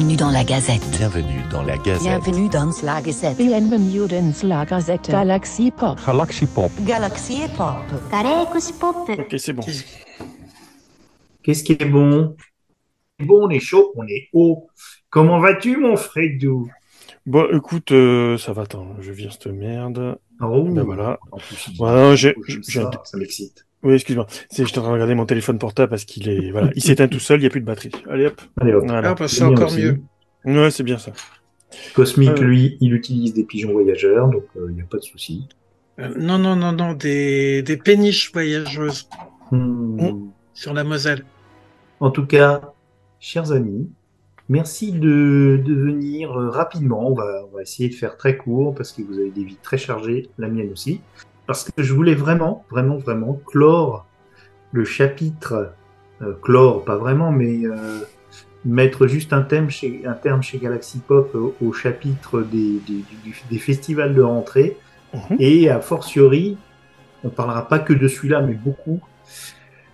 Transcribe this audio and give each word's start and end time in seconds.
Bienvenue 0.00 0.16
dans 0.16 0.30
la 0.30 0.44
Gazette. 0.44 0.90
Bienvenue 0.92 1.42
dans 1.50 1.62
la 1.62 1.76
Gazette. 1.76 2.02
Bienvenue 2.02 2.48
dans 2.48 2.62
la 2.82 3.02
Gazette. 3.02 3.36
Bienvenue 3.36 4.08
dans 4.08 4.48
la 4.48 4.64
Gazette. 4.64 5.10
Galaxy 5.10 5.70
Pop. 5.70 5.98
Galaxy 6.06 6.46
Pop. 6.46 6.72
Galaxy 6.86 7.40
Pop. 7.54 7.76
Galaxy 8.10 8.72
Pop. 8.72 8.96
Ok, 9.10 9.34
c'est 9.36 9.52
bon. 9.52 9.62
Qu'est-ce 11.42 11.62
qui 11.62 11.72
est 11.72 11.84
bon? 11.84 12.34
Bon, 13.18 13.46
on 13.46 13.50
est 13.50 13.60
chaud, 13.60 13.92
on 13.94 14.06
est 14.06 14.30
haut. 14.32 14.70
Comment 15.10 15.38
vas-tu, 15.38 15.76
mon 15.76 15.96
Fredou 15.96 16.70
Bon, 17.26 17.42
bah, 17.42 17.48
écoute, 17.54 17.92
euh, 17.92 18.38
ça 18.38 18.54
va, 18.54 18.62
attends, 18.62 18.96
je 19.00 19.12
vire 19.12 19.34
cette 19.34 19.48
merde. 19.48 20.18
Oh, 20.40 20.62
ben 20.62 20.82
voilà. 20.82 21.18
En 21.30 21.36
voilà, 21.76 22.16
j'ai, 22.16 22.34
ça, 22.62 22.90
ça 23.04 23.18
m'excite. 23.18 23.66
Oui, 23.82 23.94
excuse-moi. 23.94 24.26
C'est, 24.50 24.66
j'étais 24.66 24.78
en 24.78 24.82
train 24.82 24.90
de 24.90 24.94
regarder 24.94 25.14
mon 25.14 25.24
téléphone 25.26 25.58
portable 25.58 25.88
parce 25.90 26.04
qu'il 26.04 26.28
est, 26.28 26.50
voilà, 26.50 26.70
il 26.74 26.82
s'éteint 26.82 27.08
tout 27.08 27.18
seul, 27.18 27.38
il 27.38 27.42
n'y 27.42 27.46
a 27.46 27.50
plus 27.50 27.60
de 27.60 27.66
batterie. 27.66 27.90
Allez 28.10 28.26
hop. 28.26 28.40
Allez 28.60 28.74
hop. 28.74 28.84
Voilà. 28.86 29.10
Ah, 29.10 29.14
bah, 29.14 29.26
c'est 29.28 29.42
encore 29.42 29.68
aussi. 29.68 29.82
mieux. 29.82 30.00
Ouais, 30.44 30.70
c'est 30.70 30.82
bien 30.82 30.98
ça. 30.98 31.12
Cosmic, 31.94 32.30
Euh. 32.30 32.42
lui, 32.42 32.76
il 32.80 32.92
utilise 32.94 33.32
des 33.32 33.44
pigeons 33.44 33.72
voyageurs, 33.72 34.28
donc 34.28 34.44
euh, 34.56 34.66
il 34.68 34.74
n'y 34.74 34.82
a 34.82 34.86
pas 34.86 34.96
de 34.98 35.02
souci. 35.02 35.48
Euh, 35.98 36.12
non, 36.18 36.38
non, 36.38 36.56
non, 36.56 36.72
non, 36.72 36.92
des, 36.94 37.62
des 37.62 37.76
péniches 37.76 38.32
voyageuses 38.32 39.08
Hmm. 39.50 40.28
sur 40.54 40.72
la 40.74 40.84
Moselle. 40.84 41.24
En 42.00 42.10
tout 42.10 42.24
cas, 42.26 42.72
chers 43.18 43.50
amis, 43.52 43.88
merci 44.48 44.92
de, 44.92 45.60
de 45.64 45.74
venir 45.74 46.30
rapidement. 46.30 47.08
On 47.10 47.14
va, 47.14 47.44
on 47.50 47.56
va 47.56 47.62
essayer 47.62 47.88
de 47.88 47.94
faire 47.94 48.16
très 48.16 48.36
court 48.36 48.74
parce 48.74 48.92
que 48.92 49.02
vous 49.02 49.18
avez 49.18 49.30
des 49.30 49.42
vies 49.44 49.58
très 49.62 49.76
chargées, 49.78 50.28
la 50.38 50.48
mienne 50.48 50.70
aussi. 50.72 51.00
Parce 51.50 51.64
que 51.64 51.82
je 51.82 51.92
voulais 51.92 52.14
vraiment, 52.14 52.64
vraiment, 52.70 52.96
vraiment 52.96 53.40
clore 53.44 54.06
le 54.70 54.84
chapitre, 54.84 55.72
euh, 56.22 56.32
clore, 56.40 56.84
pas 56.84 56.94
vraiment, 56.94 57.32
mais 57.32 57.64
euh, 57.64 58.02
mettre 58.64 59.08
juste 59.08 59.32
un, 59.32 59.42
thème 59.42 59.68
chez, 59.68 60.02
un 60.06 60.12
terme 60.12 60.44
chez 60.44 60.58
Galaxy 60.58 61.00
Pop 61.00 61.34
au, 61.34 61.56
au 61.60 61.72
chapitre 61.72 62.42
des, 62.42 62.80
des, 63.50 63.58
festivals 63.58 64.14
de 64.14 64.22
rentrée. 64.22 64.76
Mhm. 65.12 65.38
Et 65.40 65.68
a 65.68 65.80
fortiori, 65.80 66.56
on 67.24 67.30
parlera 67.30 67.66
pas 67.66 67.80
que 67.80 67.94
de 67.94 68.06
celui-là, 68.06 68.42
mais 68.42 68.54
beaucoup. 68.54 69.00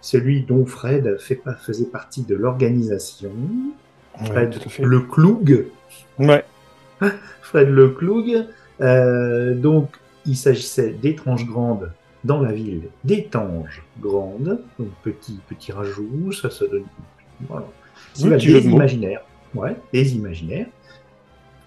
Celui 0.03 0.43
dont 0.43 0.67
Fred 0.67 1.17
fait, 1.19 1.41
faisait 1.63 1.87
partie 1.87 2.25
de 2.25 2.35
l'organisation. 2.35 3.33
Ouais, 4.21 4.27
Fred 4.27 4.55
fait. 4.69 4.83
Le 4.83 5.01
Cloug. 5.01 5.69
Ouais. 6.19 6.45
Fred 7.41 7.71
Le 7.71 7.89
Cloug. 7.89 8.45
Euh, 8.83 9.55
donc, 9.55 9.89
il 10.27 10.37
s'agissait 10.37 10.91
d'étranges 10.91 11.47
grandes 11.47 11.91
dans 12.25 12.41
la 12.41 12.53
ville 12.53 12.83
d'étanges 13.05 13.83
grandes. 14.01 14.61
Donc, 14.79 14.89
petit, 15.03 15.39
petit 15.49 15.73
rajout, 15.73 16.33
ça 16.33 16.51
se 16.51 16.65
donne. 16.65 16.85
Voilà. 17.49 17.67
Oui, 18.21 18.31
Des 18.31 18.67
imaginaires. 18.67 19.21
Ouais, 19.55 19.77
des 19.93 20.15
imaginaires. 20.17 20.67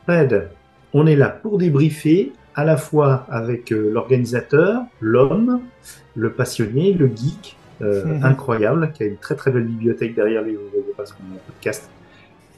Fred, 0.04 0.50
on 0.94 1.08
est 1.08 1.16
là 1.16 1.30
pour 1.30 1.58
débriefer 1.58 2.34
à 2.56 2.66
la 2.66 2.78
fois 2.78 3.26
avec 3.30 3.72
euh, 3.72 3.90
l'organisateur, 3.92 4.82
l'homme, 5.00 5.62
le 6.16 6.32
passionné, 6.34 6.94
le 6.94 7.08
geek, 7.08 7.56
euh, 7.82 8.06
Mhm. 8.06 8.24
incroyable, 8.26 8.92
qui 8.94 9.04
a 9.04 9.06
une 9.06 9.18
très 9.18 9.36
très 9.36 9.52
belle 9.52 9.64
bibliothèque 9.66 10.16
derrière 10.16 10.42
lui, 10.42 10.56
vous 10.56 10.64
ne 10.64 10.70
voyez 10.70 10.94
pas 10.98 11.06
ce 11.06 11.14
qu'on 11.14 11.24
a 11.36 11.40
podcast, 11.48 11.90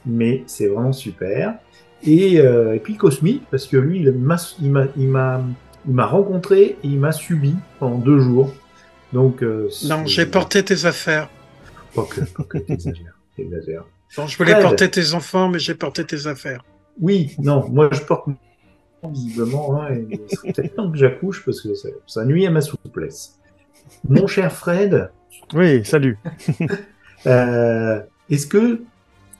mais 0.04 0.42
c'est 0.46 0.66
vraiment 0.66 0.92
super. 0.92 1.54
Et, 2.02 2.40
euh, 2.40 2.74
et 2.74 2.80
puis 2.80 2.96
Cosmic, 2.96 3.44
parce 3.50 3.66
que 3.66 3.76
lui, 3.76 4.00
il 4.02 4.12
m'a, 5.08 5.40
il 5.86 5.94
m'a, 5.94 6.06
rencontré 6.06 6.62
et 6.62 6.78
il 6.84 6.98
m'a 6.98 7.12
subi 7.12 7.54
pendant 7.78 7.98
deux 7.98 8.18
jours. 8.20 8.52
Donc, 9.12 9.42
euh, 9.42 9.68
Non, 9.84 10.06
j'ai 10.06 10.26
porté 10.26 10.64
tes 10.64 10.86
affaires. 10.86 11.28
Pas 11.94 12.04
que, 12.04 12.20
pas 12.20 12.44
que 12.44 12.58
t'exagères. 12.58 13.84
Bon, 14.16 14.26
je 14.26 14.38
voulais 14.38 14.52
Fred. 14.52 14.62
porter 14.62 14.90
tes 14.90 15.14
enfants, 15.14 15.48
mais 15.48 15.58
j'ai 15.58 15.74
porté 15.74 16.04
tes 16.04 16.26
affaires. 16.26 16.64
Oui, 17.00 17.34
non, 17.38 17.68
moi 17.68 17.88
je 17.92 18.00
porte 18.00 18.28
visiblement, 19.10 19.80
hein, 19.80 19.94
et 19.94 20.06
il 20.10 20.36
serait 20.36 20.52
peut-être 20.52 20.74
temps 20.76 20.90
que 20.90 20.98
j'accouche 20.98 21.44
parce 21.44 21.60
que 21.60 21.74
ça, 21.74 21.88
ça 22.06 22.24
nuit 22.24 22.46
à 22.46 22.50
ma 22.50 22.60
souplesse. 22.60 23.38
Mon 24.08 24.26
cher 24.26 24.52
Fred, 24.52 25.10
Oui, 25.54 25.84
salut. 25.84 26.18
euh, 27.26 28.00
est-ce 28.30 28.46
que 28.46 28.82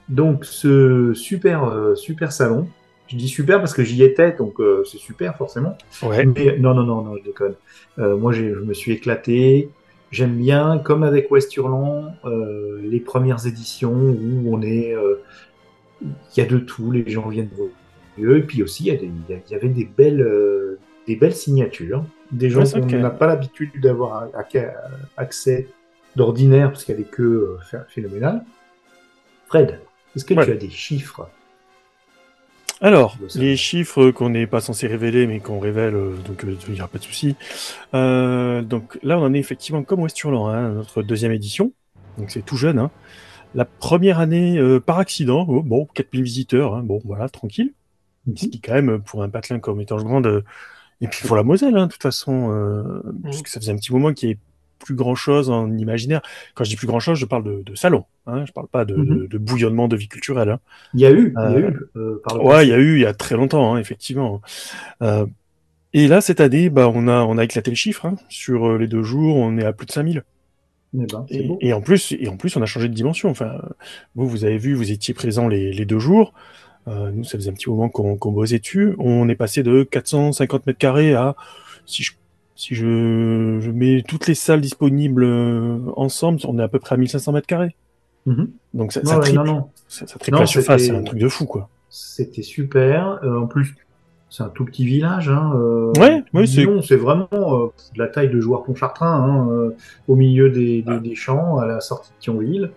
donc 0.09 0.45
ce 0.45 1.13
super 1.13 1.65
euh, 1.65 1.95
super 1.95 2.31
salon, 2.31 2.67
je 3.13 3.17
dis 3.17 3.29
super 3.29 3.59
parce 3.59 3.73
que 3.73 3.83
j'y 3.83 4.03
étais, 4.03 4.31
donc 4.33 4.59
euh, 4.59 4.83
c'est 4.85 4.97
super 4.97 5.37
forcément. 5.37 5.77
Ouais. 6.01 6.25
Mais 6.25 6.57
non, 6.57 6.73
non, 6.73 6.83
non, 6.83 7.01
non, 7.03 7.15
je 7.17 7.23
déconne. 7.23 7.53
Euh, 7.99 8.17
moi, 8.17 8.31
je 8.33 8.43
me 8.43 8.73
suis 8.73 8.91
éclaté. 8.91 9.69
J'aime 10.11 10.35
bien, 10.37 10.79
comme 10.79 11.03
avec 11.03 11.31
West 11.31 11.55
Hurlant, 11.55 12.13
euh, 12.25 12.79
les 12.83 12.99
premières 12.99 13.45
éditions 13.47 13.93
où 13.93 14.53
on 14.55 14.61
est, 14.61 14.95
il 16.01 16.07
y 16.37 16.41
a 16.41 16.45
de 16.45 16.57
tout, 16.57 16.91
les 16.91 17.07
gens 17.09 17.29
viennent 17.29 17.49
mieux. 18.17 18.37
Et 18.37 18.41
puis 18.43 18.61
aussi, 18.63 18.83
il 18.85 18.87
y, 19.49 19.55
avait 19.55 19.69
des 19.69 19.85
belles, 19.85 20.27
des 21.07 21.15
belles 21.15 21.33
signatures, 21.35 22.03
des 22.31 22.49
gens 22.49 22.63
qu'on 22.63 22.85
n'a 22.85 23.09
pas 23.09 23.27
l'habitude 23.27 23.71
d'avoir 23.81 24.27
accès 25.17 25.67
d'ordinaire 26.15 26.71
parce 26.71 26.83
qu'il 26.83 26.93
y 26.93 26.97
avait 26.99 27.07
que 27.09 27.57
ph- 27.71 27.83
phénoménal. 27.89 28.43
Fred, 29.47 29.79
est-ce 30.15 30.25
que 30.25 30.33
Ouais. 30.35 30.45
tu 30.45 30.51
as 30.51 30.55
des 30.55 30.69
chiffres 30.69 31.27
Alors, 32.81 33.17
les 33.35 33.55
chiffres 33.55 34.11
qu'on 34.11 34.29
n'est 34.29 34.47
pas 34.47 34.59
censé 34.59 34.87
révéler, 34.87 35.27
mais 35.27 35.39
qu'on 35.39 35.59
révèle, 35.59 35.95
euh, 35.95 36.15
donc 36.27 36.43
euh, 36.43 36.55
il 36.67 36.73
n'y 36.73 36.79
aura 36.81 36.89
pas 36.89 36.97
de 36.97 37.03
souci. 37.03 37.35
Euh, 37.93 38.61
donc 38.61 38.99
là, 39.03 39.17
on 39.17 39.23
en 39.23 39.33
est 39.33 39.39
effectivement 39.39 39.83
comme 39.83 40.01
West 40.01 40.21
Hurlant, 40.21 40.49
hein, 40.49 40.69
notre 40.69 41.01
deuxième 41.03 41.31
édition. 41.31 41.71
Donc 42.17 42.31
c'est 42.31 42.43
tout 42.43 42.57
jeune. 42.57 42.79
Hein. 42.79 42.91
La 43.55 43.65
première 43.65 44.19
année, 44.19 44.57
euh, 44.57 44.79
par 44.79 44.97
accident, 44.97 45.45
oh, 45.47 45.61
bon, 45.61 45.87
4000 45.93 46.23
visiteurs, 46.23 46.75
hein, 46.75 46.81
bon, 46.83 46.99
voilà, 47.05 47.29
tranquille. 47.29 47.73
Ce 48.35 48.47
qui, 48.47 48.61
quand 48.61 48.73
même, 48.73 49.01
pour 49.01 49.21
un 49.21 49.29
patelin 49.29 49.59
comme 49.59 49.79
Étange 49.81 50.03
Grande, 50.03 50.25
euh, 50.25 50.41
et 51.01 51.07
puis 51.07 51.27
pour 51.27 51.35
la 51.35 51.43
Moselle, 51.43 51.77
hein, 51.77 51.87
de 51.87 51.91
toute 51.91 52.01
façon, 52.01 52.51
euh, 52.51 53.01
puisque 53.23 53.49
ça 53.49 53.59
faisait 53.59 53.71
un 53.71 53.75
petit 53.75 53.91
moment 53.91 54.13
qu'il 54.13 54.29
n'y 54.29 54.33
ait 54.33 54.39
plus 54.83 54.95
grand 54.95 55.15
chose 55.15 55.49
en 55.49 55.71
imaginaire. 55.77 56.21
Quand 56.55 56.63
je 56.63 56.69
dis 56.69 56.75
plus 56.75 56.87
grand 56.87 56.99
chose, 56.99 57.17
je 57.17 57.25
parle 57.25 57.43
de, 57.43 57.63
de 57.65 57.75
salon, 57.75 58.05
hein, 58.27 58.45
je 58.45 58.51
parle 58.51 58.67
pas 58.67 58.85
de, 58.85 58.95
Mhm. 58.95 59.05
de, 59.05 59.25
de 59.27 59.37
bouillonnement 59.37 59.87
de 59.87 59.95
vie 59.95 60.07
culturelle. 60.07 60.49
Hein. 60.49 60.59
Il 60.93 60.99
y 61.01 61.05
a 61.05 61.11
eu, 61.11 61.33
il 61.35 61.41
y 61.41 61.45
a 61.45 61.49
Euh, 61.49 61.69
eu 61.71 61.79
euh, 61.97 62.19
Ouais, 62.41 62.65
il 62.65 62.69
y 62.69 62.73
a 62.73 62.77
eu 62.77 62.95
il 62.95 63.01
y 63.01 63.05
a 63.05 63.13
très 63.13 63.35
longtemps, 63.35 63.73
hein, 63.75 63.79
effectivement. 63.79 64.41
Euh, 65.01 65.25
et 65.93 66.07
là, 66.07 66.21
cette 66.21 66.41
année, 66.41 66.69
bah, 66.69 66.89
on 66.93 67.07
a 67.07 67.21
on 67.23 67.37
a 67.37 67.43
éclaté 67.43 67.69
le 67.71 67.75
chiffre. 67.75 68.05
Hein. 68.05 68.15
Sur 68.29 68.77
les 68.77 68.87
deux 68.87 69.03
jours, 69.03 69.35
on 69.37 69.57
est 69.57 69.65
à 69.65 69.73
plus 69.73 69.85
de 69.85 69.91
5000. 69.91 70.23
Eh 70.95 71.05
ben, 71.07 71.25
Et, 71.59 71.73
en 71.73 71.81
plus, 71.81 72.13
et 72.19 72.27
en 72.27 72.37
plus, 72.37 72.55
on 72.55 72.61
a 72.61 72.65
changé 72.67 72.87
de 72.87 72.93
dimension. 72.93 73.29
Enfin, 73.29 73.59
vous, 74.15 74.27
vous 74.27 74.45
avez 74.45 74.57
vu, 74.59 74.75
vous 74.75 74.91
étiez 74.91 75.13
présent 75.15 75.47
les, 75.47 75.71
les 75.73 75.85
deux 75.85 75.97
jours. 75.99 76.33
Euh, 76.87 77.11
nous, 77.11 77.23
ça 77.23 77.37
faisait 77.37 77.49
un 77.49 77.53
petit 77.53 77.69
moment 77.69 77.89
qu'on 77.89 78.15
qu'on 78.17 78.31
bossait 78.31 78.59
dessus. 78.59 78.93
On 78.99 79.27
est 79.29 79.35
passé 79.35 79.63
de 79.63 79.83
450 79.83 80.67
mètres 80.67 80.77
carrés 80.79 81.13
à, 81.15 81.35
si 81.85 82.03
je, 82.03 82.11
si 82.55 82.75
je, 82.75 83.57
je 83.59 83.71
mets 83.71 84.03
toutes 84.07 84.27
les 84.27 84.35
salles 84.35 84.61
disponibles 84.61 85.23
euh, 85.23 85.79
ensemble, 85.95 86.39
on 86.47 86.59
est 86.59 86.63
à 86.63 86.67
peu 86.67 86.79
près 86.79 86.95
à 86.95 86.97
1500 86.97 87.31
mètres 87.33 87.47
carrés. 87.47 87.75
Mhm. 88.25 88.49
Donc 88.73 88.93
ça, 88.93 89.01
triple, 89.01 89.35
non, 89.37 89.43
non. 89.43 89.69
ça, 89.87 90.07
ça 90.07 90.17
triple 90.19 90.35
Non, 90.35 90.41
la 90.41 90.45
surface, 90.47 90.83
c'est 90.83 90.91
un 90.95 91.03
truc 91.03 91.19
de 91.19 91.27
fou, 91.27 91.45
quoi. 91.45 91.69
C'était 91.89 92.41
super. 92.41 93.19
Euh, 93.23 93.39
en 93.39 93.47
plus, 93.47 93.75
c'est 94.29 94.43
un 94.43 94.49
tout 94.49 94.65
petit 94.65 94.85
village. 94.85 95.29
Hein, 95.29 95.51
euh, 95.55 95.91
Ouais, 95.99 96.23
ouais, 96.33 96.47
c'est- 96.47 96.95
vraiment 96.95 97.27
euh, 97.33 97.67
de 97.95 97.99
la 97.99 98.07
taille 98.07 98.29
de 98.29 98.39
joueur 98.39 98.63
Pontchartrain, 98.63 99.13
hein, 99.13 99.71
au 100.07 100.15
milieu 100.15 100.49
des, 100.49 100.83
Ah. 100.87 100.97
des, 100.97 101.15
champs, 101.15 101.57
à 101.57 101.65
la 101.67 101.79
sortie 101.81 102.11
de 102.11 102.15
Thionville. 102.19 102.71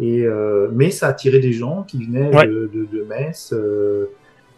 Et, 0.00 0.26
mais 0.72 0.90
ça 0.90 1.08
attirait 1.08 1.38
des 1.40 1.52
gens 1.52 1.82
qui 1.84 2.04
venaient 2.04 2.34
Ouais. 2.34 2.46
de, 2.46 2.70
de, 2.72 2.86
de 2.90 3.04
Metz. 3.04 3.54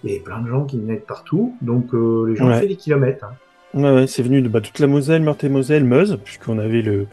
Et 0.05 0.21
plein 0.21 0.41
de 0.41 0.49
gens 0.49 0.65
qui 0.65 0.79
venaient 0.79 0.97
de 0.97 1.01
partout. 1.01 1.57
Donc 1.63 1.93
les 1.93 2.37
gens 2.37 2.47
Ouais. 2.49 2.57
ont 2.57 2.61
fait 2.61 2.69
des 2.69 2.77
kilomètres. 2.77 3.25
hein. 3.25 3.35
Ouais, 3.77 3.91
ouais, 3.93 4.07
c'est 4.07 4.23
venu 4.23 4.41
de 4.41 4.49
bah, 4.49 4.63
toute 4.63 4.79
la 4.79 4.87
Moselle, 4.87 5.21
Meurthe-et-Moselle, 5.23 5.85
Meuse, 5.85 6.19
puisqu'on 6.25 6.59
avait 6.59 6.81
le, 6.81 7.07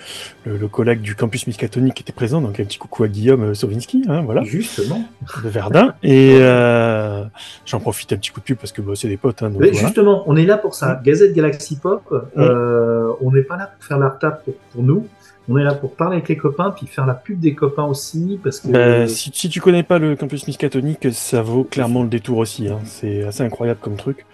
le, 0.45 0.57
le 0.57 0.67
collègue 0.69 1.01
du 1.01 1.13
campus 1.13 1.45
Miskatonic 1.45 1.93
qui 1.93 2.03
était 2.03 2.13
présent, 2.13 2.39
donc 2.41 2.57
un 2.59 2.63
petit 2.63 2.77
coucou 2.77 3.03
à 3.03 3.09
Guillaume 3.09 3.43
euh, 3.43 3.53
Sovinski, 3.53 4.03
hein, 4.07 4.21
voilà, 4.21 4.43
Justement. 4.43 5.03
de 5.43 5.49
Verdun. 5.49 5.93
Et 6.03 6.37
euh, 6.39 7.25
j'en 7.65 7.81
profite 7.81 8.13
un 8.13 8.17
petit 8.17 8.31
coup 8.31 8.39
de 8.39 8.45
pub 8.45 8.57
parce 8.57 8.71
que 8.71 8.81
bah, 8.81 8.93
c'est 8.95 9.09
des 9.09 9.17
potes. 9.17 9.43
Hein, 9.43 9.49
donc 9.49 9.59
Mais 9.61 9.71
voilà. 9.71 9.87
Justement, 9.87 10.23
on 10.25 10.37
est 10.37 10.45
là 10.45 10.57
pour 10.57 10.73
ça. 10.73 11.01
Gazette 11.03 11.33
Galaxy 11.33 11.75
Pop, 11.75 12.03
euh, 12.37 13.11
on 13.21 13.31
n'est 13.33 13.41
pas 13.43 13.57
là 13.57 13.69
pour 13.75 13.85
faire 13.85 13.99
la 13.99 14.09
retape 14.09 14.45
pour, 14.45 14.53
pour 14.71 14.83
nous. 14.83 15.05
On 15.49 15.57
est 15.57 15.63
là 15.65 15.73
pour 15.73 15.93
parler 15.95 16.15
avec 16.15 16.29
les 16.29 16.37
copains, 16.37 16.71
puis 16.71 16.87
faire 16.87 17.05
la 17.05 17.13
pub 17.13 17.41
des 17.41 17.53
copains 17.53 17.83
aussi, 17.83 18.39
parce 18.41 18.61
que 18.61 18.69
Bah, 18.69 19.07
si, 19.09 19.29
si 19.33 19.49
tu 19.49 19.59
connais 19.59 19.83
pas 19.83 19.99
le 19.99 20.15
campus 20.15 20.47
Miskatonic, 20.47 21.11
ça 21.11 21.41
vaut 21.41 21.65
clairement 21.65 22.03
le 22.03 22.07
détour 22.07 22.37
aussi. 22.37 22.69
Hein. 22.69 22.79
C'est 22.85 23.23
assez 23.25 23.43
incroyable 23.43 23.81
comme 23.81 23.97
truc. 23.97 24.25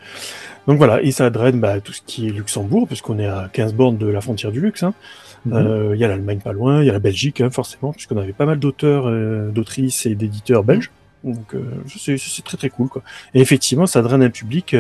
Donc 0.68 0.78
voilà, 0.78 1.02
et 1.02 1.12
ça 1.12 1.30
draine 1.30 1.60
bah, 1.60 1.80
tout 1.82 1.94
ce 1.94 2.02
qui 2.06 2.28
est 2.28 2.32
Luxembourg, 2.32 2.88
puisqu'on 2.88 3.18
est 3.20 3.26
à 3.26 3.50
15 3.52 3.74
bornes 3.74 3.98
de 3.98 4.08
la 4.08 4.22
frontière 4.22 4.52
du 4.52 4.62
luxe. 4.62 4.84
hein. 4.84 4.94
Mhm. 5.46 5.54
Euh, 5.56 5.96
Il 5.96 6.00
y 6.00 6.04
a 6.04 6.08
l'Allemagne 6.08 6.40
pas 6.40 6.52
loin, 6.54 6.82
il 6.82 6.86
y 6.86 6.90
a 6.90 6.94
la 6.94 7.00
Belgique, 7.00 7.42
hein, 7.42 7.50
forcément, 7.50 7.92
puisqu'on 7.94 8.18
avait 8.18 8.34
pas 8.34 8.46
mal 8.46 8.60
d'auteurs, 8.60 9.08
euh, 9.08 9.50
d'autrices 9.50 10.06
et 10.06 10.16
d'éditeurs 10.16 10.64
belges. 10.64 10.92
Donc 11.24 11.54
euh, 11.56 11.62
c'est 11.88 12.18
très 12.44 12.58
très 12.58 12.70
cool. 12.70 12.88
Quoi. 12.90 13.02
Et 13.34 13.42
effectivement, 13.42 13.86
ça 13.86 14.02
draine 14.02 14.22
un 14.24 14.30
public 14.30 14.76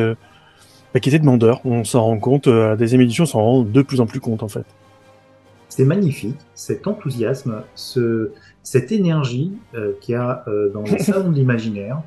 bah, 0.93 0.99
qui 0.99 1.09
était 1.09 1.19
demandeur. 1.19 1.61
On 1.65 1.83
s'en 1.83 2.03
rend 2.03 2.19
compte, 2.19 2.47
à 2.47 2.69
la 2.69 2.75
deuxième 2.75 3.01
édition, 3.01 3.23
on 3.23 3.27
s'en 3.27 3.41
rend 3.41 3.63
de 3.63 3.81
plus 3.81 3.99
en 4.01 4.05
plus 4.05 4.19
compte 4.19 4.43
en 4.43 4.47
fait. 4.47 4.65
c'est 5.69 5.85
magnifique, 5.85 6.37
cet 6.55 6.87
enthousiasme, 6.87 7.63
ce, 7.75 8.31
cette 8.63 8.91
énergie 8.91 9.53
euh, 9.75 9.93
qu'il 10.01 10.13
y 10.13 10.15
a 10.15 10.43
euh, 10.47 10.69
dans 10.73 10.81
les 10.83 10.99
salons 10.99 11.29
de 11.29 11.35
l'imaginaire. 11.35 12.01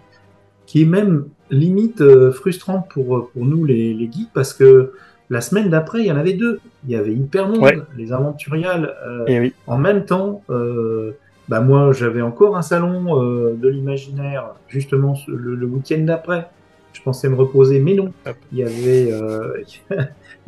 Qui 0.72 0.80
est 0.80 0.86
même 0.86 1.26
limite 1.50 2.00
euh, 2.00 2.32
frustrante 2.32 2.86
pour, 2.88 3.28
pour 3.30 3.44
nous 3.44 3.66
les, 3.66 3.92
les 3.92 4.10
geeks 4.10 4.30
parce 4.32 4.54
que 4.54 4.94
la 5.28 5.42
semaine 5.42 5.68
d'après, 5.68 6.00
il 6.00 6.06
y 6.06 6.12
en 6.12 6.16
avait 6.16 6.32
deux. 6.32 6.60
Il 6.86 6.92
y 6.92 6.96
avait 6.96 7.12
Hypermonde, 7.12 7.58
Ouais. 7.58 7.78
les 7.98 8.10
Aventuriales, 8.10 8.94
euh, 9.06 9.24
Et 9.26 9.38
oui. 9.38 9.52
en 9.66 9.76
même 9.76 10.06
temps. 10.06 10.42
euh, 10.48 11.10
bah 11.50 11.60
moi, 11.60 11.92
j'avais 11.92 12.22
encore 12.22 12.56
un 12.56 12.62
salon 12.62 13.20
euh, 13.22 13.52
de 13.54 13.68
l'imaginaire, 13.68 14.54
justement 14.68 15.14
le, 15.28 15.54
le 15.54 15.66
week-end 15.66 15.98
d'après. 16.06 16.48
Je 16.94 17.02
pensais 17.02 17.28
me 17.28 17.34
reposer, 17.34 17.80
mais 17.80 17.92
non. 17.94 18.12
Hop. 18.26 18.36
Il 18.52 18.58
y 18.58 18.62
avait, 18.62 19.12
euh, 19.12 19.58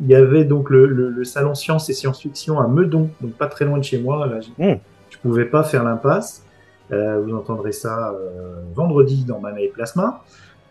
il 0.01 0.07
y 0.07 0.15
avait 0.15 0.43
donc 0.45 0.71
le, 0.71 0.87
le- 0.87 1.09
le 1.09 1.23
salon 1.23 1.53
science 1.53 1.87
et 1.89 1.93
science-fiction 1.93 2.59
à 2.59 2.67
Meudon, 2.67 3.09
donc 3.21 3.33
pas 3.33 3.45
très 3.47 3.65
loin 3.65 3.77
de 3.77 3.83
chez 3.83 3.99
moi. 3.99 4.25
Là, 4.25 4.39
je- 4.41 4.63
Mm. 4.65 4.79
je 5.11 5.17
pouvais 5.19 5.45
pas 5.45 5.63
faire 5.63 5.83
l'impasse. 5.83 6.44
Euh, 6.91 7.19
vous 7.21 7.35
entendrez 7.35 7.71
ça 7.71 8.11
euh, 8.11 8.61
vendredi 8.73 9.25
dans 9.25 9.39
Mana 9.39 9.59
et 9.61 9.69
Plasma. 9.69 10.23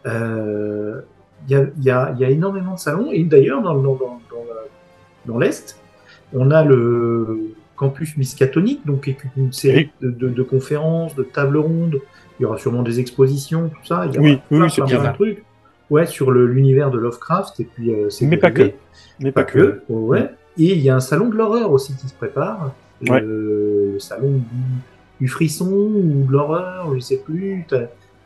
Euh, 0.07 1.01
Il 1.49 1.53
y, 1.53 1.57
a, 1.57 1.67
il 1.77 1.85
y, 1.85 1.91
a, 1.91 2.13
il 2.15 2.21
y 2.21 2.25
a 2.25 2.31
énormément 2.31 2.75
de 2.75 2.79
salons 2.79 3.11
et 3.13 3.23
d'ailleurs 3.25 3.61
dans, 3.63 3.75
dans, 3.75 3.95
dans, 3.95 4.21
dans, 4.31 4.45
la- 4.49 4.65
dans 5.27 5.39
l'Est, 5.39 5.79
on 6.33 6.51
a 6.51 6.65
le 6.65 7.55
campus 7.77 8.17
Miskatonic, 8.17 8.87
donc 8.87 9.09
est 9.09 9.19
une 9.37 9.53
série 9.53 9.91
de, 10.01 10.11
de, 10.11 10.29
de 10.29 10.43
conférences, 10.43 11.15
de 11.17 11.23
tables 11.25 11.59
rondes. 11.59 12.01
Il 12.39 12.45
y 12.45 12.47
aura 12.47 12.57
sûrement 12.59 12.83
des 12.83 12.99
expositions, 13.01 13.69
tout 13.69 13.85
ça. 13.87 14.07
Il 14.07 14.15
y 14.15 14.19
aura 14.19 14.27
Oui, 14.27 14.41
oui, 14.51 14.69
plein, 14.71 15.11
de 15.11 15.15
trucs. 15.15 15.45
Ouais, 15.91 16.07
sur 16.07 16.31
l'univers 16.31 16.91
de 16.91 16.99
Lovecraft 16.99 17.61
et 17.61 17.65
puis 17.65 17.93
euh, 17.93 18.09
Mais 18.23 18.37
pas 18.39 18.51
que. 18.51 18.71
Mais 19.21 19.33
pas 19.33 19.45
que. 19.45 19.83
Ouais. 19.89 20.31
Et 20.57 20.73
il 20.75 20.81
y 20.81 20.89
a 20.89 20.97
un 20.97 21.01
salon 21.01 21.29
de 21.29 21.37
l'horreur 21.37 21.71
aussi 21.73 21.95
qui 21.97 22.09
se 22.09 22.15
prépare. 22.15 22.73
Ouais. 23.09 23.21
Le 23.21 23.97
salon 23.99 24.31
du, 24.31 24.45
du 25.21 25.29
frisson 25.29 25.71
ou 25.71 26.25
de 26.27 26.33
l'horreur, 26.33 26.93
je 26.95 27.01
sais 27.01 27.19
plus. 27.19 27.65
T'as 27.69 27.83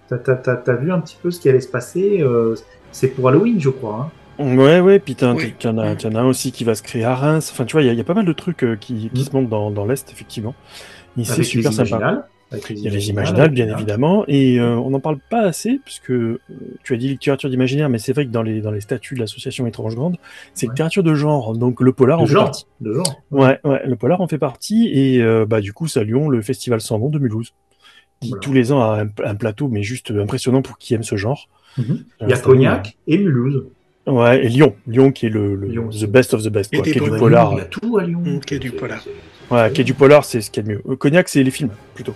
t'as- 0.08 0.18
t'as- 0.18 0.36
t'as- 0.36 0.56
t'as 0.56 0.74
vu 0.76 0.90
un 0.92 1.00
petit 1.00 1.16
peu 1.22 1.30
ce 1.30 1.38
qui 1.40 1.48
allait 1.48 1.60
se 1.60 1.68
passer. 1.68 2.20
euh, 2.22 2.54
c'est 2.92 3.08
pour 3.08 3.28
Halloween, 3.28 3.60
je 3.60 3.68
crois. 3.70 4.10
hein. 4.40 4.44
Ouais, 4.56 4.80
ouais, 4.80 4.98
puis 5.00 5.14
t'en 5.16 5.34
Oui. 5.36 5.52
t'en 5.58 5.76
as, 5.78 5.96
t'en 5.96 6.14
as 6.14 6.20
un 6.20 6.26
aussi 6.26 6.52
qui 6.52 6.62
va 6.64 6.74
se 6.76 6.82
créer 6.82 7.04
à 7.04 7.14
Reims. 7.14 7.50
Enfin, 7.52 7.64
tu 7.64 7.72
vois, 7.72 7.82
il 7.82 7.86
y, 7.86 7.88
a- 7.88 7.92
il 7.92 7.98
y 7.98 8.00
a 8.00 8.04
pas 8.04 8.14
mal 8.14 8.24
de 8.24 8.32
trucs 8.32 8.62
euh, 8.64 8.76
qui, 8.76 9.10
qui 9.12 9.20
Mm. 9.20 9.24
se 9.24 9.32
montent 9.32 9.48
dans, 9.48 9.70
dans 9.70 9.84
l'Est, 9.84 10.10
effectivement. 10.12 10.54
Et 11.18 11.24
c'est 11.24 11.32
Avec 11.32 11.44
super 11.44 11.70
les 11.72 11.76
sympa. 11.76 12.28
Il 12.70 12.78
y 12.78 12.88
a 12.88 12.90
les 12.90 13.10
imaginales, 13.10 13.50
bien 13.50 13.68
évidemment, 13.76 14.24
et 14.26 14.58
euh, 14.58 14.74
on 14.76 14.88
n'en 14.90 15.00
parle 15.00 15.18
pas 15.28 15.42
assez, 15.42 15.80
puisque 15.84 16.10
euh, 16.12 16.40
tu 16.82 16.94
as 16.94 16.96
dit 16.96 17.08
littérature 17.08 17.50
d'imaginaire, 17.50 17.90
mais 17.90 17.98
c'est 17.98 18.14
vrai 18.14 18.24
que 18.24 18.30
dans 18.30 18.42
les, 18.42 18.62
dans 18.62 18.70
les 18.70 18.80
statuts 18.80 19.14
de 19.16 19.20
l'association 19.20 19.66
Étrange 19.66 19.94
Grande, 19.94 20.16
c'est 20.54 20.66
Ouais. 20.66 20.72
littérature 20.72 21.02
de 21.02 21.14
genre, 21.14 21.54
donc 21.54 21.80
le 21.82 21.92
polar 21.92 22.20
en 22.20 22.26
fait 22.26 22.32
genre. 22.32 22.44
partie. 22.44 22.64
De 22.80 22.94
genre. 22.94 23.20
Ouais, 23.30 23.58
ouais, 23.64 23.82
le 23.86 23.96
polar 23.96 24.22
en 24.22 24.28
fait 24.28 24.38
partie, 24.38 24.88
et 24.92 25.20
euh, 25.22 25.44
bah 25.44 25.60
du 25.60 25.74
coup, 25.74 25.88
saluons 25.88 26.30
le 26.30 26.40
Festival 26.40 26.80
Sans 26.80 26.98
Nom 26.98 27.10
de 27.10 27.18
Mulhouse, 27.18 27.52
qui 28.20 28.30
Voilà. 28.30 28.40
tous 28.40 28.52
les 28.54 28.72
ans 28.72 28.80
a 28.80 29.02
un, 29.02 29.08
un 29.24 29.34
plateau, 29.34 29.68
mais 29.68 29.82
juste 29.82 30.10
impressionnant 30.10 30.62
pour 30.62 30.78
qui 30.78 30.94
aime 30.94 31.02
ce 31.02 31.16
genre. 31.16 31.48
Mhm. 31.76 32.04
Il 32.22 32.28
y 32.30 32.32
a 32.32 32.38
Cognac 32.38 32.96
et 33.06 33.18
Mulhouse. 33.18 33.66
Ouais, 34.06 34.42
et 34.46 34.48
Lyon, 34.48 34.74
Lyon 34.86 35.12
qui 35.12 35.26
est 35.26 35.28
le, 35.28 35.54
le 35.54 35.66
Lyon. 35.68 35.90
the 35.90 36.06
best 36.06 36.32
of 36.32 36.42
the 36.42 36.48
best, 36.48 36.74
quoi, 36.74 36.82
qui 36.82 36.90
est 36.92 36.94
du 37.00 37.10
polar. 37.10 37.52
Il 37.52 37.58
y 37.58 37.60
a 37.60 37.64
tout 37.66 37.98
à 37.98 38.04
Lyon. 38.04 38.22
Mm, 38.24 38.40
qui 38.40 38.54
est 38.54 38.58
du 38.58 38.70
polar. 38.70 39.02
c'est- 39.02 39.10
Ouais, 39.54 39.70
qui 39.72 39.82
est 39.82 39.84
du 39.84 39.94
polar, 39.94 40.24
c'est 40.24 40.40
ce 40.40 40.50
qu'il 40.50 40.62
y 40.62 40.66
a 40.66 40.68
de 40.68 40.74
mieux. 40.76 40.82
Euh, 40.90 40.96
Cognac, 40.96 41.28
c'est 41.28 41.42
les 41.42 41.50
films, 41.50 41.70
plutôt. 41.94 42.14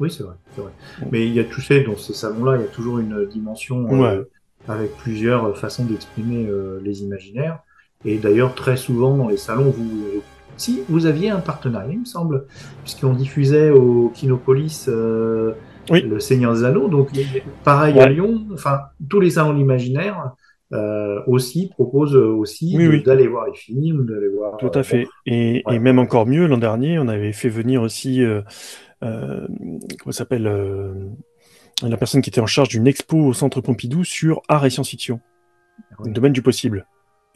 Oui, 0.00 0.10
c'est 0.10 0.22
vrai, 0.22 0.34
vrai. 0.56 0.72
Mais 1.10 1.26
il 1.26 1.32
y 1.32 1.40
a, 1.40 1.44
tu 1.44 1.62
sais, 1.62 1.82
dans 1.82 1.96
ces 1.96 2.12
salons-là, 2.12 2.56
il 2.56 2.62
y 2.62 2.64
a 2.64 2.68
toujours 2.68 2.98
une 2.98 3.26
dimension 3.26 3.86
euh, 4.04 4.24
avec 4.68 4.94
plusieurs 4.96 5.56
façons 5.56 5.84
d'exprimer 5.84 6.46
euh, 6.48 6.80
les 6.84 7.02
imaginaires. 7.02 7.60
Et 8.04 8.18
d'ailleurs, 8.18 8.54
très 8.54 8.76
souvent 8.76 9.16
dans 9.16 9.28
les 9.28 9.36
salons, 9.38 9.70
vous, 9.70 9.90
si 10.58 10.82
vous 10.88 11.06
aviez 11.06 11.30
un 11.30 11.40
partenariat, 11.40 11.92
il 11.92 12.00
me 12.00 12.04
semble, 12.04 12.44
puisqu'on 12.82 13.14
diffusait 13.14 13.70
au 13.70 14.10
Kinopolis 14.14 14.86
euh, 14.88 15.52
Oui. 15.90 16.02
le 16.02 16.20
Seigneur 16.20 16.52
des 16.54 16.64
Anneaux. 16.64 16.88
Donc, 16.88 17.10
pareil 17.64 17.98
à. 17.98 18.08
Lyon. 18.08 18.46
Enfin, 18.52 18.80
tous 19.08 19.20
les 19.20 19.30
salons 19.30 19.52
de 19.54 19.58
l'imaginaire 19.58 20.32
euh, 20.72 21.20
aussi 21.26 21.68
proposent 21.68 22.16
aussi 22.16 22.74
Oui, 22.76 22.84
de- 22.84 22.90
oui. 22.90 23.02
d'aller 23.02 23.28
voir 23.28 23.46
les 23.46 23.54
films, 23.54 24.04
d'aller 24.04 24.28
voir. 24.28 24.56
Tout 24.58 24.66
euh, 24.74 24.80
à 24.80 24.82
fait. 24.82 25.06
Et, 25.24 25.62
ouais. 25.66 25.76
et 25.76 25.78
même 25.78 25.98
encore 25.98 26.26
mieux, 26.26 26.46
l'an 26.46 26.58
dernier, 26.58 26.98
on 26.98 27.08
avait 27.08 27.32
fait 27.32 27.48
venir 27.48 27.82
aussi, 27.82 28.22
euh, 29.06 29.46
comment 30.00 30.12
s'appelle, 30.12 30.46
euh, 30.46 30.92
la 31.82 31.96
personne 31.96 32.22
qui 32.22 32.30
était 32.30 32.40
en 32.40 32.46
charge 32.46 32.68
d'une 32.70 32.86
expo 32.86 33.16
au 33.18 33.32
Centre 33.32 33.60
Pompidou 33.60 34.04
sur 34.04 34.42
art 34.48 34.64
et 34.66 34.70
science-fiction, 34.70 35.20
Oui. 35.98 36.08
le 36.08 36.14
domaine 36.14 36.32
du 36.32 36.42
possible, 36.42 36.86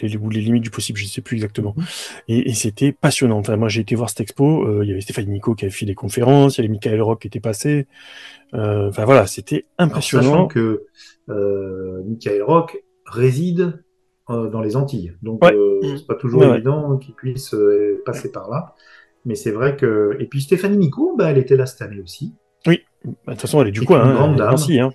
les, 0.01 0.17
ou 0.17 0.31
les 0.31 0.41
limites 0.41 0.63
du 0.63 0.71
possible, 0.71 0.99
je 0.99 1.05
ne 1.05 1.09
sais 1.11 1.21
plus 1.21 1.37
exactement. 1.37 1.75
Mhm. 1.77 1.85
Et, 2.29 2.51
et 2.51 2.55
c'était 2.55 2.91
passionnant. 2.93 3.39
Enfin, 3.39 3.57
moi, 3.57 3.69
j'ai 3.69 3.83
été 3.83 3.95
voir 3.95 4.09
cette 4.09 4.21
expo. 4.23 4.65
euh, 4.67 4.81
il 4.83 4.89
y 4.89 4.93
avait 4.93 5.03
Stéphanie 5.03 5.29
Nico 5.29 5.55
qui 5.55 5.67
avait 5.67 5.73
fait 5.73 5.85
des 5.87 5.95
conférences, 5.95 6.57
il 6.57 6.63
y 6.63 6.65
avait 6.65 6.73
Michael 6.73 7.03
Rock 7.03 7.21
qui 7.21 7.27
était 7.29 7.41
passé. 7.41 7.87
Euh, 8.55 8.89
Enfin 8.89 9.05
voilà, 9.05 9.27
c'était 9.27 9.67
Alors, 9.79 9.91
impressionnant. 9.93 10.23
sachant 10.33 10.47
que 10.49 10.85
euh, 11.29 12.03
Michael 12.07 12.43
Rock 12.43 12.83
réside 13.05 13.83
euh, 14.31 14.49
dans 14.49 14.61
les 14.63 14.75
Antilles, 14.77 15.13
donc 15.23 15.45
Ouais. 15.45 15.53
euh, 15.55 15.81
Mm. 15.83 15.97
c'est 15.99 16.07
pas 16.07 16.15
toujours 16.15 16.41
Ouais, 16.43 16.47
ouais. 16.49 16.55
évident 16.57 16.97
qu'il 16.99 17.15
puisse 17.15 17.53
euh, 17.55 18.03
passer 18.07 18.31
par 18.31 18.49
là. 18.49 18.75
Mais 19.25 19.35
c'est 19.35 19.51
vrai 19.51 19.77
que 19.77 20.17
et 20.19 20.27
puis 20.27 20.41
Stéphanie 20.41 20.77
Nico, 20.79 21.15
bah, 21.17 21.31
elle 21.31 21.39
était 21.39 21.57
là 21.57 21.67
cette 21.67 21.83
année 21.83 22.01
aussi, 22.01 22.35
Bah, 22.67 22.73
De 23.27 23.31
toute 23.33 23.41
façon, 23.41 23.61
elle 23.63 23.69
est 23.69 23.73
du 23.73 23.83
coin. 23.83 24.03
une 24.05 24.11
Hein, 24.11 24.15
grande 24.15 24.37
dame. 24.37 24.51
Nancy, 24.51 24.79
hein. 24.81 24.91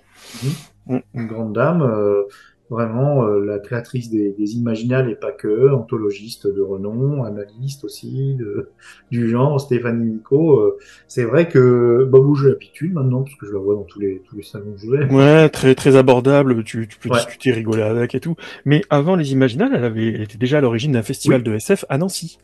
une 0.88 1.26
grande 1.26 1.52
dame, 1.52 1.82
euh, 1.82 2.22
vraiment 2.70 3.24
euh, 3.24 3.44
la 3.44 3.58
créatrice 3.58 4.10
des, 4.10 4.32
des 4.32 4.56
Imaginales 4.56 5.08
et 5.10 5.14
pas 5.14 5.32
que, 5.32 5.72
anthologiste 5.72 6.46
de 6.46 6.60
renom, 6.60 7.22
analyste 7.24 7.84
aussi 7.84 8.34
de, 8.34 8.70
du 9.10 9.28
genre, 9.28 9.60
Stéphanie 9.60 10.10
Nico. 10.12 10.58
euh, 10.60 10.76
c'est 11.06 11.24
vrai 11.24 11.48
que 11.48 12.08
bah, 12.10 12.18
moi, 12.20 12.36
j'ai 12.40 12.48
l'habitude 12.48 12.92
maintenant 12.92 13.22
parce 13.22 13.36
que 13.36 13.46
je 13.46 13.52
la 13.52 13.58
vois 13.58 13.74
dans 13.74 13.84
tous 13.84 14.00
les 14.00 14.22
tous 14.28 14.36
les 14.36 14.42
salons 14.42 14.74
où 14.74 14.78
je 14.78 14.90
vais. 14.90 15.12
Ouais, 15.12 15.48
très 15.48 15.74
très 15.74 15.96
abordable, 15.96 16.64
tu, 16.64 16.88
tu 16.88 16.98
peux 16.98 17.08
Ouais. 17.08 17.16
discuter, 17.18 17.52
rigoler 17.52 17.82
avec 17.82 18.14
et 18.14 18.20
tout. 18.20 18.34
Mais 18.64 18.82
avant 18.90 19.14
les 19.16 19.32
Imaginales, 19.32 19.72
elle 19.74 19.84
avait, 19.84 20.08
elle 20.08 20.22
était 20.22 20.38
déjà 20.38 20.58
à 20.58 20.60
l'origine 20.60 20.92
d'un 20.92 21.02
festival 21.02 21.42
Oui. 21.42 21.44
de 21.44 21.54
SF 21.54 21.84
à 21.88 21.98
Nancy. 21.98 22.38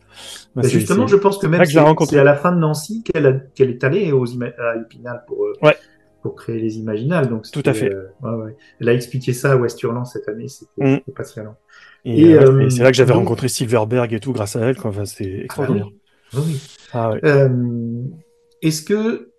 Bah, 0.54 0.62
Bah, 0.62 0.68
justement, 0.68 1.06
je 1.06 1.16
pense 1.16 1.38
que 1.38 1.46
même 1.46 1.62
que 1.62 2.04
c'est 2.06 2.18
à 2.18 2.24
la 2.24 2.36
fin 2.36 2.52
de 2.52 2.58
Nancy 2.58 3.02
qu'elle 3.02 3.26
a- 3.26 3.32
qu'elle 3.54 3.70
est 3.70 3.82
allée 3.84 4.12
aux 4.12 4.26
à 4.42 4.76
Épinal 4.76 5.24
pour, 5.26 5.44
euh, 5.46 5.52
Ouais. 5.62 5.76
Pour 6.22 6.34
créer 6.36 6.60
les 6.60 6.78
Imaginales. 6.78 7.28
Donc 7.28 7.50
Tout 7.50 7.62
à 7.66 7.72
fait. 7.74 7.92
euh, 7.92 8.06
ouais, 8.22 8.34
ouais. 8.44 8.56
Elle 8.80 8.88
a 8.88 8.94
expliqué 8.94 9.32
ça 9.32 9.52
à 9.52 9.56
Westurland 9.56 10.04
cette 10.06 10.28
année, 10.28 10.48
c'était 10.48 10.70
Mm. 10.78 10.94
c'était 10.98 11.12
passionnant. 11.12 11.56
Et, 12.04 12.22
Et, 12.30 12.34
euh, 12.34 12.50
euh, 12.52 12.66
et 12.66 12.70
c'est 12.70 12.82
là 12.82 12.90
que 12.90 12.96
j'avais 12.96 13.12
donc- 13.12 13.24
rencontré 13.24 13.48
Silverberg 13.48 14.12
et 14.12 14.20
tout 14.20 14.32
grâce 14.32 14.56
à 14.56 14.60
elle. 14.60 14.76
Quoi. 14.76 14.90
Enfin, 14.90 15.04
c'était 15.04 15.36
Ah 15.40 15.44
extraordinaire. 15.44 15.88
ah 16.32 16.38
oui. 16.40 16.60
Ah. 16.92 17.10
Euh, 17.24 17.48
Est-ce 18.62 18.82
que 18.82 19.30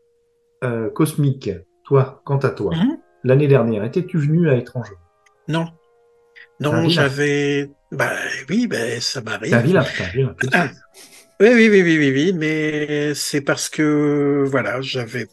euh, 0.63 0.89
Cosmic, 0.91 1.49
toi, 1.85 2.21
quant 2.25 2.37
à 2.37 2.49
toi, 2.49 2.73
Mhm. 2.75 2.97
l'année 3.23 3.47
dernière, 3.47 3.83
étais-tu 3.83 4.17
venu 4.17 4.49
à 4.49 4.55
Étranger? 4.55 4.93
Non. 5.47 5.65
C'est 6.59 6.69
Non, 6.69 6.87
j'avais. 6.89 7.69
Bah 7.91 8.11
oui, 8.49 8.67
bah, 8.67 8.77
ça 8.99 9.19
C'est 9.19 9.25
m'arrive. 9.25 9.51
c'est 9.51 10.53
un 10.53 10.59
Ah. 10.65 10.69
oui, 11.41 11.49
oui, 11.53 11.69
oui, 11.69 11.97
oui, 11.97 12.11
oui, 12.13 12.33
mais 12.33 13.13
c'est 13.13 13.41
parce 13.41 13.67
que, 13.69 14.43
voilà, 14.47 14.79
j'avais, 14.81 15.27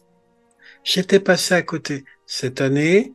j'étais 0.83 1.19
passé 1.19 1.53
à 1.53 1.61
côté 1.61 2.05
cette 2.25 2.61
année. 2.61 3.13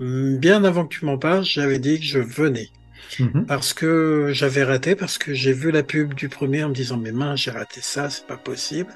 Hum, 0.00 0.38
Bien 0.38 0.64
avant 0.64 0.86
que 0.86 0.94
tu 0.96 1.04
m'en 1.04 1.18
parles, 1.18 1.44
j'avais 1.44 1.78
dit 1.78 1.98
que 2.00 2.06
je 2.06 2.18
venais. 2.20 2.68
Mhm. 3.18 3.46
Parce 3.46 3.74
que 3.74 4.30
j'avais 4.32 4.64
raté, 4.64 4.94
parce 4.96 5.18
que 5.18 5.34
j'ai 5.34 5.52
vu 5.52 5.70
la 5.70 5.82
pub 5.82 6.14
du 6.14 6.28
premier 6.28 6.64
en 6.64 6.68
me 6.70 6.74
disant, 6.74 6.98
mais 6.98 7.12
mince, 7.12 7.40
j'ai 7.40 7.50
raté 7.50 7.80
ça, 7.82 8.10
c'est 8.10 8.26
pas 8.26 8.36
possible. 8.36 8.92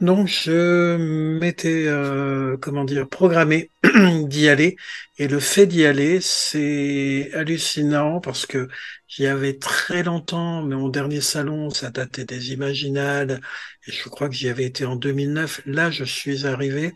Donc, 0.00 0.28
je 0.28 0.96
m'étais, 1.38 1.84
euh, 1.86 2.56
comment 2.56 2.84
dire, 2.84 3.06
programmé 3.08 3.70
d'y 4.24 4.48
aller. 4.48 4.76
Et 5.18 5.28
le 5.28 5.40
fait 5.40 5.66
d'y 5.66 5.84
aller, 5.84 6.20
c'est 6.22 7.30
hallucinant 7.34 8.20
parce 8.20 8.46
que 8.46 8.68
j'y 9.08 9.26
avais 9.26 9.58
très 9.58 10.02
longtemps, 10.02 10.62
mais 10.62 10.74
mon 10.76 10.88
dernier 10.88 11.20
salon, 11.20 11.68
ça 11.70 11.90
datait 11.90 12.24
des 12.24 12.52
Imaginales. 12.52 13.40
Et 13.86 13.92
je 13.92 14.08
crois 14.08 14.28
que 14.30 14.34
j'y 14.34 14.48
avais 14.48 14.64
été 14.64 14.86
en 14.86 14.96
2009. 14.96 15.60
Là, 15.66 15.90
je 15.90 16.04
suis 16.04 16.46
arrivé 16.46 16.94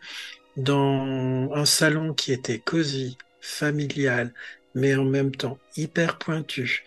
dans 0.57 1.51
un 1.55 1.65
salon 1.65 2.15
qui 2.15 2.33
était 2.33 2.59
cosy, 2.59 3.19
familial, 3.41 4.33
mais 4.75 4.95
en 4.95 5.05
même 5.05 5.35
temps 5.35 5.59
hyper 5.77 6.19
pointu, 6.19 6.85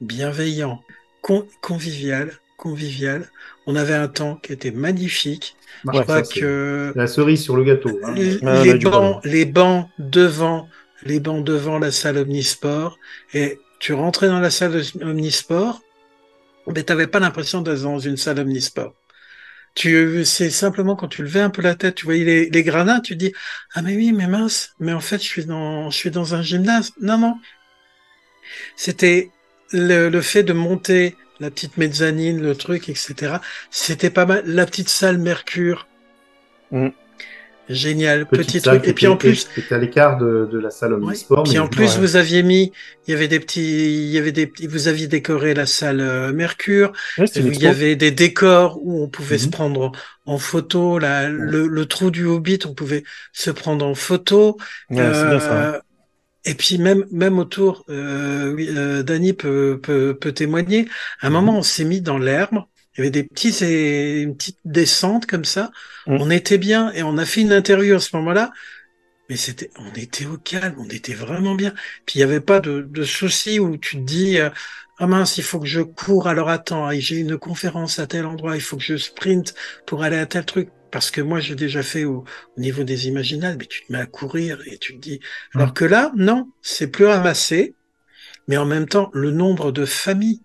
bienveillant, 0.00 0.82
con- 1.22 1.46
convivial, 1.60 2.32
convivial. 2.58 3.28
On 3.66 3.76
avait 3.76 3.94
un 3.94 4.08
temps 4.08 4.36
qui 4.36 4.52
était 4.52 4.70
magnifique. 4.70 5.56
Je 5.84 6.00
crois 6.02 6.22
que 6.22 6.92
La 6.96 7.06
cerise 7.06 7.42
sur 7.42 7.56
le 7.56 7.64
gâteau. 7.64 7.98
hein. 8.04 8.14
les, 8.14 8.38
Ah, 8.44 8.62
les 8.64 8.74
bancs, 8.74 9.24
les 9.24 9.44
bancs 9.44 9.88
devant, 9.98 10.68
les 11.04 11.20
bancs 11.20 11.44
devant 11.44 11.78
la 11.78 11.90
salle 11.90 12.18
omnisport, 12.18 12.98
et 13.34 13.58
tu 13.78 13.92
rentrais 13.94 14.28
dans 14.28 14.40
la 14.40 14.50
salle 14.50 14.80
omnisport, 15.00 15.80
mais 16.66 16.82
t'avais 16.84 17.06
pas 17.08 17.18
l'impression 17.20 17.60
d'être 17.62 17.82
dans 17.82 17.98
une 17.98 18.16
salle 18.16 18.38
omnisport. 18.40 18.94
Tu, 19.74 20.24
c'est 20.24 20.50
simplement 20.50 20.96
quand 20.96 21.08
tu 21.08 21.22
levais 21.22 21.40
un 21.40 21.50
peu 21.50 21.62
la 21.62 21.74
tête, 21.74 21.94
tu 21.94 22.04
voyais 22.04 22.24
les, 22.24 22.50
les 22.50 23.00
tu 23.02 23.16
dis, 23.16 23.32
ah, 23.74 23.82
mais 23.82 23.96
oui, 23.96 24.12
mais 24.12 24.26
mince, 24.26 24.74
mais 24.78 24.92
en 24.92 25.00
fait, 25.00 25.16
je 25.18 25.26
suis 25.26 25.46
dans, 25.46 25.90
je 25.90 25.96
suis 25.96 26.10
dans 26.10 26.34
un 26.34 26.42
gymnase. 26.42 26.92
Non, 27.00 27.16
non. 27.18 27.36
C'était 28.76 29.30
le, 29.72 30.08
le 30.08 30.20
fait 30.20 30.42
de 30.42 30.52
monter 30.52 31.16
la 31.40 31.50
petite 31.50 31.76
mezzanine, 31.76 32.40
le 32.40 32.54
truc, 32.54 32.88
etc. 32.88 33.36
C'était 33.70 34.10
pas 34.10 34.26
mal. 34.26 34.42
La 34.46 34.66
petite 34.66 34.88
salle 34.88 35.18
Mercure. 35.18 35.88
Mm. 36.70 36.88
Génial, 37.68 38.26
petit 38.26 38.60
truc. 38.60 38.86
Et 38.86 38.92
puis 38.92 39.06
en 39.06 39.16
plus, 39.16 39.46
était 39.56 39.74
à 39.74 39.78
l'écart 39.78 40.18
de, 40.18 40.48
de 40.50 40.58
la 40.58 40.70
salle 40.70 40.94
omnisport. 40.94 41.44
Puis 41.44 41.52
mais 41.54 41.58
en 41.60 41.68
plus, 41.68 41.84
ouais. 41.84 42.00
vous 42.00 42.16
aviez 42.16 42.42
mis, 42.42 42.72
il 43.06 43.12
y 43.12 43.14
avait 43.14 43.28
des 43.28 43.38
petits, 43.40 44.04
il 44.04 44.10
y 44.10 44.18
avait 44.18 44.32
des 44.32 44.52
vous 44.68 44.88
aviez 44.88 45.06
décoré 45.06 45.54
la 45.54 45.66
salle 45.66 46.00
euh, 46.00 46.32
Mercure. 46.32 46.92
Ouais, 47.18 47.24
Il 47.36 47.62
y 47.62 47.66
avait 47.66 47.96
des 47.96 48.10
décors 48.10 48.78
où 48.82 49.02
on 49.02 49.08
pouvait 49.08 49.38
se 49.38 49.44
Mhm. 49.46 49.50
prendre 49.52 49.92
en 50.26 50.38
photo. 50.38 50.98
La, 50.98 51.28
le, 51.28 51.66
le 51.68 51.86
trou 51.86 52.10
du 52.10 52.24
Hobbit, 52.26 52.58
on 52.66 52.74
pouvait 52.74 53.04
se 53.32 53.50
prendre 53.50 53.86
en 53.86 53.94
photo. 53.94 54.56
Ouais, 54.90 54.96
c'est 55.14 55.28
bien 55.28 55.40
ça. 55.40 55.52
hein. 55.54 55.72
Euh, 55.76 55.80
Et 56.44 56.54
puis 56.54 56.78
même 56.78 57.06
même 57.12 57.38
autour, 57.38 57.84
euh, 57.88 58.52
oui, 58.52 58.68
euh, 58.70 59.02
Dany 59.04 59.32
peut, 59.32 59.78
peut 59.82 60.18
peut 60.20 60.32
témoigner. 60.32 60.88
À 61.20 61.28
un 61.28 61.30
Mhm. 61.30 61.34
moment, 61.36 61.58
on 61.58 61.62
s'est 61.62 61.84
mis 61.84 62.00
dans 62.00 62.18
l'herbe. 62.18 62.58
Il 62.94 62.98
y 62.98 63.00
avait 63.02 63.10
des 63.10 63.24
petits 63.24 63.64
et 63.64 64.20
une 64.20 64.36
petite 64.36 64.58
descente 64.64 65.26
comme 65.26 65.44
ça. 65.44 65.70
Mhm. 66.06 66.18
On 66.20 66.30
était 66.30 66.58
bien 66.58 66.92
et 66.92 67.02
on 67.02 67.16
a 67.18 67.24
fait 67.24 67.40
une 67.40 67.52
interview 67.52 67.94
à 67.94 68.00
ce 68.00 68.14
moment-là. 68.16 68.52
Mais 69.28 69.36
c'était, 69.36 69.70
on 69.78 69.92
était 69.94 70.26
au 70.26 70.36
calme, 70.36 70.74
on 70.78 70.88
était 70.88 71.14
vraiment 71.14 71.54
bien. 71.54 71.72
Puis 72.04 72.16
il 72.16 72.18
n'y 72.18 72.24
avait 72.24 72.40
pas 72.40 72.60
de, 72.60 72.82
de 72.82 73.04
souci 73.04 73.58
où 73.60 73.76
tu 73.78 73.96
te 73.96 74.02
dis, 74.02 74.38
euh, 74.38 74.50
ah 74.98 75.06
mince, 75.06 75.38
il 75.38 75.44
faut 75.44 75.58
que 75.58 75.66
je 75.66 75.80
cours, 75.80 76.28
alors 76.28 76.48
attends, 76.48 76.90
j'ai 76.92 77.16
une 77.16 77.38
conférence 77.38 77.98
à 77.98 78.06
tel 78.06 78.26
endroit, 78.26 78.56
il 78.56 78.60
faut 78.62 78.76
que 78.76 78.82
je 78.82 78.96
sprint 78.96 79.54
pour 79.86 80.02
aller 80.02 80.18
à 80.18 80.26
tel 80.26 80.44
truc. 80.44 80.68
Parce 80.90 81.10
que 81.10 81.22
moi, 81.22 81.40
j'ai 81.40 81.54
déjà 81.54 81.82
fait 81.82 82.04
au, 82.04 82.24
au 82.56 82.60
niveau 82.60 82.84
des 82.84 83.08
imaginables, 83.08 83.56
mais 83.58 83.66
tu 83.66 83.86
te 83.86 83.92
mets 83.92 84.00
à 84.00 84.06
courir 84.06 84.60
et 84.66 84.76
tu 84.76 84.94
te 84.94 85.00
dis. 85.00 85.20
Alors 85.54 85.72
que 85.72 85.86
là, 85.86 86.12
non, 86.14 86.50
c'est 86.60 86.88
plus 86.88 87.06
ramassé, 87.06 87.74
mais 88.46 88.58
en 88.58 88.66
même 88.66 88.86
temps, 88.86 89.10
le 89.14 89.30
nombre 89.30 89.72
de 89.72 89.86
familles, 89.86 90.42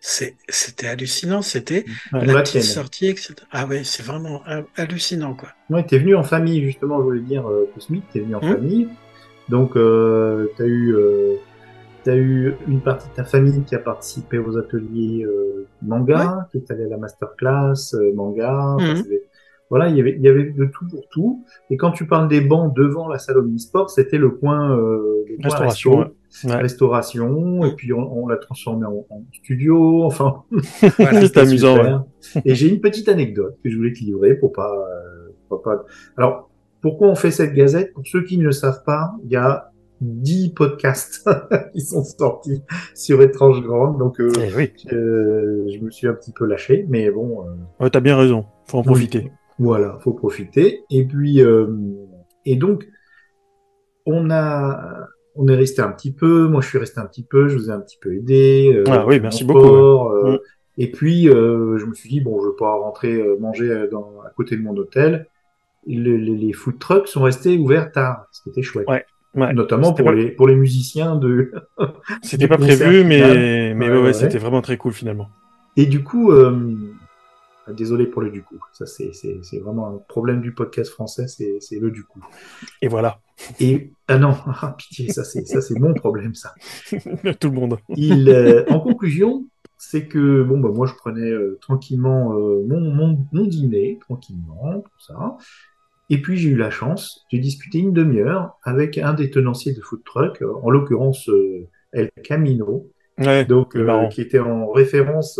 c'était 0.00 0.86
hallucinant, 0.86 1.42
c'était 1.42 1.84
Ouais. 2.12 2.24
la 2.24 2.42
petite 2.42 2.62
sortie, 2.62 3.06
etc. 3.06 3.34
Ah 3.52 3.66
ouais, 3.66 3.84
c'est 3.84 4.02
vraiment 4.02 4.42
ha- 4.46 4.62
hallucinant, 4.76 5.34
quoi. 5.34 5.50
Ouais, 5.68 5.84
t'es 5.84 5.98
venu 5.98 6.14
en 6.16 6.22
famille, 6.22 6.62
justement, 6.64 6.98
je 6.98 7.02
voulais 7.04 7.20
dire, 7.20 7.46
euh, 7.48 7.68
Cosmic, 7.74 8.02
t'es 8.12 8.20
venu 8.20 8.34
en 8.34 8.40
Hmm. 8.40 8.52
famille. 8.54 8.88
Donc, 9.48 9.76
euh, 9.76 10.46
t'as 10.56 10.64
eu, 10.64 10.94
euh, 10.94 11.34
t'as 12.04 12.16
eu 12.16 12.54
une 12.68 12.80
partie 12.80 13.08
de 13.10 13.14
ta 13.14 13.24
famille 13.24 13.62
qui 13.64 13.74
a 13.74 13.78
participé 13.78 14.38
aux 14.38 14.56
ateliers 14.56 15.24
euh, 15.24 15.66
manga, 15.82 16.48
qui 16.50 16.58
est 16.58 16.70
allé 16.70 16.84
à 16.84 16.88
la 16.88 16.96
masterclass 16.96 17.94
euh, 17.94 18.12
manga. 18.14 18.76
Enfin, 18.76 18.96
c'est- 18.96 19.22
Voilà, 19.68 19.88
il 19.88 19.96
y 19.96 20.00
avait, 20.00 20.16
il 20.18 20.22
y 20.22 20.28
avait 20.28 20.50
de 20.50 20.64
tout 20.64 20.84
pour 20.88 21.08
tout. 21.10 21.44
Et 21.70 21.76
quand 21.76 21.92
tu 21.92 22.04
parles 22.04 22.26
des 22.26 22.40
bancs 22.40 22.74
devant 22.74 23.06
la 23.06 23.18
salle 23.18 23.38
omnisport, 23.38 23.88
c'était 23.88 24.18
le 24.18 24.30
coin, 24.30 24.76
euh, 24.76 25.24
le 25.28 25.36
coin 25.36 25.44
Restauration, 25.44 26.10
ouais. 26.44 26.50
Ouais. 26.50 26.56
restauration, 26.56 27.64
et 27.64 27.74
puis 27.74 27.92
on, 27.92 28.22
on 28.22 28.26
l'a 28.28 28.36
transformé 28.36 28.86
en, 28.86 29.06
en 29.10 29.22
studio. 29.32 30.04
Enfin, 30.04 30.42
Voilà. 30.98 31.22
C'était 31.22 31.40
amusant, 31.40 32.04
super. 32.20 32.42
Et 32.44 32.54
j'ai 32.54 32.68
une 32.68 32.80
petite 32.80 33.08
anecdote 33.08 33.58
que 33.62 33.70
je 33.70 33.76
voulais 33.76 33.92
te 33.92 34.00
livrer 34.00 34.34
pour 34.34 34.52
pas, 34.52 34.72
euh, 34.72 35.30
pour 35.48 35.62
pas. 35.62 35.84
Alors, 36.16 36.50
pourquoi 36.80 37.08
on 37.08 37.14
fait 37.14 37.30
cette 37.30 37.54
gazette? 37.54 37.92
Pour 37.92 38.06
ceux 38.06 38.24
qui 38.24 38.38
ne 38.38 38.44
le 38.44 38.52
savent 38.52 38.84
pas, 38.84 39.12
il 39.24 39.30
y 39.30 39.36
a 39.36 39.70
10 40.00 40.54
podcasts 40.54 41.28
qui 41.72 41.80
sont 41.82 42.02
sortis 42.04 42.62
sur 42.94 43.20
Étrange 43.22 43.62
Grande, 43.62 43.98
donc 43.98 44.20
euh, 44.20 44.32
Eh 44.42 44.54
oui, 44.54 44.72
euh, 44.92 45.66
je 45.68 45.78
me 45.78 45.90
suis 45.90 46.06
un 46.06 46.14
petit 46.14 46.32
peu 46.32 46.46
lâché, 46.46 46.86
mais 46.88 47.10
bon, 47.10 47.42
euh, 47.42 47.84
ouais, 47.84 47.90
t'as 47.90 48.00
bien 48.00 48.16
raison. 48.16 48.46
Faut 48.66 48.78
en 48.78 48.82
profiter. 48.82 49.30
voilà, 49.58 49.98
faut 50.00 50.12
profiter. 50.14 50.84
Et 50.90 51.04
puis, 51.04 51.42
euh, 51.42 51.66
et 52.46 52.56
donc, 52.56 52.88
on 54.06 54.30
a, 54.30 55.06
on 55.36 55.46
est 55.48 55.54
resté 55.54 55.80
un 55.82 55.90
petit 55.92 56.12
peu. 56.12 56.48
Moi, 56.48 56.60
je 56.60 56.68
suis 56.68 56.78
resté 56.78 57.00
un 57.00 57.06
petit 57.06 57.22
peu. 57.22 57.48
Je 57.48 57.56
vous 57.56 57.70
ai 57.70 57.72
un 57.72 57.80
petit 57.80 57.98
peu 58.00 58.14
aidé. 58.14 58.72
euh, 58.74 58.84
Ah 58.88 59.04
oui, 59.06 59.20
merci 59.20 59.44
beaucoup, 59.44 60.10
euh, 60.10 60.32
Mm. 60.34 60.38
Et 60.78 60.90
puis, 60.90 61.28
euh, 61.28 61.76
je 61.78 61.84
me 61.84 61.92
suis 61.94 62.08
dit 62.08 62.20
bon, 62.20 62.40
je 62.40 62.48
vais 62.48 62.56
pas 62.58 62.72
rentrer 62.72 63.12
euh, 63.14 63.36
manger 63.38 63.86
dans, 63.90 64.12
à 64.26 64.30
côté 64.30 64.56
de 64.56 64.62
mon 64.62 64.74
hôtel. 64.76 65.26
Les, 65.86 65.96
les, 65.96 66.36
les 66.36 66.52
food 66.52 66.78
trucks 66.78 67.08
sont 67.08 67.22
restés 67.22 67.58
ouverts 67.58 67.90
tard, 67.92 68.26
ce 68.32 68.42
qui 68.42 68.48
était 68.50 68.62
chouette. 68.62 68.88
Ouais, 68.88 69.04
ouais. 69.34 69.52
Notamment 69.52 69.92
pour 69.92 70.06
pas- 70.06 70.12
les 70.14 70.30
pour 70.30 70.46
les 70.48 70.54
musiciens 70.56 71.16
de. 71.16 71.52
C'était 72.22 72.48
pas 72.54 72.56
prévu, 72.58 73.04
mais, 73.04 73.16
final. 73.16 73.38
mais 73.76 73.86
Ouais, 73.86 73.90
ouais, 73.92 73.98
ouais, 73.98 74.04
ouais. 74.06 74.12
c'était 74.14 74.38
vraiment 74.38 74.62
très 74.62 74.76
cool 74.78 74.92
finalement. 74.92 75.28
Et 75.76 75.86
du 75.86 76.02
coup, 76.02 76.32
euh, 76.32 76.74
désolé 77.70 78.06
pour 78.06 78.22
le 78.22 78.30
du 78.30 78.42
coup. 78.42 78.58
Ça, 78.72 78.86
c'est 78.86 79.12
c'est 79.12 79.38
c'est 79.42 79.58
vraiment 79.58 79.88
un 79.88 79.98
problème 80.08 80.40
du 80.40 80.52
podcast 80.52 80.90
français, 80.90 81.26
c'est 81.28 81.58
c'est 81.60 81.78
le 81.78 81.90
du 81.90 82.04
coup. 82.04 82.24
Et 82.82 82.88
voilà, 82.88 83.20
Et 83.58 83.92
ah 84.08 84.18
non, 84.18 84.34
ah, 84.46 84.74
pitié, 84.76 85.12
ça 85.12 85.24
c'est 85.24 85.46
ça 85.46 85.60
c'est 85.60 85.78
mon 85.78 85.94
problème 85.94 86.34
ça. 86.34 86.54
tout 87.40 87.50
le 87.50 87.54
monde. 87.54 87.78
Il, 87.90 88.28
euh, 88.28 88.64
en 88.68 88.80
conclusion, 88.80 89.46
c'est 89.78 90.06
que 90.06 90.42
bon 90.42 90.58
bah 90.60 90.70
moi 90.72 90.86
je 90.86 90.94
prenais 90.94 91.30
euh, 91.30 91.58
tranquillement 91.60 92.34
euh, 92.34 92.64
mon, 92.66 92.80
mon 92.80 93.26
mon 93.32 93.44
dîner 93.44 93.98
tranquillement 94.00 94.80
tout 94.80 95.06
ça. 95.06 95.36
Et 96.08 96.20
puis 96.20 96.36
j'ai 96.36 96.50
eu 96.50 96.56
la 96.56 96.70
chance, 96.70 97.24
j'ai 97.30 97.38
discuté 97.38 97.78
une 97.78 97.92
demi-heure 97.92 98.58
avec 98.64 98.98
un 98.98 99.14
des 99.14 99.30
tenanciers 99.30 99.74
de 99.74 99.80
food 99.80 100.02
truck, 100.04 100.42
en 100.62 100.68
l'occurrence 100.68 101.30
El 101.92 102.10
Camino, 102.24 102.90
Ouais, 103.18 103.44
donc 103.44 103.76
qui 104.10 104.20
était 104.20 104.40
en 104.40 104.70
référence 104.70 105.38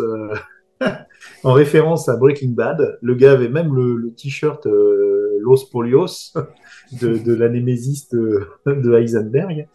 en 1.45 1.53
référence 1.53 2.09
à 2.09 2.17
Breaking 2.17 2.51
Bad. 2.51 2.99
Le 3.03 3.15
gars 3.15 3.33
avait 3.33 3.49
même 3.49 3.75
le, 3.75 3.97
le 3.97 4.13
t-shirt 4.13 4.67
euh, 4.67 5.39
Los 5.41 5.67
Polios 5.71 6.33
de, 7.01 7.19
de 7.19 7.35
la 7.35 7.49
de, 7.49 8.47
de 8.67 8.95
Heisenberg. 8.95 9.69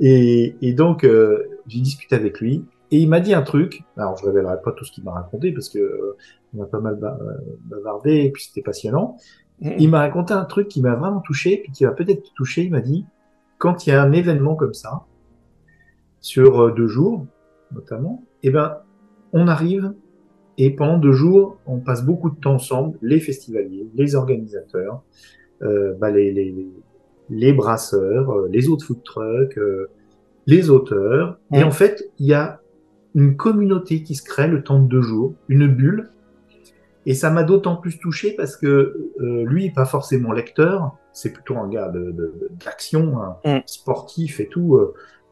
Et, 0.00 0.56
et 0.62 0.72
donc 0.72 1.04
euh, 1.04 1.44
j'ai 1.66 1.80
discuté 1.80 2.14
avec 2.14 2.40
lui 2.40 2.64
et 2.90 2.98
il 2.98 3.08
m'a 3.08 3.20
dit 3.20 3.34
un 3.34 3.42
truc. 3.42 3.82
Alors 3.96 4.16
je 4.16 4.24
révélerai 4.26 4.56
pas 4.64 4.72
tout 4.72 4.84
ce 4.84 4.92
qu'il 4.92 5.04
m'a 5.04 5.12
raconté 5.12 5.52
parce 5.52 5.68
que 5.68 5.78
euh, 5.78 6.16
on 6.56 6.62
a 6.62 6.66
pas 6.66 6.80
mal 6.80 6.96
ba- 6.96 7.18
euh, 7.20 7.56
bavardé 7.64 8.16
et 8.16 8.30
puis 8.30 8.44
c'était 8.44 8.62
passionnant. 8.62 9.16
Il 9.62 9.90
m'a 9.90 9.98
raconté 9.98 10.32
un 10.32 10.46
truc 10.46 10.68
qui 10.68 10.80
m'a 10.80 10.94
vraiment 10.94 11.20
touché, 11.20 11.58
puis 11.62 11.70
qui 11.70 11.84
va 11.84 11.90
peut-être 11.90 12.22
te 12.22 12.32
toucher. 12.34 12.62
Il 12.62 12.70
m'a 12.70 12.80
dit, 12.80 13.04
quand 13.58 13.86
il 13.86 13.90
y 13.90 13.92
a 13.92 14.02
un 14.02 14.10
événement 14.10 14.54
comme 14.54 14.72
ça, 14.72 15.02
sur 16.20 16.62
euh, 16.62 16.72
deux 16.72 16.86
jours, 16.86 17.26
notamment, 17.72 18.24
eh 18.42 18.50
ben, 18.50 18.78
on 19.34 19.48
arrive 19.48 19.92
et 20.62 20.70
pendant 20.70 20.98
deux 20.98 21.12
jours, 21.12 21.56
on 21.66 21.78
passe 21.78 22.04
beaucoup 22.04 22.30
de 22.30 22.38
temps 22.38 22.54
ensemble, 22.54 22.98
les 23.02 23.18
festivaliers, 23.20 23.86
les 23.94 24.14
organisateurs, 24.14 25.02
euh, 25.62 25.94
bah, 26.00 26.10
les, 26.10 26.30
les, 26.32 26.50
les- 26.52 26.72
les 27.32 27.52
brasseurs, 27.52 28.30
euh, 28.30 28.48
les 28.50 28.68
autres 28.68 28.84
food 28.84 29.02
trucks, 29.04 29.56
euh, 29.56 29.88
les 30.46 30.68
auteurs. 30.68 31.38
Et 31.52 31.62
en 31.62 31.70
fait, 31.70 32.10
il 32.18 32.26
y 32.26 32.34
a 32.34 32.60
une 33.14 33.36
communauté 33.36 34.02
qui 34.02 34.14
se 34.16 34.22
crée 34.24 34.48
le 34.48 34.62
temps 34.62 34.80
de 34.82 34.88
deux 34.88 35.00
jours, 35.02 35.34
une 35.48 35.66
bulle. 35.68 36.10
Et 37.06 37.14
ça 37.14 37.30
m'a 37.30 37.44
d'autant 37.44 37.76
plus 37.76 37.98
touché 37.98 38.34
parce 38.36 38.56
que 38.56 38.66
euh, 39.20 39.44
lui, 39.44 39.70
pas 39.70 39.86
forcément 39.86 40.32
lecteur, 40.32 40.96
c'est 41.12 41.32
plutôt 41.32 41.56
un 41.56 41.68
gars 41.68 41.88
de, 41.88 42.10
de, 42.10 42.34
d'action, 42.64 43.18
un 43.22 43.36
Mm. 43.44 43.62
sportif 43.66 44.40
et 44.40 44.48
tout, 44.48 44.78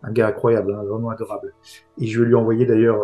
un 0.02 0.12
gars 0.12 0.28
incroyable, 0.28 0.72
hein, 0.74 0.84
vraiment 0.84 1.10
adorable. 1.10 1.52
Et 2.00 2.06
je 2.06 2.20
vais 2.20 2.26
lui 2.28 2.34
envoyer 2.36 2.64
d'ailleurs 2.64 3.00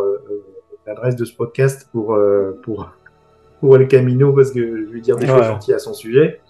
l'adresse 0.86 1.16
de 1.16 1.24
ce 1.24 1.34
podcast 1.34 1.88
pour 1.92 2.14
euh, 2.14 2.52
pour 2.62 2.90
pour 3.60 3.76
El 3.76 3.88
Camino 3.88 4.32
parce 4.32 4.50
que 4.52 4.60
je 4.60 4.84
vais 4.84 4.90
lui 4.92 5.00
dire 5.02 5.16
des 5.16 5.26
Ouais. 5.26 5.32
choses 5.38 5.46
gentilles 5.46 5.74
à 5.74 5.78
son 5.78 5.94
sujet. 5.94 6.40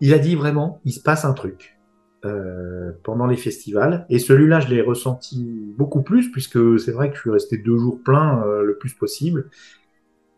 Il 0.00 0.12
a 0.12 0.18
dit 0.18 0.34
vraiment, 0.36 0.80
il 0.84 0.92
se 0.92 1.00
passe 1.00 1.24
un 1.24 1.32
truc 1.32 1.78
euh, 2.24 2.92
pendant 3.04 3.26
les 3.26 3.36
festivals. 3.36 4.06
Et 4.10 4.18
celui-là, 4.18 4.60
je 4.60 4.68
l'ai 4.68 4.80
ressenti 4.82 5.72
beaucoup 5.76 6.02
plus 6.02 6.30
puisque 6.30 6.78
c'est 6.78 6.92
vrai 6.92 7.10
que 7.10 7.16
je 7.16 7.20
suis 7.20 7.30
resté 7.30 7.58
deux 7.58 7.78
jours 7.78 8.00
plein 8.04 8.42
euh, 8.44 8.62
le 8.62 8.76
plus 8.76 8.92
possible. 8.94 9.50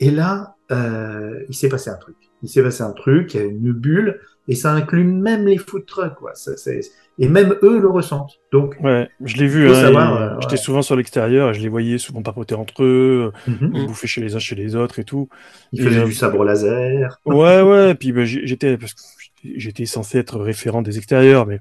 Et 0.00 0.10
là, 0.10 0.56
euh, 0.72 1.40
il 1.48 1.54
s'est 1.54 1.68
passé 1.68 1.90
un 1.90 1.96
truc. 1.96 2.16
Il 2.42 2.48
s'est 2.48 2.62
passé 2.62 2.82
un 2.82 2.92
truc, 2.92 3.34
il 3.34 3.40
y 3.40 3.42
a 3.42 3.46
une 3.46 3.72
bulle, 3.72 4.20
et 4.46 4.54
ça 4.54 4.72
inclut 4.72 5.04
même 5.04 5.46
les 5.46 5.56
food 5.56 5.86
trucks, 5.86 6.14
quoi. 6.16 6.34
Ça, 6.34 6.56
c'est- 6.56 6.80
et 7.18 7.28
même 7.28 7.56
eux 7.62 7.80
le 7.80 7.88
ressentent. 7.88 8.34
Donc, 8.52 8.76
Ouais, 8.82 9.08
je 9.24 9.36
l'ai 9.38 9.46
vu. 9.46 9.66
Hein, 9.70 9.72
euh, 9.72 10.36
J'étais 10.40 10.52
ouais. 10.52 10.56
souvent 10.58 10.82
sur 10.82 10.96
l'extérieur 10.96 11.50
et 11.50 11.54
je 11.54 11.62
les 11.62 11.68
voyais 11.70 11.96
souvent 11.96 12.22
papoter 12.22 12.54
entre 12.54 12.84
eux, 12.84 13.32
euh, 13.48 13.86
bouffer 13.86 14.06
chez 14.06 14.20
les 14.20 14.34
uns 14.36 14.38
chez 14.38 14.54
les 14.54 14.76
autres 14.76 14.98
et 14.98 15.04
tout. 15.04 15.28
il 15.72 15.80
Et, 15.80 15.84
faisait 15.84 16.00
euh, 16.00 16.04
du 16.04 16.12
sabre 16.12 16.44
laser. 16.44 17.18
Ouais, 17.24 17.62
ouais. 17.62 17.94
Puis 17.94 18.12
bah, 18.12 18.24
j'ai- 18.26 18.46
j'étais 18.46 18.76
parce 18.76 18.92
que 18.92 19.00
j'étais 19.42 19.86
censé 19.86 20.18
être 20.18 20.38
référent 20.38 20.82
des 20.82 20.98
extérieurs, 20.98 21.46
mais 21.46 21.58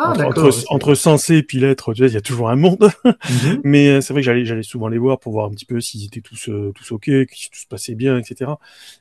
Ah, 0.00 0.10
entre, 0.10 0.18
d'accord. 0.18 0.44
entre, 0.46 0.64
entre 0.72 0.94
censé 0.94 1.36
et 1.38 1.42
puis 1.42 1.58
l'être, 1.58 1.92
tu 1.92 2.00
vois, 2.02 2.08
il 2.08 2.14
y 2.14 2.16
a 2.16 2.20
toujours 2.20 2.48
un 2.50 2.56
monde. 2.56 2.88
Mhm. 3.04 3.60
Mais 3.64 3.88
euh, 3.88 4.00
c'est 4.00 4.12
vrai 4.12 4.22
que 4.22 4.26
j'allais, 4.26 4.44
j'allais 4.44 4.62
souvent 4.62 4.88
les 4.88 4.96
voir 4.98 5.18
pour 5.18 5.32
voir 5.32 5.46
un 5.46 5.50
petit 5.50 5.64
peu 5.66 5.80
s'ils 5.80 6.04
étaient 6.06 6.20
tous, 6.20 6.48
euh, 6.48 6.72
tous 6.74 6.92
ok, 6.92 7.04
que 7.04 7.24
tout 7.24 7.58
se 7.60 7.66
passait 7.68 7.94
bien, 7.94 8.16
etc. 8.16 8.52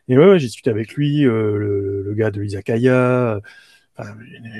Et 0.09 0.17
ouais, 0.17 0.25
ouais 0.27 0.39
j'ai 0.39 0.47
discuté 0.47 0.69
avec 0.69 0.93
lui, 0.95 1.25
euh, 1.25 1.57
le, 1.57 2.03
le 2.07 2.13
gars 2.13 2.31
de 2.31 2.41
l'Izakaya, 2.41 2.93
euh, 3.35 3.39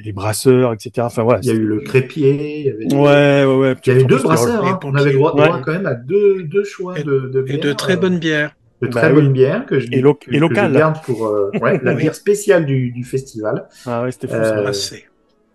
les- 0.03 0.13
brasseurs, 0.13 0.74
etc. 0.74 0.91
Enfin 1.01 1.24
voilà. 1.24 1.39
Il 1.44 1.48
y 1.48 1.51
a 1.51 1.53
eu 1.53 1.65
le 1.65 1.79
crépier. 1.82 2.60
Il 2.60 2.65
y 2.65 2.70
avait 2.70 2.86
des- 2.86 2.96
Ouais, 2.96 3.46
ouais, 3.46 3.56
ouais. 3.58 3.75
Il 3.86 3.94
y 3.94 3.96
a 3.98 4.00
eu 4.00 4.06
deux 4.06 4.17
brasseurs. 4.17 4.65
hein. 4.65 4.79
On 4.84 4.96
avait 4.96 5.13
droit, 5.13 5.36
Ouais. 5.36 5.46
droit 5.46 5.62
quand 5.62 5.74
même 5.74 5.86
à 5.86 5.94
deux, 5.96 6.44
deux 6.44 6.63
choix 6.63 6.98
Et- 7.00 7.03
de, 7.03 7.29
de 7.34 7.46
Et 7.48 7.58
de 7.58 7.74
très 7.74 7.94
euh, 7.94 7.98
bonnes 7.98 8.20
bières. 8.20 8.56
de 8.82 8.88
Bah 8.88 9.01
très 9.01 9.10
oui. 9.10 9.15
bonnes 9.22 9.34
bières 9.34 9.65
que 9.65 9.79
je, 9.79 9.88
Et 9.91 10.01
lo- 10.01 10.13
que- 10.15 10.29
et 10.29 10.34
que 10.34 10.36
je 10.36 10.39
locales. 10.41 10.74
garde 10.74 11.03
pour 11.03 11.25
euh, 11.27 11.50
ouais, 11.62 11.79
la 11.84 11.94
bière 11.96 12.15
spéciale 12.15 12.65
du, 12.65 12.91
du 12.91 13.03
festival. 13.03 13.67
Ah 13.86 14.03
ouais, 14.03 14.12
c'était 14.12 14.27
fou. 14.27 14.36
Euh, 14.36 14.44
ça. 14.44 14.63
Ah, 14.67 14.74
c'est- 14.74 15.06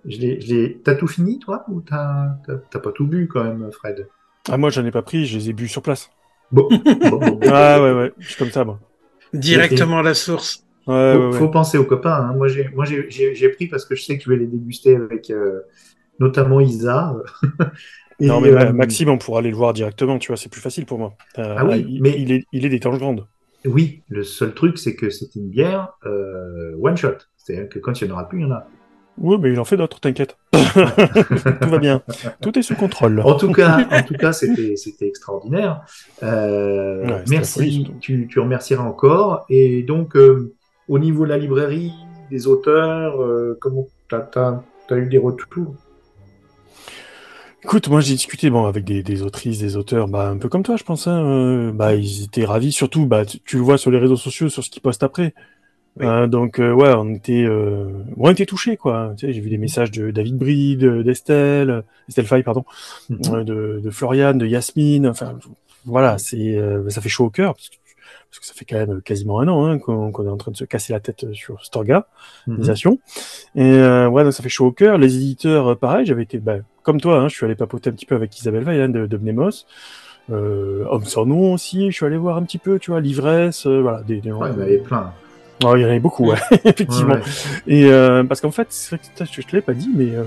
Je 0.07 0.19
l'ai- 0.19 0.79
T'as 0.85 0.95
tout 0.95 1.07
fini, 1.07 1.39
toi 1.39 1.65
Ou 1.69 1.81
t'as 1.81 2.35
pas 2.73 2.93
tout 2.93 3.07
bu, 3.07 3.29
quand 3.29 3.45
même, 3.45 3.71
Fred? 3.73 4.09
Ah, 4.51 4.57
moi, 4.57 4.71
j'en 4.71 4.85
ai 4.85 4.91
pas 4.91 5.03
pris, 5.03 5.27
je 5.27 5.39
les 5.39 5.51
ai 5.51 5.53
bu 5.53 5.69
sur 5.69 5.83
place. 5.83 6.11
Bon. 6.51 6.69
bon, 6.69 7.11
bon, 7.11 7.19
bon. 7.19 7.41
Ah 7.49 7.81
ouais, 7.81 7.93
ouais, 7.93 8.13
je 8.19 8.27
suis 8.29 8.37
comme 8.37 8.51
ça, 8.51 8.65
moi. 8.65 8.81
Directement 9.33 9.99
à 9.99 10.03
la 10.03 10.15
source. 10.15 10.65
Ouais, 10.87 10.95
faut, 11.15 11.19
ouais, 11.19 11.27
ouais. 11.31 11.39
faut 11.39 11.49
penser 11.49 11.79
aux 11.79 11.85
copains. 11.85 12.13
hein. 12.15 12.35
Moi, 12.35 12.49
j'ai, 12.49 12.69
moi, 12.71 12.85
j'ai, 12.85 13.09
j'ai, 13.09 13.35
j'ai 13.35 13.49
pris 13.51 13.69
parce 13.69 13.85
que 13.85 13.95
je 13.95 14.03
sais 14.03 14.19
que 14.19 14.25
je 14.25 14.31
vais 14.31 14.37
les 14.37 14.47
déguster 14.47 14.97
avec 14.97 15.31
euh, 15.31 15.61
notamment 16.19 16.61
Isa. 16.61 17.15
Et, 18.21 18.27
Non, 18.27 18.41
mais 18.41 18.51
euh, 18.51 18.73
Maxime, 18.73 19.09
on 19.09 19.19
pourra 19.19 19.39
aller 19.39 19.51
le 19.51 19.57
voir 19.57 19.73
directement, 19.73 20.19
tu 20.19 20.29
vois, 20.29 20.37
c'est 20.37 20.51
plus 20.51 20.61
facile 20.61 20.87
pour 20.87 20.99
moi. 20.99 21.15
Euh, 21.39 21.55
Ah 21.59 21.65
oui, 21.65 21.87
il, 21.89 22.03
mais- 22.03 22.21
il 22.21 22.31
est, 22.33 22.45
il 22.53 22.65
est 22.67 22.69
des 22.69 22.81
tanges 22.81 22.99
grandes. 22.99 23.27
Oui, 23.65 24.03
le 24.09 24.23
seul 24.25 24.55
truc, 24.55 24.77
c'est 24.79 24.97
que 24.97 25.09
c'est 25.09 25.35
une 25.37 25.49
bière 25.49 25.89
euh, 26.05 26.75
one 26.81 26.97
shot. 26.97 27.15
C'est-à-dire 27.37 27.69
que 27.69 27.79
quand 27.79 28.01
il 28.01 28.05
n'y 28.07 28.11
en 28.11 28.15
aura 28.15 28.29
plus, 28.29 28.41
il 28.41 28.43
y 28.43 28.45
en 28.45 28.53
a. 28.53 28.67
Oui, 29.19 29.37
mais 29.41 29.53
il 29.53 29.61
en 29.61 29.65
fait 29.65 29.77
d'autres, 29.77 30.01
t'inquiète. 30.01 30.37
Tout 30.53 31.69
va 31.69 31.79
bien. 31.79 32.03
Tout 32.41 32.59
est 32.59 32.63
sous 32.63 32.75
contrôle. 32.75 33.21
En 33.21 33.35
tout 33.35 33.53
cas, 33.53 33.87
en 33.91 34.03
tout 34.03 34.15
cas, 34.15 34.33
c'était 34.33 34.77
c'était 34.77 35.07
extraordinaire. 35.07 35.83
Euh, 36.23 37.03
Ouais, 37.03 37.19
folie, 37.19 37.31
merci. 37.31 37.91
Tu, 38.01 38.27
tu 38.29 38.41
remercieras 38.41 38.85
encore. 38.85 39.45
Et 39.49 39.83
donc, 39.83 40.17
euh, 40.17 40.55
au 40.89 40.99
niveau 40.99 41.25
de 41.25 41.31
la 41.31 41.39
librairie, 41.39 41.93
des 42.31 42.47
auteurs, 42.47 43.23
euh, 43.23 43.59
comment 43.61 43.87
t'as 44.09 44.29
as, 44.91 44.97
eu 44.97 45.09
des 45.09 45.19
retours? 45.19 45.75
Écoute, 47.65 47.89
moi 47.89 48.01
j'ai 48.01 48.15
discuté 48.15 48.51
bon 48.51 48.67
avec 48.67 48.85
des, 48.85 49.05
des 49.05 49.23
autrices, 49.23 49.61
des 49.61 49.77
auteurs, 49.77 50.09
bah 50.09 50.29
un 50.29 50.37
peu 50.37 50.49
comme 50.49 50.65
toi, 50.65 50.77
je 50.77 50.83
pense. 50.83 51.07
Hein, 51.07 51.71
bah 51.73 51.95
ils 51.95 52.25
étaient 52.25 52.45
ravis, 52.45 52.73
surtout, 52.73 53.07
bah 53.07 53.25
tu, 53.25 53.39
tu 53.41 53.57
le 53.57 53.63
vois 53.63 53.79
sur 53.79 53.91
les 53.91 53.99
réseaux 53.99 54.17
sociaux, 54.17 54.49
sur 54.49 54.65
ce 54.65 54.71
qu'ils 54.71 54.83
postent 54.83 55.05
après. 55.05 55.33
Oui. 56.01 56.07
Euh, 56.07 56.27
donc 56.27 56.59
euh, 56.59 56.73
ouais, 56.73 56.93
on 56.97 57.11
était, 57.15 57.45
euh, 57.45 57.91
on 58.17 58.31
était 58.31 58.47
touchés 58.47 58.77
quoi. 58.79 59.13
Tu 59.17 59.27
sais, 59.27 59.33
j'ai 59.33 59.41
vu 59.41 59.51
des 59.51 59.59
messages 59.59 59.91
de 59.91 60.11
David 60.11 60.39
Bride, 60.39 60.85
d'Estelle, 61.03 61.83
Estelle 62.09 62.27
Faye, 62.27 62.43
pardon, 62.43 62.65
Mhm. 63.11 63.19
euh, 63.35 63.45
de, 63.45 63.81
de 63.85 63.91
Floriane, 63.91 64.39
de 64.39 64.47
Yasmine. 64.47 65.07
Enfin 65.07 65.39
voilà, 65.85 66.17
c'est, 66.19 66.57
euh, 66.57 66.89
ça 66.89 67.01
fait 67.03 67.09
chaud 67.11 67.27
au 67.27 67.31
cœur 67.31 67.55
parce 67.55 67.69
que, 67.69 67.75
parce 68.31 68.39
que 68.41 68.47
ça 68.47 68.55
fait 68.55 68.65
quand 68.65 68.77
même 68.79 69.03
quasiment 69.03 69.41
un 69.41 69.49
an 69.49 69.67
hein, 69.67 69.79
qu'on 69.79 70.11
qu'on 70.13 70.25
est 70.27 70.31
en 70.31 70.39
train 70.39 70.51
de 70.53 70.57
se 70.57 70.65
casser 70.65 70.95
la 70.95 71.01
tête 71.01 71.27
sur 71.35 71.63
Storga 71.63 72.07
organisation. 72.49 72.99
Et 73.55 73.63
euh, 73.63 74.09
ouais, 74.09 74.25
donc 74.25 74.33
ça 74.33 74.43
fait 74.43 74.49
chaud 74.49 74.67
au 74.67 74.73
cœur. 74.73 74.97
Les 74.97 75.17
éditeurs, 75.17 75.77
pareil, 75.79 76.07
j'avais 76.07 76.23
été, 76.23 76.39
bah, 76.39 76.57
comme 76.83 77.01
toi, 77.03 77.19
hein, 77.21 77.29
je 77.29 77.35
suis 77.35 77.45
allé 77.45 77.55
papoter 77.55 77.91
un 77.91 77.93
petit 77.93 78.07
peu 78.07 78.15
avec 78.15 78.39
Isabelle 78.39 78.65
Veil 78.65 78.81
hein, 78.81 78.89
de, 78.89 79.05
de 79.07 79.17
Mnemos. 79.19 79.67
Euh, 80.31 80.85
Homme 80.89 81.05
sans 81.05 81.27
nom 81.27 81.53
aussi, 81.53 81.91
je 81.91 81.97
suis 81.97 82.07
allé 82.07 82.17
voir 82.17 82.37
un 82.39 82.45
petit 82.45 82.59
peu, 82.59 82.79
tu 82.79 82.93
vois, 82.93 83.01
l'ivresse, 83.01 83.67
euh, 83.67 83.83
voilà, 83.83 84.03
des, 84.03 84.21
des 84.23 84.33
Ouais, 84.33 84.49
il 84.51 84.55
y 84.55 84.57
en 84.59 84.63
avait 84.63 84.79
plein. 84.79 85.13
Oh, 85.65 85.77
il 85.77 85.83
y 85.83 85.85
en 85.85 85.89
avait 85.89 86.01
beaucoup, 86.01 86.27
ouais, 86.31 86.39
effectivement. 86.65 87.15
Ouais, 87.15 87.21
ouais. 87.21 87.23
Et 87.67 87.85
euh, 87.87 88.25
parce 88.25 88.41
qu'en 88.41 88.51
fait, 88.51 88.67
c'est 88.71 88.97
vrai 88.97 88.99
que 89.19 89.25
je 89.43 89.47
te 89.47 89.57
l'ai 89.57 89.63
pas 89.63 89.75
dit, 89.75 89.91
mais 89.95 90.11
euh, 90.15 90.25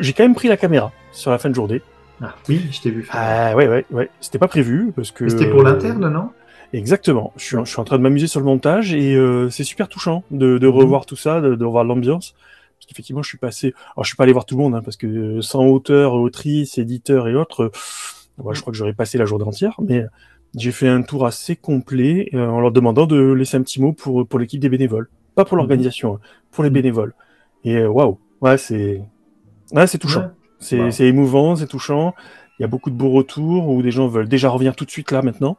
j'ai 0.00 0.12
quand 0.12 0.24
même 0.24 0.34
pris 0.34 0.48
la 0.48 0.56
caméra 0.56 0.92
sur 1.12 1.30
la 1.30 1.38
fin 1.38 1.50
de 1.50 1.54
journée. 1.54 1.82
Ah, 2.22 2.34
oui, 2.48 2.68
je 2.70 2.80
t'ai 2.80 2.90
vu 2.90 3.02
faire. 3.02 3.14
Ah 3.18 3.56
ouais, 3.56 3.68
ouais, 3.68 3.84
ouais. 3.90 4.08
C'était 4.20 4.38
pas 4.38 4.48
prévu 4.48 4.92
parce 4.94 5.10
que. 5.10 5.28
C'était 5.28 5.46
pour 5.50 5.62
l'interne, 5.62 6.08
non? 6.08 6.30
Exactement. 6.72 7.32
Je 7.36 7.44
suis, 7.44 7.56
je 7.64 7.70
suis 7.70 7.80
en 7.80 7.84
train 7.84 7.98
de 7.98 8.02
m'amuser 8.02 8.26
sur 8.26 8.40
le 8.40 8.46
montage 8.46 8.94
et 8.94 9.14
euh, 9.14 9.50
c'est 9.50 9.64
super 9.64 9.88
touchant 9.88 10.24
de, 10.30 10.56
de 10.58 10.66
Mhm. 10.68 10.72
revoir 10.74 11.04
tout 11.06 11.16
ça, 11.16 11.40
de, 11.40 11.54
de 11.54 11.64
revoir 11.64 11.84
l'ambiance. 11.84 12.34
Parce 12.78 12.86
qu'effectivement, 12.88 13.22
je 13.22 13.28
suis 13.28 13.38
passé. 13.38 13.74
Alors, 13.94 14.04
je 14.04 14.08
suis 14.08 14.16
pas 14.16 14.24
allé 14.24 14.32
voir 14.32 14.44
tout 14.46 14.56
le 14.56 14.62
monde 14.62 14.74
hein, 14.74 14.80
parce 14.84 14.96
que 14.96 15.40
sans 15.40 15.64
auteur, 15.66 16.14
autrice, 16.14 16.78
éditeur 16.78 17.28
et 17.28 17.34
autres, 17.34 17.64
euh, 17.64 18.42
ouais, 18.42 18.54
je 18.54 18.60
crois 18.60 18.72
que 18.72 18.76
j'aurais 18.78 18.94
passé 18.94 19.18
la 19.18 19.24
journée 19.26 19.44
entière. 19.44 19.74
Mais 19.86 20.04
j'ai 20.56 20.72
fait 20.72 20.88
un 20.88 21.02
tour 21.02 21.26
assez 21.26 21.56
complet 21.56 22.28
euh, 22.34 22.46
en 22.48 22.60
leur 22.60 22.72
demandant 22.72 23.06
de 23.06 23.32
laisser 23.32 23.56
un 23.56 23.62
petit 23.62 23.80
mot 23.80 23.92
pour 23.92 24.26
pour 24.28 24.38
l'équipe 24.38 24.60
des 24.60 24.68
bénévoles, 24.68 25.08
pas 25.34 25.44
pour 25.44 25.56
Mhm. 25.56 25.60
l'organisation, 25.60 26.14
hein, 26.16 26.20
pour 26.50 26.64
les 26.64 26.70
Mhm. 26.70 26.74
bénévoles. 26.74 27.14
Et 27.64 27.76
euh, 27.76 27.88
waouh, 27.88 28.18
ouais, 28.40 28.58
c'est 28.58 29.02
ouais, 29.72 29.86
c'est 29.86 29.98
touchant. 29.98 30.22
Ouais. 30.22 30.28
C'est 30.60 31.04
Wow. 31.04 31.08
émouvant, 31.08 31.56
c'est 31.56 31.66
touchant. 31.66 32.14
Il 32.58 32.62
y 32.62 32.64
a 32.64 32.68
beaucoup 32.68 32.90
de 32.90 32.94
beaux 32.96 33.10
retours 33.10 33.68
où 33.68 33.82
des 33.82 33.90
gens 33.90 34.06
veulent 34.08 34.28
déjà 34.28 34.48
revenir 34.48 34.76
tout 34.76 34.84
de 34.84 34.90
suite 34.90 35.10
là 35.10 35.22
maintenant. 35.22 35.58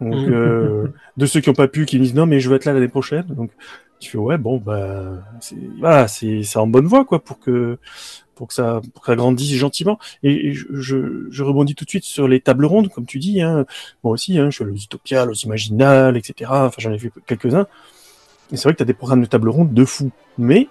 Donc, 0.00 0.12
Mhm. 0.28 0.34
euh, 0.34 0.92
de 1.16 1.26
ceux 1.26 1.40
qui 1.40 1.48
n'ont 1.48 1.54
pas 1.54 1.68
pu, 1.68 1.86
qui 1.86 1.98
me 1.98 2.02
disent 2.04 2.14
non, 2.14 2.26
mais 2.26 2.40
je 2.40 2.50
veux 2.50 2.56
être 2.56 2.66
là 2.66 2.74
l'année 2.74 2.88
prochaine. 2.88 3.26
Donc, 3.28 3.52
tu 3.98 4.10
fais 4.10 4.18
ouais, 4.18 4.38
bon, 4.38 4.58
bah, 4.58 5.24
c'est 5.40 5.56
voilà, 5.80 6.06
en 6.56 6.66
bonne 6.66 6.86
voie 6.86 7.04
quoi 7.06 7.22
pour 7.24 7.38
que 7.38 7.78
pour 8.36 8.46
que 8.48 8.54
ça 8.54 8.80
pour 8.94 9.02
que 9.02 9.06
ça 9.06 9.16
grandisse 9.16 9.52
gentiment. 9.56 9.98
Et, 10.22 10.48
et 10.48 10.52
je, 10.52 10.66
je, 10.70 11.26
je 11.30 11.42
rebondis 11.42 11.74
tout 11.74 11.84
de 11.84 11.90
suite 11.90 12.04
sur 12.04 12.28
les 12.28 12.40
tables 12.40 12.66
rondes, 12.66 12.88
comme 12.90 13.06
tu 13.06 13.18
dis. 13.18 13.42
Hein. 13.42 13.66
Moi 14.04 14.12
aussi, 14.12 14.38
hein, 14.38 14.50
je 14.50 14.62
suis 14.62 14.64
aux 14.64 14.68
Utopiales, 14.76 15.28
aux 15.30 15.34
Imaginales, 15.34 16.16
etc. 16.16 16.48
Enfin, 16.52 16.76
j'en 16.78 16.92
ai 16.92 16.98
fait 16.98 17.10
quelques-uns. 17.26 17.66
Et 18.52 18.56
c'est 18.56 18.62
vrai 18.64 18.72
que 18.74 18.78
tu 18.78 18.82
as 18.82 18.86
des 18.86 18.94
programmes 18.94 19.22
de 19.22 19.26
table 19.26 19.48
ronde 19.48 19.74
de 19.74 19.84
fou. 19.84 20.12
Mais 20.38 20.68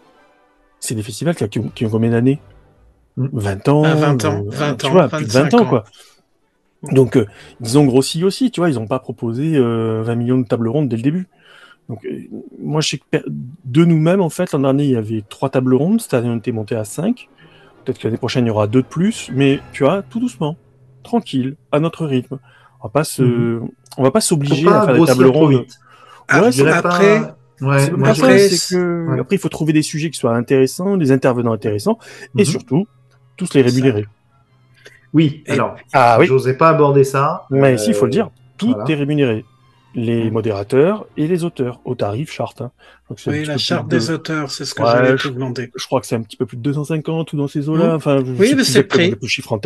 c'est 0.80 0.96
des 0.96 1.04
festivals 1.04 1.36
qui, 1.36 1.60
ont, 1.60 1.70
qui 1.76 1.86
ont 1.86 1.90
combien 1.90 2.12
d'années? 2.12 2.40
Mm. 3.18 3.28
20 3.34 3.68
ans. 3.68 3.84
Ah, 3.86 3.96
20 3.96 4.26
ans, 4.26 4.46
euh, 4.46 4.50
20 4.50 4.76
tu 4.76 4.86
ans, 4.86 4.92
vois, 4.92 5.10
plus 5.10 5.26
de 5.26 5.32
20 5.32 5.44
25 5.44 5.58
ans, 5.58 5.64
ans. 5.64 5.66
quoi. 5.70 5.84
Donc, 6.92 7.18
euh, 7.18 7.26
ils 7.62 7.78
ont 7.78 7.86
grossi 7.86 8.24
aussi, 8.24 8.52
tu 8.52 8.60
vois, 8.60 8.70
ils 8.70 8.76
n'ont 8.76 8.88
pas 8.88 9.00
proposé 9.00 9.56
euh, 9.56 10.04
20 10.04 10.16
millions 10.16 10.38
de 10.38 10.46
tables 10.48 10.68
rondes 10.68 10.88
dès 10.90 10.98
le 10.98 11.02
début. 11.02 11.28
Donc, 11.90 12.06
euh, 12.06 12.24
moi, 12.60 12.82
je 12.82 12.90
sais 12.90 12.98
que 13.00 13.18
de 13.66 13.86
nous-mêmes, 13.86 14.22
en 14.22 14.30
fait, 14.30 14.52
l'an 14.54 14.60
dernier, 14.60 14.84
il 14.86 14.92
y 14.92 14.96
avait 14.96 15.24
trois 15.28 15.50
tables 15.50 15.74
rondes, 15.74 16.02
cette 16.02 16.14
année, 16.14 16.30
on 16.30 16.38
était 16.38 16.52
monté 16.52 16.76
à 16.76 16.84
5. 16.84 17.30
Peut-être 17.86 18.00
que 18.00 18.08
l'année 18.08 18.18
prochaine, 18.18 18.46
il 18.46 18.48
y 18.48 18.52
aura 18.52 18.66
deux 18.68 18.82
de 18.82 18.88
plus, 18.88 19.30
mais 19.34 19.60
tu 19.72 19.84
vois, 19.84 20.02
tout 20.02 20.20
doucement, 20.20 20.58
tranquille, 21.04 21.56
à 21.72 21.80
notre 21.80 22.06
rythme. 22.06 22.40
On 22.82 22.88
va 22.88 22.90
pas 22.92 23.04
se, 23.04 23.22
Mhm. 23.22 23.70
on 23.98 24.04
va 24.04 24.12
pas 24.12 24.22
s'obliger 24.22 24.68
à 24.68 24.86
faire 24.86 24.96
des 25.00 25.06
tables 25.06 25.26
rondes. 25.28 25.66
Ah, 26.28 26.42
Ouais, 26.42 26.64
pas- 26.64 26.78
après, 26.78 27.20
Ouais, 27.62 27.92
moi, 27.92 28.12
je- 28.14 28.22
après, 28.24 28.40
c'est 28.50 28.76
que 28.76 29.08
ouais. 29.12 29.20
après 29.20 29.36
il 29.36 29.40
faut 29.40 29.50
trouver 29.50 29.72
des 29.72 29.84
sujets 29.84 30.10
qui 30.10 30.18
soient 30.20 30.36
intéressants, 30.36 30.98
des 30.98 31.12
intervenants 31.12 31.54
intéressants, 31.54 32.00
et 32.36 32.40
Mhm. 32.40 32.46
surtout 32.46 32.88
tous 33.38 33.54
les 33.54 33.62
rémunérer. 33.62 34.06
Oui, 35.14 35.44
alors, 35.48 35.76
Ah 35.94 36.18
oui, 36.20 36.26
j'osais 36.26 36.58
pas 36.58 36.70
aborder 36.70 37.04
ça. 37.04 37.46
mais 37.52 37.74
Euh, 37.74 37.78
si, 37.78 37.90
il 37.92 37.94
faut 37.96 38.06
le 38.06 38.12
dire, 38.12 38.30
tout 38.58 38.72
voilà. 38.74 38.92
est 38.92 38.96
rémunéré. 38.96 39.46
Les 39.96 40.30
modérateurs 40.30 41.06
et 41.16 41.26
les 41.26 41.44
auteurs, 41.46 41.80
au 41.86 41.96
tarif 41.96 42.30
charte. 42.32 42.62
hein. 42.62 42.72
Oui, 43.28 43.46
la 43.46 43.58
charte 43.58 43.88
de- 43.88 43.98
des 43.98 44.12
auteurs, 44.12 44.52
c'est 44.52 44.66
ce 44.66 44.74
que 44.76 44.82
Ouais, 44.84 44.90
j'allais 44.92 45.16
te 45.16 45.28
demander. 45.30 45.72
Je 45.74 45.86
crois 45.86 46.02
que 46.02 46.08
c'est 46.08 46.16
un 46.16 46.22
petit 46.22 46.36
peu 46.36 46.46
plus 46.46 46.58
de 46.58 46.62
250 46.62 47.32
ou 47.32 47.38
dans 47.38 47.48
ces 47.48 47.70
eaux-là. 47.70 47.88
Mhm. 47.90 47.96
Enfin, 47.96 48.18
je 48.26 48.32
Oui, 48.34 48.54
mais 48.58 48.64
c'est 48.66 48.88
tête. 48.88 49.18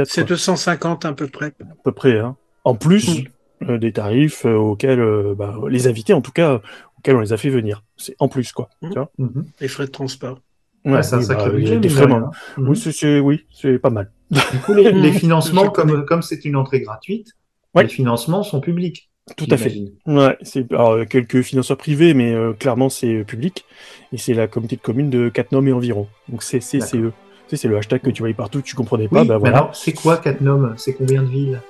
C'est 0.05 0.21
quoi. 0.21 0.23
250 0.29 1.05
à 1.05 1.13
peu 1.13 1.27
près. 1.27 1.47
à 1.59 1.73
peu 1.83 1.91
près. 1.91 2.19
Hein. 2.19 2.35
En 2.63 2.75
plus 2.75 3.23
euh, 3.67 3.77
des 3.77 3.91
tarifs 3.91 4.45
euh, 4.45 4.53
auxquels 4.55 4.99
euh, 4.99 5.33
bah, 5.35 5.55
les 5.67 5.87
invités, 5.87 6.13
en 6.13 6.21
tout 6.21 6.31
cas, 6.31 6.61
auxquels 6.97 7.15
on 7.15 7.21
les 7.21 7.33
a 7.33 7.37
fait 7.37 7.49
venir. 7.49 7.83
C'est 7.97 8.15
en 8.19 8.27
plus, 8.27 8.51
quoi. 8.51 8.69
Tu 8.83 8.89
vois 8.89 9.11
Mhm. 9.17 9.45
Les 9.59 9.67
frais 9.67 9.85
de 9.87 9.91
transport. 9.91 10.39
Ouais, 10.85 11.01
c'est 11.03 11.15
un 11.15 11.19
oui, 11.19 11.25
sacré 11.25 11.49
bah, 11.49 11.55
budget, 11.57 11.79
rien. 12.05 12.29
Mhm. 12.57 12.69
Oui, 12.69 12.77
c'est- 12.77 13.19
oui, 13.19 13.45
c'est 13.51 13.79
pas 13.79 13.89
mal. 13.89 14.11
Du 14.31 14.59
coup, 14.63 14.73
les, 14.73 14.91
les 14.91 15.11
financements, 15.11 15.69
comme 15.71 16.05
comme 16.05 16.21
c'est 16.21 16.45
une 16.45 16.55
entrée 16.55 16.81
gratuite, 16.81 17.29
Ouais. 17.75 17.83
les 17.83 17.89
financements 17.89 18.43
sont 18.43 18.61
publics. 18.61 19.08
Tout 19.35 19.47
à 19.49 19.57
fait. 19.57 19.73
Ouais, 20.05 20.37
c'est 20.41 20.71
alors, 20.71 20.91
euh, 20.91 21.05
quelques 21.05 21.41
financeurs 21.41 21.77
privés, 21.77 22.13
mais 22.13 22.33
euh, 22.33 22.53
clairement 22.53 22.89
c'est 22.89 23.13
euh, 23.13 23.23
public. 23.23 23.65
Et 24.11 24.17
c'est 24.17 24.33
la 24.33 24.47
communauté 24.47 24.75
de 24.75 24.81
communes 24.81 25.09
de 25.09 25.29
Catnom 25.29 25.65
et 25.65 25.73
environ. 25.73 26.07
Donc 26.27 26.43
c'est 26.43 26.59
c'est 26.59 26.79
c'est 26.81 27.67
le 27.67 27.77
hashtag 27.77 28.01
que 28.01 28.09
tu 28.09 28.21
voyais 28.21 28.35
partout, 28.35 28.61
tu 28.61 28.75
comprenais 28.75 29.07
pas. 29.07 29.21
Oui, 29.21 29.27
bah 29.27 29.35
mais 29.35 29.39
voilà. 29.39 29.57
alors, 29.57 29.75
c'est 29.75 29.93
quoi 29.93 30.17
Catnum 30.17 30.73
C'est 30.77 30.93
combien 30.93 31.23
de 31.23 31.27
villes? 31.27 31.61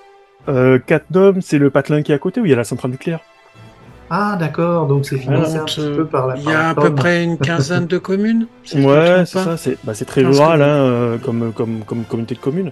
Euh, 0.48 0.80
Catnom, 0.80 1.41
c'est 1.41 1.58
le 1.58 1.69
patelin 1.69 2.02
qui 2.02 2.12
est 2.12 2.15
à 2.15 2.19
côté 2.19 2.41
où 2.41 2.45
il 2.45 2.50
y 2.50 2.54
a 2.54 2.58
la 2.58 2.63
centrale 2.63 2.91
nucléaire? 2.91 3.19
Ah, 4.12 4.38
d'accord, 4.39 4.88
donc 4.88 5.06
c'est 5.06 5.17
financé 5.17 5.58
un 5.58 5.65
petit 5.65 5.82
euh, 5.82 5.98
peu 5.98 6.06
par 6.06 6.26
la 6.26 6.36
Il 6.36 6.43
y 6.43 6.52
a 6.52 6.69
à 6.69 6.76
peu 6.76 6.93
près 6.95 7.24
une 7.24 7.38
quinzaine 7.38 7.86
de 7.86 8.00
communes. 8.00 8.48
si 8.63 8.84
Ouais, 8.84 9.24
c'est 9.26 9.38
ça. 9.38 9.56
C'est 9.56 9.78
bah, 9.84 9.93
c'est 9.93 10.06
très 10.06 10.24
rural, 10.24 10.63
hein, 10.63 10.65
euh, 10.65 11.17
comme 11.19 11.54
comme 11.54 11.84
comme 11.86 12.04
communauté 12.06 12.34
de 12.34 12.39
communes. 12.39 12.72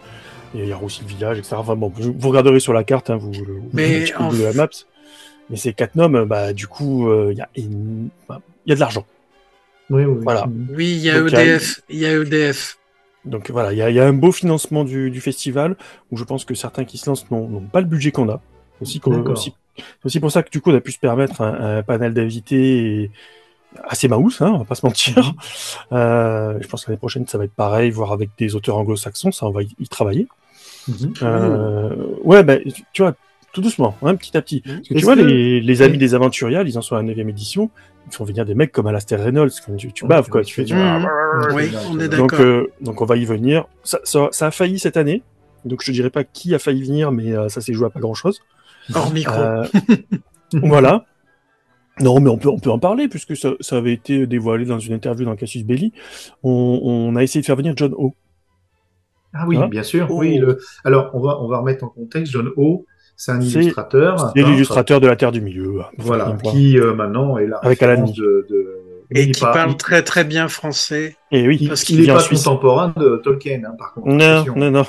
Il 0.63 0.67
y 0.67 0.73
a 0.73 0.81
aussi 0.81 1.01
le 1.01 1.07
village, 1.07 1.37
etc. 1.37 1.55
Enfin 1.59 1.75
bon, 1.75 1.89
vous, 1.95 2.13
vous 2.17 2.29
regarderez 2.29 2.59
sur 2.59 2.73
la 2.73 2.83
carte, 2.83 3.09
hein, 3.09 3.17
vous, 3.17 3.31
vous, 3.31 3.45
vous 3.45 3.69
Mais 3.73 4.13
en 4.15 4.31
de 4.33 4.41
la 4.43 4.51
f- 4.51 4.55
Maps. 4.55 4.69
Mais 5.49 5.55
c'est 5.57 5.71
Catnom, 5.73 6.13
euh, 6.15 6.25
bah 6.25 6.51
du 6.53 6.67
coup, 6.67 7.07
euh, 7.09 7.29
il 7.31 7.37
y 7.37 7.41
a 7.41 7.49
une- 7.55 8.09
bah, 8.27 8.41
il 8.65 8.69
y 8.69 8.73
a 8.73 8.75
de 8.75 8.79
l'argent. 8.79 9.05
Oui, 9.89 10.03
oui. 10.03 10.17
Voilà. 10.23 10.45
Mhm. 10.47 10.67
Oui, 10.75 10.87
il 10.91 10.97
y 10.99 11.09
a 11.09 11.19
Donc, 11.19 11.29
il 11.29 11.33
y 11.33 11.35
a- 11.37 11.43
EDF. 11.43 11.81
Il 11.89 11.99
y 11.99 12.05
a 12.05 12.13
E 12.17 12.23
EDF. 12.25 12.77
Donc 13.25 13.49
voilà, 13.51 13.71
il 13.73 13.77
y 13.77 13.81
a, 13.81 13.89
il 13.89 13.95
y 13.95 13.99
a 13.99 14.05
un 14.07 14.13
beau 14.13 14.31
financement 14.31 14.83
du, 14.83 15.11
du 15.11 15.21
festival 15.21 15.75
où 16.11 16.17
je 16.17 16.23
pense 16.23 16.43
que 16.45 16.55
certains 16.55 16.85
qui 16.85 16.97
se 16.97 17.09
lancent 17.09 17.29
n'ont 17.29 17.61
pas 17.61 17.81
le 17.81 17.87
budget 17.87 18.11
qu'on 18.11 18.29
a. 18.29 18.41
Aussi, 18.81 18.99
aussi, 19.31 19.53
c'est 19.75 19.83
aussi 20.05 20.19
pour 20.19 20.31
ça 20.31 20.43
que 20.43 20.49
du 20.49 20.61
coup 20.61 20.71
on 20.71 20.75
a 20.75 20.81
pu 20.81 20.91
se 20.91 20.99
permettre 20.99 21.41
un, 21.41 21.77
un 21.79 21.83
panel 21.83 22.13
d'invités 22.13 23.01
et- 23.03 23.11
assez 23.83 24.07
maous, 24.07 24.31
hein, 24.39 24.51
on 24.55 24.57
va 24.59 24.63
pas 24.65 24.75
se 24.75 24.85
mentir. 24.85 25.33
Euh, 25.91 26.57
je 26.61 26.67
pense 26.67 26.85
que 26.85 26.89
l'année 26.91 26.97
prochaine 26.99 27.27
ça 27.27 27.37
va 27.37 27.43
être 27.45 27.53
pareil, 27.53 27.89
voire 27.91 28.11
avec 28.11 28.29
des 28.37 28.55
auteurs 28.55 28.77
anglo-saxons, 28.77 29.31
ça 29.31 29.45
on 29.45 29.51
va 29.51 29.61
y, 29.63 29.69
y 29.79 29.87
travailler. 29.87 30.27
Mhm. 30.87 31.13
Euh, 31.23 31.95
ouais, 32.23 32.43
ben 32.43 32.61
tu 32.93 33.01
vois, 33.01 33.13
tout 33.53 33.61
doucement, 33.61 33.95
hein, 34.03 34.15
petit 34.15 34.35
à 34.37 34.41
petit. 34.41 34.61
Parce 34.61 34.87
que 34.87 34.93
tu 34.93 35.03
vois, 35.05 35.15
que- 35.15 35.21
les, 35.21 35.61
les 35.61 35.81
amis 35.81 35.93
Oui. 35.93 35.97
des 35.97 36.15
Aventuriales, 36.15 36.67
ils 36.67 36.77
en 36.77 36.81
sont 36.81 36.95
à 36.95 36.99
la 36.99 37.03
9 37.03 37.17
édition, 37.29 37.69
ils 38.07 38.13
font 38.15 38.23
venir 38.23 38.45
des 38.45 38.55
mecs 38.55 38.71
comme 38.71 38.87
Alastair 38.87 39.19
Reynolds, 39.23 39.51
comme 39.65 39.75
tu, 39.75 39.91
tu 39.91 40.05
baves 40.05 40.25
tu 40.25 40.31
quoi, 40.31 40.43
tu 40.43 40.53
fais 40.55 40.63
tu 40.65 40.73
du... 40.73 40.79
Mhm. 40.79 41.07
Oui, 41.53 41.69
on 41.91 41.99
est 41.99 42.07
bien. 42.07 42.17
Donc, 42.19 42.31
d'accord. 42.31 42.45
euh, 42.45 42.71
donc 42.81 43.01
on 43.01 43.05
va 43.05 43.17
y 43.17 43.25
venir. 43.25 43.65
Ça, 43.83 43.99
ça, 44.03 44.29
ça 44.31 44.47
a 44.47 44.51
failli 44.51 44.79
cette 44.79 44.97
année. 44.97 45.23
Donc 45.65 45.81
je 45.81 45.87
te 45.87 45.91
dirais 45.91 46.09
pas 46.09 46.23
qui 46.23 46.53
a 46.55 46.59
failli 46.59 46.83
venir, 46.83 47.11
mais 47.11 47.33
euh, 47.33 47.49
ça 47.49 47.59
s'est 47.61 47.73
joué 47.73 47.87
à 47.87 47.89
pas 47.89 47.99
grand 47.99 48.13
chose. 48.13 48.39
Hors 48.95 49.11
micro. 49.11 49.33
voilà. 50.53 51.05
Non, 51.99 52.19
mais 52.19 52.29
on 52.29 52.37
peut, 52.37 52.49
on 52.49 52.59
peut 52.59 52.69
en 52.69 52.77
parler 52.79 53.07
puisque 53.07 53.35
ça, 53.35 53.53
ça 53.59 53.77
avait 53.77 53.91
été 53.93 54.27
dévoilé 54.27 54.65
dans 54.65 54.77
une 54.79 54.93
interview 54.93 55.25
dans 55.25 55.35
Cassius 55.35 55.63
Belli. 55.65 55.93
On, 56.43 56.79
on 56.83 57.15
a 57.15 57.23
essayé 57.23 57.41
de 57.41 57.45
faire 57.45 57.55
venir 57.55 57.73
John 57.75 57.93
O. 57.97 58.13
Ah 59.33 59.45
oui, 59.47 59.57
Hein 59.57 59.67
bien 59.67 59.83
sûr. 59.83 60.07
Oh. 60.09 60.19
Oui, 60.19 60.37
le... 60.37 60.57
Alors, 60.83 61.11
on 61.13 61.19
va, 61.19 61.39
on 61.41 61.47
va 61.47 61.59
remettre 61.59 61.83
en 61.83 61.89
contexte. 61.89 62.31
John 62.33 62.49
O, 62.57 62.85
c'est 63.15 63.31
un 63.31 63.41
illustrateur. 63.41 64.31
C'est 64.35 64.43
l'illustrateur 64.43 64.99
de 65.01 65.07
la 65.07 65.15
Terre 65.15 65.31
du 65.31 65.41
Milieu. 65.41 65.77
faire 65.79 65.91
Voilà, 65.97 66.37
qui 66.51 66.79
euh, 66.79 66.93
maintenant 66.93 67.37
est 67.37 67.47
la 67.47 67.57
Avec 67.57 67.81
Alan 67.83 68.05
de, 68.05 68.47
Et 69.11 69.31
qui 69.31 69.39
pas- 69.41 69.53
parle 69.53 69.75
très 69.77 70.01
très 70.03 70.23
bien 70.23 70.47
français. 70.47 71.15
Et 71.31 71.47
oui, 71.47 71.57
Il, 71.61 71.67
Parce 71.69 71.83
il 71.83 71.85
qu'il 71.85 71.99
est 71.99 72.03
vit 72.03 72.11
en 72.11 72.15
pas 72.15 72.19
Suisse. 72.21 72.43
contemporain 72.43 72.93
de 72.97 73.21
Tolkien, 73.23 73.61
hein, 73.65 73.73
par 73.77 73.93
contre. 73.93 74.07
Non, 74.07 74.45
non, 74.55 74.71
non. 74.71 74.85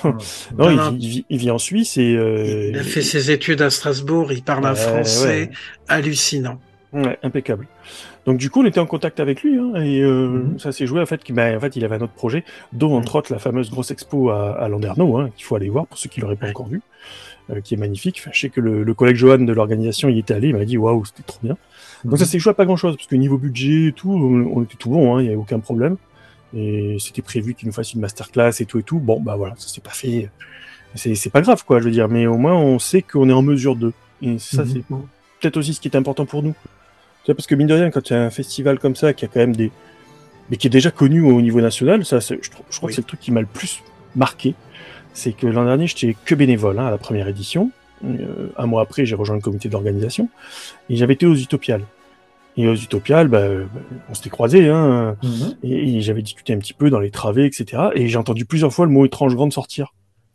Il, 0.70 0.76
non. 0.76 0.90
vit- 0.90 0.96
il 1.00 1.08
vit, 1.08 1.26
il 1.30 1.38
vit 1.38 1.50
en 1.50 1.58
Suisse 1.58 1.96
et 1.98 2.16
euh, 2.16 2.70
Il 2.70 2.78
a 2.78 2.82
fait 2.82 3.02
ses 3.02 3.30
études 3.30 3.62
à 3.62 3.70
Strasbourg, 3.70 4.32
il 4.32 4.42
parle 4.42 4.66
un 4.66 4.74
français 4.74 5.26
ouais. 5.28 5.50
hallucinant. 5.88 6.58
Ouais, 6.92 7.18
impeccable. 7.22 7.66
Donc 8.28 8.36
du 8.36 8.50
coup, 8.50 8.60
on 8.60 8.66
était 8.66 8.78
en 8.78 8.84
contact 8.84 9.20
avec 9.20 9.42
lui 9.42 9.58
hein, 9.58 9.74
et 9.76 10.02
euh, 10.02 10.28
Mhm. 10.28 10.58
ça 10.58 10.70
s'est 10.70 10.86
joué 10.86 11.00
en 11.00 11.06
fait 11.06 11.24
qu'il 11.24 11.34
bah, 11.34 11.56
en 11.56 11.60
fait, 11.60 11.76
il 11.76 11.84
avait 11.86 11.96
un 11.96 12.02
autre 12.02 12.12
projet, 12.12 12.44
dont 12.74 12.94
entre 12.94 13.16
autres 13.16 13.32
la 13.32 13.38
fameuse 13.38 13.70
grosse 13.70 13.90
expo 13.90 14.28
à, 14.28 14.52
à 14.52 14.68
Landerneau, 14.68 15.16
hein, 15.16 15.30
qu'il 15.34 15.46
faut 15.46 15.56
aller 15.56 15.70
voir 15.70 15.86
pour 15.86 15.96
ceux 15.96 16.10
qui 16.10 16.20
l'auraient 16.20 16.36
pas 16.36 16.48
encore 16.50 16.68
vu, 16.68 16.82
euh, 17.50 17.62
qui 17.62 17.72
est 17.72 17.78
magnifique. 17.78 18.18
Enfin, 18.20 18.30
je 18.34 18.38
sais 18.40 18.50
que 18.50 18.60
le, 18.60 18.82
le 18.82 18.92
collègue 18.94 19.16
Johan 19.16 19.38
de 19.38 19.52
l'organisation 19.54 20.10
y 20.10 20.18
était 20.18 20.34
allé, 20.34 20.48
il 20.48 20.56
m'a 20.56 20.66
dit 20.66 20.76
waouh, 20.76 21.06
c'était 21.06 21.22
trop 21.22 21.38
bien. 21.42 21.56
Donc 22.04 22.18
ça 22.18 22.26
s'est 22.26 22.38
joué 22.38 22.50
à 22.50 22.54
pas 22.54 22.66
grand 22.66 22.76
chose 22.76 22.96
parce 22.96 23.06
que 23.08 23.16
niveau 23.16 23.38
budget 23.38 23.86
et 23.86 23.92
tout, 23.92 24.12
on, 24.12 24.58
on 24.58 24.62
était 24.62 24.76
tout 24.76 24.90
bon, 24.90 25.16
hein, 25.16 25.22
il 25.22 25.24
y 25.24 25.28
avait 25.28 25.36
aucun 25.36 25.58
problème. 25.58 25.96
Et 26.54 26.96
c'était 27.00 27.22
prévu 27.22 27.54
qu'il 27.54 27.66
nous 27.68 27.74
fasse 27.74 27.94
une 27.94 28.00
masterclass 28.00 28.52
et 28.60 28.66
tout 28.66 28.78
et 28.78 28.82
tout. 28.82 28.98
Bon 28.98 29.20
bah 29.20 29.36
voilà, 29.36 29.54
ça 29.56 29.68
s'est 29.68 29.80
pas 29.80 29.90
fait. 29.90 30.30
C'est 30.94 31.30
pas 31.30 31.40
grave 31.40 31.64
quoi, 31.64 31.78
je 31.80 31.84
veux 31.84 31.90
dire, 31.90 32.08
mais 32.08 32.26
au 32.26 32.36
moins 32.36 32.54
on 32.54 32.78
sait 32.78 33.02
qu'on 33.02 33.28
est 33.30 33.32
en 33.32 33.42
mesure 33.42 33.74
de. 33.76 33.92
Et 34.22 34.38
ça 34.38 34.64
Mhm. 34.64 34.68
c'est 34.72 34.82
peut-être 35.40 35.56
aussi 35.56 35.72
ce 35.74 35.80
qui 35.80 35.88
est 35.88 35.96
important 35.96 36.26
pour 36.26 36.42
nous. 36.42 36.54
Tu 37.28 37.34
parce 37.34 37.46
que 37.46 37.54
mine 37.54 37.66
de 37.66 37.74
rien, 37.74 37.90
quand 37.90 38.00
tu 38.00 38.14
as 38.14 38.22
un 38.22 38.30
festival 38.30 38.78
comme 38.78 38.96
ça 38.96 39.12
qui 39.12 39.24
a 39.24 39.28
quand 39.28 39.40
même 39.40 39.54
des. 39.54 39.70
mais 40.50 40.56
qui 40.56 40.66
est 40.66 40.70
déjà 40.70 40.90
connu 40.90 41.20
au 41.20 41.40
niveau 41.42 41.60
national, 41.60 42.04
ça, 42.04 42.20
je, 42.20 42.34
crois 42.50 42.64
Oui. 42.82 42.88
que 42.88 42.92
c'est 42.94 43.02
le 43.02 43.06
truc 43.06 43.20
qui 43.20 43.30
m'a 43.30 43.40
le 43.40 43.46
plus 43.46 43.82
marqué. 44.16 44.54
C'est 45.12 45.32
que 45.32 45.46
l'an 45.46 45.64
dernier, 45.66 45.86
j'étais 45.86 46.16
que 46.24 46.34
bénévole 46.34 46.78
hein, 46.78 46.86
à 46.86 46.90
la 46.90 46.98
première 46.98 47.28
édition. 47.28 47.70
Euh, 48.04 48.48
un 48.56 48.66
mois 48.66 48.80
après, 48.82 49.04
j'ai 49.04 49.14
rejoint 49.16 49.34
le 49.36 49.42
comité 49.42 49.68
d'organisation 49.68 50.28
et 50.88 50.96
j'avais 50.96 51.14
été 51.14 51.26
aux 51.26 51.34
Utopiales. 51.34 51.82
Et 52.56 52.66
aux 52.66 52.74
Utopiales, 52.74 53.28
bah, 53.28 53.42
on 54.08 54.14
s'était 54.14 54.30
croisés, 54.30 54.68
hein, 54.68 55.16
Mhm. 55.22 55.56
et, 55.64 55.96
et 55.96 56.00
j'avais 56.00 56.22
discuté 56.22 56.52
un 56.54 56.58
petit 56.58 56.72
peu 56.74 56.88
dans 56.90 56.98
les 57.00 57.10
travées, 57.10 57.44
etc. 57.44 57.90
Et 57.94 58.08
j'ai 58.08 58.16
entendu 58.16 58.44
plusieurs 58.46 58.72
fois 58.72 58.86
le 58.86 58.92
mot 58.92 59.04
étrange 59.04 59.34
grande 59.36 59.52
sortir. 59.52 59.92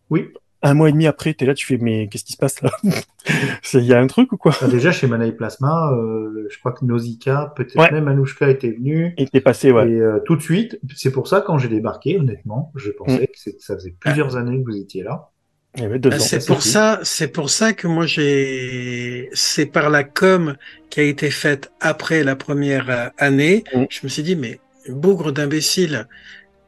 Oui. 0.09 0.27
Un 0.65 0.73
mois 0.73 0.87
et 0.89 0.91
demi 0.93 1.05
après, 1.07 1.33
t'es 1.33 1.45
là, 1.45 1.53
tu 1.53 1.65
fais, 1.65 1.77
mais 1.77 2.07
qu'est-ce 2.07 2.23
qui 2.23 2.31
se 2.33 2.37
passe 2.37 2.61
là? 2.61 2.71
Il 3.73 3.83
y 3.83 3.93
a 3.93 3.99
un 3.99 4.07
truc 4.07 4.31
ou 4.31 4.37
quoi? 4.37 4.55
Bah, 4.61 4.67
déjà, 4.67 4.91
chez 4.91 5.07
Manaï 5.07 5.33
Plasma, 5.33 5.91
euh, 5.93 6.47
je 6.49 6.57
crois 6.59 6.71
que 6.71 6.85
Nausicaa, 6.85 7.53
peut-être 7.55 7.75
Ouais. 7.77 7.91
même 7.91 8.07
Anouchka 8.07 8.49
était 8.49 8.71
venu. 8.71 9.13
Et 9.17 9.27
t'es 9.27 9.41
passé, 9.41 9.71
ouais. 9.71 9.89
Et 9.89 9.99
euh, 9.99 10.19
tout 10.25 10.35
de 10.37 10.41
suite, 10.41 10.79
c'est 10.95 11.11
pour 11.11 11.27
ça, 11.27 11.41
quand 11.41 11.57
j'ai 11.57 11.67
débarqué, 11.67 12.17
honnêtement, 12.17 12.71
je 12.75 12.89
Mm. 12.89 12.93
pensais 12.97 13.27
que 13.27 13.33
c'est- 13.35 13.61
ça 13.61 13.75
faisait 13.75 13.95
plusieurs 13.99 14.37
années 14.37 14.57
que 14.63 14.69
vous 14.71 14.77
étiez 14.77 15.03
là. 15.03 15.29
Il 15.75 15.81
y 15.83 15.85
avait 15.85 15.99
deux 15.99 16.11
Ah. 16.13 16.19
C'est 16.19 16.45
pour 16.45 16.61
ça, 16.61 16.99
c'est 17.03 17.27
pour 17.29 17.49
ça 17.49 17.73
que 17.73 17.87
moi 17.87 18.05
j'ai, 18.05 19.29
c'est 19.33 19.65
par 19.65 19.89
la 19.89 20.03
com 20.03 20.55
qui 20.91 20.99
a 20.99 21.03
été 21.03 21.31
faite 21.31 21.71
après 21.81 22.23
la 22.23 22.35
première 22.35 22.89
euh, 22.89 23.09
année. 23.17 23.63
Mm. 23.75 23.85
Je 23.89 23.99
me 24.03 24.07
suis 24.07 24.23
dit, 24.23 24.35
mais 24.35 24.59
bougre 24.87 25.31
d'imbécile, 25.31 26.07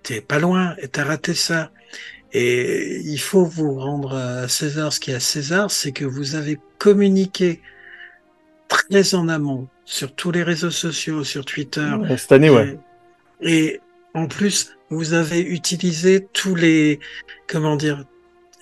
t'es 0.04 0.22
pas 0.22 0.40
loin 0.40 0.76
et 0.82 0.88
t'as 0.88 1.04
raté 1.04 1.34
ça. 1.34 1.72
Et 2.38 3.00
il 3.06 3.18
faut 3.18 3.46
vous 3.46 3.76
rendre 3.80 4.14
à 4.14 4.48
César 4.50 4.92
ce 4.92 5.00
qui 5.00 5.12
est 5.12 5.16
à 5.16 5.20
César, 5.22 5.72
c'est 5.72 5.94
que 5.94 6.04
vous 6.04 6.36
avez 6.36 6.60
communiqué 6.80 7.62
très 8.68 9.16
en 9.16 9.30
amont 9.30 9.68
sur 9.86 10.14
tous 10.14 10.32
les 10.32 10.44
réseaux 10.44 10.72
sociaux, 10.72 11.24
sur 11.24 11.46
Twitter, 11.46 11.88
Ouais, 12.02 12.18
Cette 12.18 12.34
année, 12.34 12.50
ouais. 12.50 12.78
et, 13.42 13.58
et 13.66 13.82
en 14.14 14.28
plus, 14.28 14.76
vous 14.90 15.14
avez 15.14 15.40
utilisé 15.40 16.28
tous 16.34 16.56
les, 16.56 17.00
comment 17.48 17.78
dire, 17.78 18.04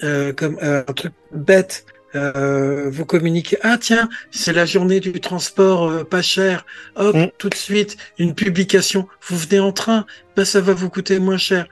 euh, 0.04 0.34
comme 0.34 0.58
euh, 0.62 0.84
un 0.88 0.94
truc 0.94 1.14
bête. 1.34 1.86
Euh, 2.16 2.92
vous 2.92 3.06
communiquez. 3.06 3.58
Ah 3.64 3.78
tiens, 3.80 4.08
c'est 4.30 4.54
la 4.54 4.68
journée 4.68 5.00
du 5.00 5.20
transport 5.20 5.90
euh, 5.90 6.04
pas 6.04 6.22
cher. 6.22 6.64
Hop, 6.96 7.16
Mm. 7.16 7.26
tout 7.40 7.50
de 7.50 7.56
suite 7.56 7.98
une 8.20 8.36
publication. 8.36 9.08
Vous 9.28 9.38
venez 9.38 9.60
en 9.60 9.72
train, 9.72 10.06
ben 10.36 10.46
ça 10.46 10.62
va 10.62 10.74
vous 10.74 10.92
coûter 10.92 11.18
moins 11.18 11.38
cher. 11.40 11.66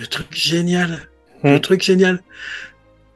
Le 0.00 0.06
truc 0.08 0.26
génial, 0.32 1.08
le 1.44 1.56
Mm. 1.56 1.60
truc 1.60 1.82
génial. 1.82 2.22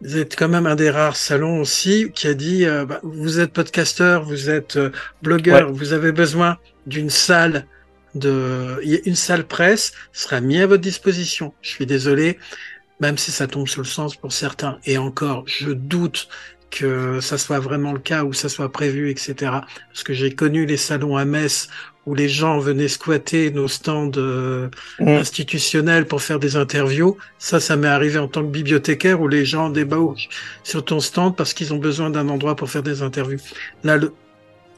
Vous 0.02 0.16
êtes 0.16 0.35
quand 0.35 0.48
même 0.48 0.66
un 0.66 0.76
des 0.76 0.90
rares 0.90 1.16
salons 1.16 1.61
aussi 1.61 2.11
qui 2.14 2.26
a 2.26 2.35
dit 2.35 2.64
euh, 2.64 2.87
bah, 2.87 3.00
vous 3.02 3.38
êtes 3.38 3.52
podcasteur, 3.52 4.24
vous 4.24 4.48
êtes 4.48 4.76
euh, 4.76 4.90
blogueur, 5.22 5.72
vous 5.72 5.92
avez 5.92 6.11
besoin 6.12 6.56
d'une 6.87 7.11
salle 7.11 7.66
de 8.14 8.80
une 8.83 9.14
salle 9.14 9.44
presse 9.46 9.92
sera 10.12 10.40
mise 10.40 10.62
à 10.62 10.66
votre 10.66 10.83
disposition. 10.83 11.52
Je 11.61 11.68
suis 11.70 11.87
désolé, 11.87 12.38
même 12.98 13.18
si 13.18 13.30
ça 13.30 13.46
tombe 13.46 13.68
sur 13.68 13.83
le 13.83 13.87
sens 13.87 14.16
pour 14.16 14.33
certains. 14.33 14.78
Et 14.87 14.98
encore, 14.98 15.44
je 15.46 15.70
doute 15.70 16.28
que 16.70 17.20
ça 17.20 17.38
soit 17.38 17.59
vraiment 17.59 17.92
le 17.92 17.98
cas 17.98 18.24
ou 18.24 18.33
ça 18.33 18.48
soit 18.48 18.70
prévu, 18.70 19.11
etc. 19.11 19.35
Parce 19.88 20.02
que 20.04 20.12
j'ai 20.12 20.35
connu 20.35 20.66
les 20.66 20.76
salons 20.76 21.16
à 21.16 21.24
Metz 21.24 21.68
où 22.06 22.14
les 22.14 22.28
gens 22.28 22.59
venaient 22.59 22.88
squatter 22.88 23.50
nos 23.50 23.68
stands 23.68 24.11
euh, 24.16 24.68
Mm. 24.98 25.09
institutionnels 25.09 26.06
pour 26.06 26.22
faire 26.22 26.38
des 26.38 26.56
interviews. 26.56 27.16
Ça, 27.38 27.61
ça 27.61 27.76
m'est 27.76 27.88
arrivé 27.88 28.18
en 28.18 28.28
tant 28.28 28.42
que 28.42 28.48
bibliothécaire 28.48 29.20
où 29.20 29.28
les 29.28 29.44
gens 29.44 29.70
débauchent 29.70 30.28
sur 30.62 30.85
ton 30.85 31.00
stand 31.00 31.37
parce 31.37 31.54
qu'ils 31.54 31.72
ont 31.74 31.78
besoin 31.78 32.11
d'un 32.11 32.28
endroit 32.28 32.56
pour 32.56 32.70
faire 32.70 32.83
des 32.83 33.02
interviews. 33.02 33.38
Là, 33.85 33.96
le... 33.96 34.12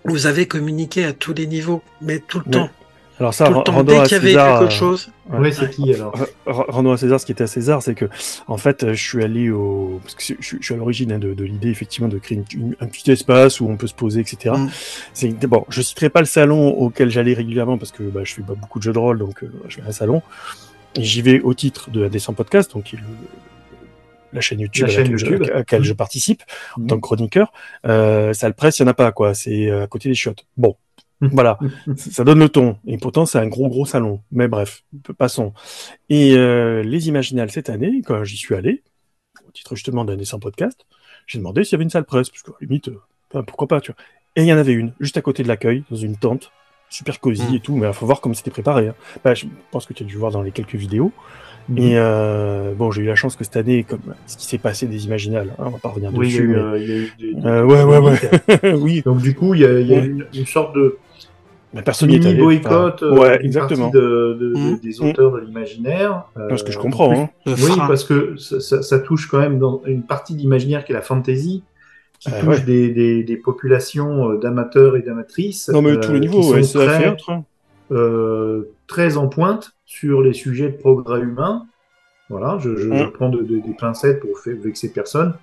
vous 0.05 0.27
avez 0.27 0.47
communiqué 0.47 1.05
à 1.05 1.13
tous 1.13 1.35
les 1.35 1.47
niveaux, 1.47 1.83
mais 2.01 2.19
tout 2.19 2.41
le 2.45 2.51
temps. 2.51 2.71
Alors 3.23 3.35
ça, 3.35 3.45
Tout 3.47 3.53
le 3.53 3.57
ren- 3.59 3.63
temps. 3.65 3.73
rendons 3.73 3.93
Dès 3.93 3.99
à 4.01 4.03
qu'il 4.05 4.13
y 4.13 4.15
avait 4.17 4.29
César, 4.31 4.59
quelque 4.59 4.73
euh, 4.73 4.77
chose. 4.77 5.11
Ouais. 5.31 5.39
Oui, 5.41 5.53
c'est 5.53 5.71
qui 5.71 5.95
alors 5.95 6.13
Re- 6.17 6.27
re- 6.47 6.71
Rendons 6.71 6.93
à 6.93 6.97
César 6.97 7.21
ce 7.21 7.25
qui 7.27 7.31
était 7.33 7.45
à 7.45 7.47
César, 7.47 7.81
c'est 7.83 7.95
que 7.95 8.07
en 8.49 8.57
fait, 8.57 8.83
euh, 8.83 8.95
je 8.95 9.03
suis 9.03 9.23
allé 9.23 9.49
au, 9.51 10.01
parce 10.03 10.15
que 10.17 10.35
je, 10.41 10.57
suis 10.61 10.75
à 10.75 10.77
l'origine 10.77 11.13
hein, 11.13 11.19
de, 11.19 11.33
de 11.33 11.45
l'idée 11.45 11.69
effectivement 11.71 12.09
de 12.09 12.19
créer 12.19 12.39
une- 12.39 12.61
une- 12.61 12.77
un 12.81 12.87
petit 12.87 13.11
espace 13.13 13.61
où 13.61 13.69
on 13.69 13.77
peut 13.77 13.87
se 13.87 13.95
poser, 13.95 14.21
etc. 14.21 14.55
Mm. 14.59 14.69
C'est 15.15 15.47
bon, 15.47 15.65
je 15.69 15.81
citerai 15.83 16.11
pas 16.11 16.19
le 16.21 16.27
salon 16.27 16.69
auquel 16.71 17.11
j'allais 17.11 17.33
régulièrement 17.35 17.79
parce 17.79 17.93
que 17.93 18.03
bah, 18.03 18.23
je 18.25 18.35
fais 18.35 18.43
pas 18.43 18.55
beaucoup 18.55 18.79
de 18.81 18.85
jeux 18.85 18.93
de 18.93 18.99
rôle, 18.99 19.19
donc 19.19 19.43
euh, 19.45 19.53
je 19.69 19.77
vais 19.79 19.85
à 19.85 19.89
un 19.89 19.93
salon. 19.93 20.21
Et 20.97 21.03
j'y 21.05 21.23
vais 21.23 21.41
au 21.41 21.55
titre 21.55 21.91
de 21.91 22.05
Indécent 22.05 22.35
Podcast, 22.35 22.73
donc 22.75 22.85
qui 22.85 22.97
est 22.97 22.99
le- 22.99 23.05
la 24.33 24.41
chaîne 24.41 24.61
YouTube, 24.61 24.87
La 24.87 24.93
à, 24.93 24.97
chaîne 24.97 25.13
laquelle, 25.13 25.21
YouTube. 25.31 25.45
Je, 25.47 25.53
à 25.53 25.57
laquelle 25.59 25.81
Mm. 25.83 25.85
je 25.85 25.93
participe 25.93 26.43
en 26.81 26.87
tant 26.87 26.97
que 26.97 27.01
chroniqueur. 27.03 27.53
Euh, 27.87 28.33
salle 28.33 28.55
presse, 28.55 28.79
il 28.79 28.83
y 28.83 28.85
en 28.85 28.89
a 28.89 28.95
pas 28.95 29.13
quoi, 29.13 29.35
c'est 29.35 29.71
à 29.71 29.87
côté 29.87 30.09
des 30.09 30.15
chiottes. 30.15 30.45
Bon, 30.57 30.71
Mm. 30.71 30.75
voilà, 31.33 31.59
ça 31.97 32.25
donne 32.25 32.41
le 32.41 32.49
ton. 32.49 32.77
Et 32.87 32.99
pourtant, 32.99 33.27
c'est 33.27 33.39
un 33.39 33.47
gros 33.47 33.69
gros 33.69 33.87
salon. 33.87 34.21
Mais 34.33 34.49
bref, 34.49 34.85
passons. 35.17 35.53
Et 36.09 36.37
euh, 36.37 36.83
les 36.83 37.09
Imaginales 37.09 37.51
cette 37.51 37.71
année, 37.71 38.03
quand 38.05 38.25
j'y 38.25 38.37
suis 38.37 38.55
allé, 38.55 38.83
au 39.47 39.51
titre 39.53 39.77
justement 39.77 40.05
d'un 40.05 40.17
dessin 40.17 40.39
podcast, 40.39 40.85
j'ai 41.27 41.39
demandé 41.39 41.63
s'il 41.63 41.73
y 41.73 41.75
avait 41.77 41.85
une 41.85 41.91
salle 41.91 42.05
presse, 42.05 42.29
parce 42.29 42.43
qu'à 42.43 42.53
la 42.61 42.67
limite, 42.67 42.89
euh, 42.89 43.43
pourquoi 43.43 43.69
pas, 43.69 43.81
tu 43.81 43.93
vois. 43.93 44.05
Et 44.35 44.43
il 44.43 44.49
y 44.49 44.53
en 44.53 44.59
avait 44.59 44.73
une, 44.73 44.93
juste 44.99 45.17
à 45.17 45.23
côté 45.23 45.43
de 45.43 45.49
l'accueil, 45.49 45.85
dans 45.91 45.97
une 45.97 46.17
tente, 46.17 46.51
super 46.93 47.19
cosy 47.21 47.43
Mm. 47.51 47.55
et 47.55 47.61
tout, 47.61 47.77
mais 47.77 47.87
il 47.89 47.93
faut 47.93 48.07
voir 48.07 48.21
comment 48.21 48.35
c'était 48.35 48.51
préparé. 48.51 48.89
hein. 48.89 48.95
Bah, 49.25 49.35
je 49.35 49.47
pense 49.71 49.87
que 49.87 49.93
tu 49.95 50.03
as 50.03 50.07
dû 50.07 50.17
voir 50.17 50.31
dans 50.33 50.43
les 50.43 50.51
quelques 50.53 50.75
vidéos. 50.75 51.13
Mhm. 51.69 51.79
Et 51.79 51.93
euh, 51.97 52.73
bon, 52.77 52.91
j'ai 52.91 53.03
eu 53.03 53.07
la 53.07 53.15
chance 53.15 53.37
que 53.37 53.45
cette 53.45 53.57
année, 53.57 53.85
comme 53.85 54.01
ce 54.27 54.37
qui 54.37 54.47
s'est 54.47 54.59
passé 54.59 54.87
des 54.87 55.07
Imaginales, 55.07 55.55
hein, 55.59 55.65
on 55.67 55.71
va 55.71 55.79
pas 55.79 55.91
revenir 55.91 56.11
Oui, 56.13 56.27
dessus, 56.27 56.43
eu, 56.43 56.49
mais- 56.49 56.55
euh, 56.57 56.79
il 56.79 56.89
y 56.89 56.93
a 56.93 56.97
eu 56.97 57.13
des- 57.21 57.47
Euh, 57.47 57.65
ouais, 57.65 57.83
ouais, 57.85 57.99
ouais. 57.99 58.75
oui, 58.81 59.03
Donc 59.05 59.19
du 59.19 59.35
coup, 59.35 59.55
il 59.55 59.61
y 59.61 59.65
a, 59.65 59.79
il 59.81 59.87
y 59.87 59.95
a 59.95 59.99
Ouais. 59.99 60.07
une, 60.07 60.27
une 60.35 60.47
sorte 60.47 60.75
de 60.75 60.99
mais 61.75 61.81
personne 61.83 62.11
mini 62.11 62.35
boycott 62.35 63.03
Enfin, 63.03 63.07
euh, 63.07 63.19
ouais, 63.19 63.45
exactement. 63.47 63.89
de, 63.91 64.37
de- 64.39 64.53
Mhm. 64.59 64.79
des 64.81 65.01
auteurs 65.01 65.33
de 65.33 65.39
l'imaginaire. 65.39 66.25
euh, 66.37 66.55
Ce 66.57 66.65
que 66.65 66.73
je 66.73 66.79
en 66.79 66.83
comprends. 66.83 67.09
plus- 67.09 67.53
Hein. 67.53 67.55
Oui, 67.59 67.71
parce 67.79 68.05
que 68.05 68.37
ça, 68.37 68.61
ça- 68.61 68.83
ça 68.83 68.99
touche 68.99 69.27
quand 69.29 69.39
même 69.39 69.59
dans 69.59 69.81
une 69.87 70.03
partie 70.03 70.35
de 70.35 70.39
l'imaginaire 70.41 70.85
qui 70.85 70.93
est 70.93 70.95
la 70.95 71.01
fantasy, 71.01 71.63
qui 72.23 72.33
Euh, 72.33 72.41
touche 72.41 72.59
ouais. 72.61 72.65
des, 72.65 72.91
des, 72.91 73.25
des 73.25 73.37
populations 73.37 74.31
euh, 74.31 74.37
d'amateurs 74.39 74.97
et 74.97 75.03
d'amatrices. 75.03 75.69
Non, 75.69 75.83
mais 75.83 75.91
euh, 75.93 76.01
tous 76.01 76.13
les 76.13 76.21
niveaux, 76.21 76.53
ouais, 76.53 76.63
très, 76.63 77.17
euh, 77.91 78.63
très 78.87 79.17
en 79.17 79.29
pointe 79.29 79.73
sur 79.85 80.23
les 80.23 80.33
sujets 80.33 80.71
de 80.71 80.77
progrès 80.77 81.21
humain. 81.21 81.67
Voilà, 82.31 82.59
je, 82.61 82.77
je, 82.77 82.83
je 82.95 83.05
Mm. 83.05 83.13
prends 83.13 83.29
de- 83.29 83.43
de- 83.43 83.59
des 83.59 83.75
pincettes 83.79 84.21
pour 84.21 84.39
faire 84.39 84.57
vexer 84.57 84.93
personne, 84.93 85.35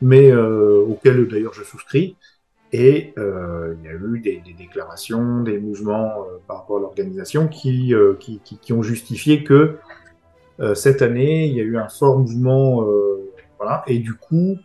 mais 0.00 0.30
euh, 0.30 0.78
auxquelles 0.88 1.26
d'ailleurs 1.28 1.54
je 1.54 1.64
souscris. 1.64 2.16
Et 2.72 3.12
euh, 3.18 3.74
il 3.78 3.84
y 3.84 3.88
a 3.88 3.94
eu 3.94 4.20
des, 4.20 4.40
des 4.46 4.52
déclarations, 4.52 5.42
des 5.42 5.58
mouvements 5.58 6.22
euh, 6.22 6.38
par 6.46 6.58
rapport 6.58 6.76
à 6.78 6.80
l'organisation 6.80 7.48
qui, 7.48 7.94
euh, 7.94 8.14
qui, 8.20 8.40
qui, 8.44 8.58
qui 8.58 8.72
ont 8.72 8.82
justifié 8.82 9.42
que 9.42 9.76
euh, 10.60 10.74
cette 10.74 11.02
année, 11.02 11.46
il 11.46 11.54
y 11.54 11.60
a 11.60 11.64
eu 11.64 11.76
un 11.78 11.88
fort 11.88 12.18
mouvement. 12.18 12.82
euh, 12.84 13.24
voilà, 13.58 13.82
et 13.88 13.98
du 13.98 14.14
coup, 14.14 14.56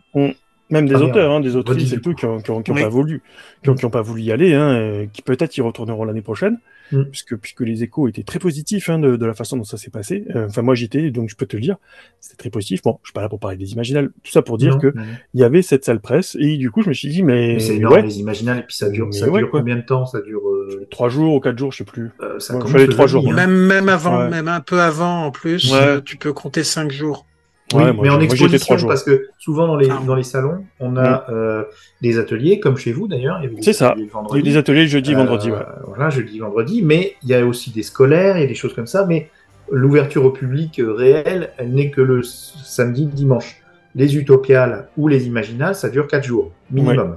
Même 0.70 0.86
des 0.88 0.94
Ah, 0.94 1.02
auteurs, 1.02 1.30
hein, 1.32 1.40
des 1.40 1.56
autrices 1.56 1.92
et 1.92 2.00
tout, 2.00 2.14
qui 2.14 2.24
ont, 2.24 2.40
qui 2.40 2.50
ont, 2.50 2.62
qui 2.62 2.70
ont 2.70 2.74
Oui. 2.74 2.80
pas 2.82 2.88
voulu, 2.88 3.22
qui 3.62 3.68
ont, 3.70 3.74
qui 3.74 3.84
ont 3.84 3.90
pas 3.90 4.00
voulu 4.00 4.22
y 4.22 4.32
aller, 4.32 4.54
hein, 4.54 4.70
euh, 4.70 5.06
qui 5.12 5.20
peut-être 5.20 5.54
y 5.56 5.60
retourneront 5.60 6.04
l'année 6.04 6.22
prochaine, 6.22 6.58
Mm. 6.92 7.04
puisque, 7.04 7.36
puisque 7.36 7.60
les 7.62 7.82
échos 7.82 8.08
étaient 8.08 8.22
très 8.24 8.38
positifs 8.38 8.90
hein, 8.90 8.98
de, 8.98 9.16
de 9.16 9.26
la 9.26 9.32
façon 9.32 9.56
dont 9.56 9.64
ça 9.64 9.78
s'est 9.78 9.90
passé. 9.90 10.24
Euh, 10.36 10.46
Enfin, 10.48 10.60
moi 10.62 10.74
j'y 10.74 10.84
étais, 10.84 11.10
donc 11.10 11.30
je 11.30 11.34
peux 11.36 11.46
te 11.46 11.56
le 11.56 11.62
dire, 11.62 11.76
c'était 12.20 12.36
très 12.36 12.50
positif. 12.50 12.82
Bon, 12.82 12.98
je 13.02 13.08
suis 13.08 13.12
pas 13.14 13.22
là 13.22 13.28
pour 13.30 13.40
parler 13.40 13.56
des 13.56 13.72
imaginales, 13.72 14.10
tout 14.22 14.30
ça 14.30 14.42
pour 14.42 14.58
dire 14.58 14.74
non, 14.74 14.78
que 14.80 14.94
y 15.32 15.42
avait 15.44 15.62
cette 15.62 15.84
salle 15.84 16.00
presse, 16.00 16.36
et 16.38 16.56
du 16.58 16.70
coup 16.70 16.82
je 16.82 16.88
me 16.90 16.94
suis 16.94 17.08
dit, 17.08 17.22
mais, 17.22 17.54
Mais 17.54 17.58
c'est 17.58 17.76
énorme, 17.76 17.94
ouais, 17.94 18.02
les 18.02 18.20
imaginales, 18.20 18.58
et 18.58 18.62
puis 18.62 18.76
ça 18.76 18.90
dure, 18.90 19.06
Mais 19.06 19.12
ça 19.12 19.30
ouais, 19.30 19.40
dure 19.40 19.50
quoi. 19.50 19.60
combien 19.60 19.76
de 19.76 19.80
temps? 19.82 20.04
Ça 20.06 20.20
dure. 20.20 20.46
euh, 20.46 20.86
trois 20.90 21.08
jours 21.08 21.34
ou 21.34 21.40
quatre 21.40 21.58
jours, 21.58 21.72
je 21.72 21.78
sais 21.78 21.84
plus. 21.84 22.10
euh, 22.20 22.38
ça 22.38 22.56
Ouais, 22.58 22.86
trois 22.88 23.06
jours. 23.06 23.32
Même, 23.32 23.50
même 23.54 23.88
avant, 23.88 24.18
Ouais. 24.24 24.28
même 24.30 24.48
un 24.48 24.60
peu 24.60 24.80
avant 24.80 25.24
en 25.24 25.30
plus, 25.30 25.72
Ouais. 25.72 25.78
euh, 25.78 26.00
tu 26.02 26.16
peux 26.18 26.32
compter 26.34 26.64
cinq 26.64 26.90
jours. 26.90 27.26
Oui, 27.72 27.82
Ouais, 27.82 27.92
moi, 27.92 28.02
mais 28.04 28.10
en 28.10 28.14
moi, 28.16 28.24
exposition, 28.24 28.58
trois 28.58 28.76
jours. 28.76 28.88
parce 28.88 29.02
que 29.02 29.28
souvent 29.38 29.66
dans 29.66 29.76
les, 29.76 29.88
Ah. 29.90 30.00
dans 30.06 30.14
les 30.14 30.22
salons, 30.22 30.64
on 30.80 30.96
a 30.96 31.24
euh, 31.30 31.64
des 32.02 32.18
ateliers, 32.18 32.60
comme 32.60 32.76
chez 32.76 32.92
vous 32.92 33.08
d'ailleurs. 33.08 33.40
C'est 33.62 33.72
ça. 33.72 33.94
Il 33.96 34.04
y 34.36 34.38
a 34.38 34.42
des 34.42 34.56
ateliers 34.56 34.86
jeudi, 34.86 35.14
Euh, 35.14 35.16
vendredi, 35.16 35.50
ouais. 35.50 35.58
Voilà, 35.86 36.10
jeudi, 36.10 36.38
vendredi. 36.38 36.82
Mais 36.82 37.14
il 37.22 37.30
y 37.30 37.34
a 37.34 37.44
aussi 37.44 37.70
des 37.70 37.82
scolaires, 37.82 38.36
il 38.36 38.42
y 38.42 38.44
a 38.44 38.46
des 38.48 38.54
choses 38.54 38.74
comme 38.74 38.86
ça. 38.86 39.06
Mais 39.06 39.28
l'ouverture 39.70 40.24
au 40.26 40.30
public 40.30 40.78
euh, 40.78 40.92
réelle, 40.92 41.50
elle 41.56 41.72
n'est 41.72 41.90
que 41.90 42.02
le 42.02 42.22
samedi, 42.22 43.06
dimanche. 43.06 43.56
Les 43.96 44.16
utopiales 44.16 44.88
ou 44.96 45.08
les 45.08 45.26
imaginales, 45.26 45.74
ça 45.74 45.88
dure 45.88 46.06
4 46.06 46.24
jours, 46.24 46.52
minimum. 46.70 47.16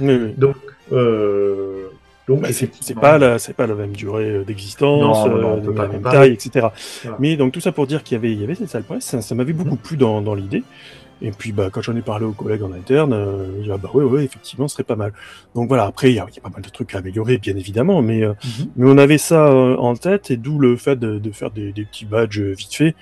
Oui, 0.00 0.14
oui. 0.14 0.34
Donc, 0.36 0.56
euh, 0.92 1.87
donc 2.28 2.42
Bah, 2.42 2.48
c'est 2.52 2.94
pas 2.94 3.18
la 3.18 3.38
c'est 3.38 3.54
pas 3.54 3.66
la 3.66 3.74
même 3.74 3.92
durée 3.96 4.30
euh, 4.30 4.44
d'existence, 4.44 5.26
euh, 5.26 5.60
la 5.74 5.88
même 5.88 6.02
taille, 6.02 6.32
etc. 6.32 6.66
Voilà. 7.02 7.16
Mais 7.20 7.36
donc 7.36 7.52
tout 7.52 7.60
ça 7.60 7.72
pour 7.72 7.86
dire 7.86 8.02
qu'il 8.04 8.14
y 8.16 8.18
avait 8.18 8.32
il 8.32 8.40
y 8.40 8.44
avait 8.44 8.54
cette 8.54 8.68
salle 8.70 8.84
presse, 8.84 9.04
ça, 9.04 9.22
ça 9.22 9.34
m'avait 9.34 9.52
beaucoup 9.54 9.76
plu 9.76 9.96
dans, 9.96 10.20
dans 10.22 10.34
l'idée. 10.34 10.64
Et 11.20 11.32
puis 11.32 11.50
bah 11.52 11.68
quand 11.72 11.82
j'en 11.82 11.96
ai 11.96 12.02
parlé 12.02 12.24
aux 12.26 12.32
collègues 12.32 12.62
en 12.62 12.72
interne, 12.72 13.12
euh, 13.12 13.48
ils 13.56 13.62
disent, 13.64 13.72
ah 13.74 13.78
bah 13.78 13.90
ouais 13.92 14.04
ouais 14.04 14.24
effectivement 14.24 14.68
ce 14.68 14.74
serait 14.74 14.84
pas 14.84 14.94
mal. 14.94 15.12
Donc 15.54 15.66
voilà 15.68 15.84
après 15.86 16.10
il 16.12 16.14
y 16.14 16.20
a, 16.20 16.26
il 16.30 16.34
y 16.36 16.38
a 16.38 16.42
pas 16.42 16.50
mal 16.50 16.62
de 16.62 16.68
trucs 16.68 16.94
à 16.94 16.98
améliorer 16.98 17.38
bien 17.38 17.56
évidemment, 17.56 18.02
mais 18.02 18.22
euh, 18.22 18.34
Mhm. 18.44 18.66
mais 18.76 18.90
on 18.90 18.98
avait 18.98 19.18
ça 19.18 19.48
euh, 19.48 19.76
en 19.78 19.96
tête 19.96 20.30
et 20.30 20.36
d'où 20.36 20.60
le 20.60 20.76
fait 20.76 20.96
de, 20.96 21.18
de 21.18 21.30
faire 21.32 21.50
des, 21.50 21.72
des 21.72 21.84
petits 21.84 22.04
badges 22.04 22.40
euh, 22.40 22.52
vite 22.52 22.74
fait 22.74 22.94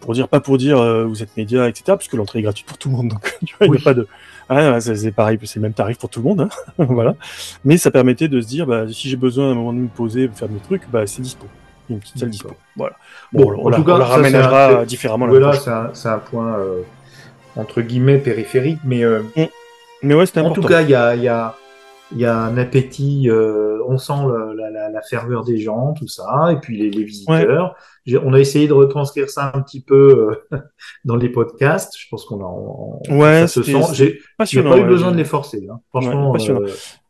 pour 0.00 0.14
dire 0.14 0.28
pas 0.28 0.40
pour 0.40 0.58
dire 0.58 0.78
euh, 0.80 1.04
vous 1.04 1.22
êtes 1.22 1.36
média 1.36 1.68
etc 1.68 1.84
parce 1.88 2.08
que 2.08 2.16
l'entrée 2.16 2.40
est 2.40 2.42
gratuite 2.42 2.66
pour 2.66 2.78
tout 2.78 2.88
le 2.90 2.96
monde 2.96 3.08
donc 3.08 3.38
tu 3.46 3.54
vois, 3.58 3.66
il 3.66 3.70
y 3.70 3.72
Oui. 3.72 3.78
a 3.80 3.84
pas 3.84 3.94
de 3.94 4.08
ah, 4.56 4.80
c'est 4.80 5.12
pareil 5.12 5.38
c'est 5.44 5.56
le 5.56 5.62
même 5.62 5.72
tarif 5.72 5.98
pour 5.98 6.08
tout 6.10 6.20
le 6.20 6.28
monde 6.28 6.40
hein. 6.42 6.48
voilà. 6.78 7.14
Mais 7.64 7.76
ça 7.76 7.90
permettait 7.90 8.28
de 8.28 8.40
se 8.40 8.46
dire 8.46 8.66
bah 8.66 8.84
si 8.88 9.08
j'ai 9.08 9.16
besoin 9.16 9.48
à 9.48 9.52
un 9.52 9.54
moment 9.54 9.72
de 9.72 9.78
me 9.78 9.88
poser 9.88 10.28
faire 10.34 10.48
mes 10.48 10.60
trucs 10.60 10.82
bah 10.90 11.06
c'est 11.06 11.22
dispo. 11.22 11.46
Une 11.90 11.98
petite 11.98 12.18
salle 12.18 12.30
dispo. 12.30 12.50
voilà. 12.76 12.94
Bon, 13.32 13.44
bon, 13.44 13.54
on, 13.58 13.66
en 13.66 13.68
la, 13.68 13.76
tout 13.76 13.84
cas, 13.84 13.94
on 13.94 13.98
la 13.98 14.04
ramènera 14.04 14.80
un- 14.80 14.84
différemment 14.84 15.26
Voilà, 15.26 15.52
c'est 15.92 16.08
un, 16.08 16.18
point 16.18 16.54
euh, 16.58 16.82
entre 17.56 17.82
guillemets 17.82 18.18
périphérique, 18.18 18.78
mais 18.84 19.02
euh, 19.04 19.22
mais 20.02 20.14
ouais 20.14 20.26
c'était 20.26 20.40
en 20.40 20.46
important. 20.46 20.62
tout 20.62 20.68
cas, 20.68 20.82
il 20.82 20.90
y 20.90 20.94
a, 20.94 21.14
il 21.16 21.22
y, 21.22 21.28
a, 21.28 21.54
il 22.14 22.20
y 22.20 22.24
a 22.26 22.36
un 22.38 22.56
appétit, 22.58 23.28
euh, 23.30 23.78
on 23.88 23.98
sent 23.98 24.12
la, 24.56 24.70
la, 24.70 24.90
la 24.90 25.02
ferveur 25.02 25.44
des 25.44 25.58
gens, 25.58 25.92
tout 25.94 26.08
ça, 26.08 26.50
et 26.52 26.56
puis 26.60 26.76
les, 26.78 26.90
les 26.90 27.04
visiteurs. 27.04 27.74
J'ai- 28.04 28.18
On 28.18 28.32
a 28.34 28.40
essayé 28.40 28.66
de 28.68 28.72
retranscrire 28.72 29.30
ça 29.30 29.52
un 29.54 29.60
petit 29.62 29.80
peu 29.82 30.40
euh, 30.52 30.58
dans 31.04 31.16
les 31.16 31.28
podcasts. 31.28 31.94
Je 31.98 32.06
pense 32.10 32.24
qu'on 32.24 32.40
a, 32.40 32.48
on- 32.48 33.00
Ouais, 33.18 33.46
ça 33.46 33.48
se 33.48 33.62
sent. 33.62 33.94
J'ai 33.94 34.62
pas 34.62 34.76
eu 34.76 34.80
ouais. 34.82 34.84
besoin 34.84 35.12
de 35.12 35.16
les 35.16 35.24
forcer. 35.24 35.66
Hein. 35.70 35.80
Franchement, 35.90 36.32
Ouais, 36.32 36.50
euh, 36.50 36.60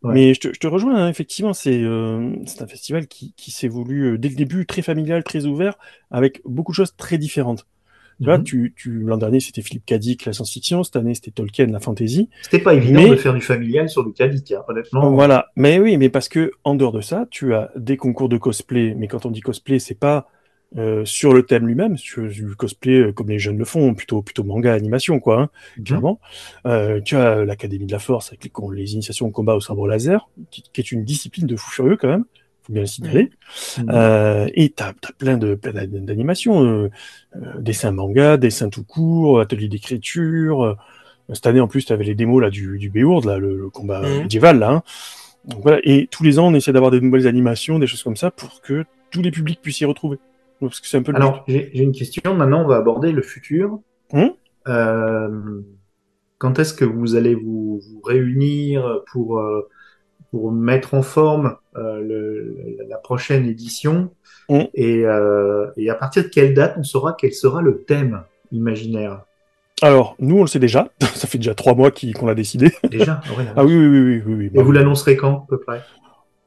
ouais. 0.02 0.14
Mais 0.14 0.34
je 0.34 0.40
te, 0.40 0.48
je 0.54 0.58
te 0.60 0.66
rejoins, 0.66 0.94
hein, 0.96 1.08
effectivement, 1.08 1.52
c'est 1.54 1.82
euh, 1.82 2.34
c'est 2.46 2.62
un 2.62 2.66
festival 2.66 3.06
qui, 3.06 3.32
qui 3.36 3.50
s'est 3.50 3.68
voulu 3.68 4.12
euh, 4.14 4.18
dès 4.18 4.28
le 4.28 4.34
début 4.36 4.66
très 4.66 4.82
familial, 4.82 5.24
très 5.24 5.46
ouvert, 5.46 5.76
avec 6.10 6.42
beaucoup 6.44 6.72
de 6.72 6.76
choses 6.76 6.94
très 6.96 7.18
différentes. 7.18 7.66
Tu 8.22 8.26
vois, 8.28 8.38
Mhm. 8.38 8.44
tu, 8.44 8.72
tu, 8.76 8.90
l'an 9.00 9.16
dernier 9.16 9.40
c'était 9.40 9.62
Philippe 9.62 9.84
Cadic, 9.84 10.24
la 10.26 10.32
science-fiction, 10.32 10.84
cette 10.84 10.94
année 10.96 11.14
c'était 11.14 11.32
Tolkien, 11.32 11.66
la 11.66 11.80
fantasy. 11.80 12.28
C'était 12.42 12.60
pas 12.60 12.74
évident 12.74 13.02
Mais- 13.02 13.10
de 13.10 13.16
faire 13.16 13.34
du 13.34 13.40
familial 13.40 13.88
sur 13.88 14.04
du 14.06 14.12
Cadic, 14.12 14.52
hein, 14.52 14.62
honnêtement. 14.68 15.10
Voilà, 15.10 15.46
mais 15.56 15.80
oui, 15.80 15.96
mais 15.96 16.08
parce 16.08 16.28
que 16.28 16.52
en 16.62 16.74
dehors 16.76 16.92
de 16.92 17.00
ça, 17.00 17.26
tu 17.30 17.52
as 17.54 17.72
des 17.76 17.96
concours 17.96 18.28
de 18.28 18.36
cosplay, 18.36 18.94
mais 18.96 19.08
quand 19.08 19.26
on 19.26 19.30
dit 19.30 19.40
cosplay, 19.40 19.78
c'est 19.80 19.98
pas 19.98 20.28
euh, 20.78 21.04
sur 21.04 21.34
le 21.34 21.42
thème 21.42 21.66
lui-même, 21.66 21.98
sur 21.98 22.26
du 22.28 22.54
cosplay 22.56 22.94
euh, 23.00 23.12
comme 23.12 23.28
les 23.28 23.38
jeunes 23.38 23.58
le 23.58 23.64
font, 23.66 23.92
plutôt 23.92 24.22
plutôt 24.22 24.42
manga 24.42 24.72
animation 24.72 25.20
quoi, 25.20 25.42
hein, 25.42 25.48
clairement. 25.84 26.18
Euh, 26.64 27.00
tu 27.04 27.14
as 27.16 27.44
l'Académie 27.44 27.84
de 27.86 27.92
la 27.92 27.98
Force 27.98 28.28
avec 28.28 28.44
les, 28.44 28.50
les 28.80 28.94
initiations 28.94 29.26
au 29.26 29.30
combat 29.30 29.54
au 29.54 29.60
sabre 29.60 29.86
laser, 29.86 30.30
qui, 30.50 30.62
qui 30.72 30.80
est 30.80 30.90
une 30.92 31.04
discipline 31.04 31.46
de 31.46 31.56
fou 31.56 31.70
furieux 31.70 31.98
quand 31.98 32.08
même, 32.08 32.24
faut 32.62 32.72
bien 32.72 32.82
le 32.82 32.86
signaler. 32.86 33.30
Mhm. 33.78 33.90
Euh, 33.90 34.48
et 34.54 34.70
t'as 34.70 34.88
as 34.90 35.12
plein 35.18 35.36
de 35.36 35.54
plein 35.54 35.72
d'an- 35.72 36.04
d'animations, 36.04 36.62
euh, 36.64 36.90
euh, 37.36 37.60
dessins 37.60 37.92
manga, 37.92 38.36
dessins 38.36 38.68
tout 38.70 38.84
court, 38.84 39.40
atelier 39.40 39.68
d'écriture. 39.68 40.62
euh, 40.64 40.74
cette 41.32 41.46
année 41.46 41.60
en 41.60 41.68
plus, 41.68 41.84
tu 41.86 41.92
avais 41.92 42.04
les 42.04 42.14
démos 42.14 42.42
là 42.42 42.50
du, 42.50 42.78
du 42.78 42.90
Béourde, 42.90 43.24
là, 43.24 43.38
le, 43.38 43.56
le 43.56 43.70
combat 43.70 44.00
médiéval 44.02 44.58
là. 44.58 44.70
hein. 44.70 44.82
Donc, 45.44 45.62
voilà. 45.62 45.80
Et 45.82 46.06
tous 46.10 46.22
les 46.22 46.38
ans, 46.38 46.48
on 46.48 46.54
essaie 46.54 46.72
d'avoir 46.72 46.90
des 46.90 47.00
nouvelles 47.00 47.26
animations, 47.26 47.78
des 47.78 47.86
choses 47.88 48.02
comme 48.02 48.16
ça, 48.16 48.30
pour 48.30 48.60
que 48.60 48.84
tous 49.10 49.22
les 49.22 49.30
publics 49.32 49.60
puissent 49.60 49.80
y 49.80 49.84
retrouver. 49.84 50.18
Parce 50.60 50.78
que 50.80 50.86
c'est 50.86 50.98
un 50.98 51.02
peu. 51.02 51.12
Alors, 51.14 51.44
j'ai 51.48 51.82
une 51.82 51.92
question. 51.92 52.34
Maintenant, 52.34 52.62
on 52.64 52.68
va 52.68 52.76
aborder 52.76 53.10
le 53.10 53.22
futur. 53.22 53.80
Hum? 54.12 54.32
Euh, 54.68 55.60
quand 56.38 56.58
est-ce 56.60 56.74
que 56.74 56.84
vous 56.84 57.16
allez 57.16 57.34
vous, 57.34 57.80
vous 57.80 58.00
réunir 58.04 59.00
pour, 59.10 59.38
euh, 59.38 59.68
pour 60.32 60.50
mettre 60.50 60.94
en 60.94 61.02
forme 61.02 61.56
euh, 61.76 62.00
le- 62.00 62.78
la 62.88 62.96
prochaine 62.96 63.46
édition 63.46 64.10
et, 64.74 65.04
euh, 65.06 65.70
et 65.76 65.88
à 65.90 65.94
partir 65.94 66.24
de 66.24 66.28
quelle 66.28 66.54
date 66.54 66.74
on 66.78 66.82
saura 66.82 67.14
quel 67.18 67.32
sera 67.32 67.62
le 67.62 67.84
thème 67.84 68.22
imaginaire? 68.50 69.22
Alors, 69.82 70.16
nous, 70.18 70.38
on 70.38 70.42
le 70.42 70.46
sait 70.46 70.58
déjà. 70.58 70.88
ça 71.14 71.28
fait 71.28 71.38
déjà 71.38 71.54
trois 71.54 71.74
mois 71.74 71.90
qu'on 71.90 72.26
l'a 72.26 72.34
décidé. 72.34 72.72
Déjà? 72.90 73.22
Ah 73.56 73.64
oui, 73.64 73.74
oui, 73.76 74.22
oui, 74.26 74.34
oui. 74.34 74.50
Et 74.54 74.62
vous 74.62 74.72
l'annoncerez 74.72 75.16
quand, 75.16 75.44
à 75.44 75.46
peu 75.48 75.60
près? 75.60 75.82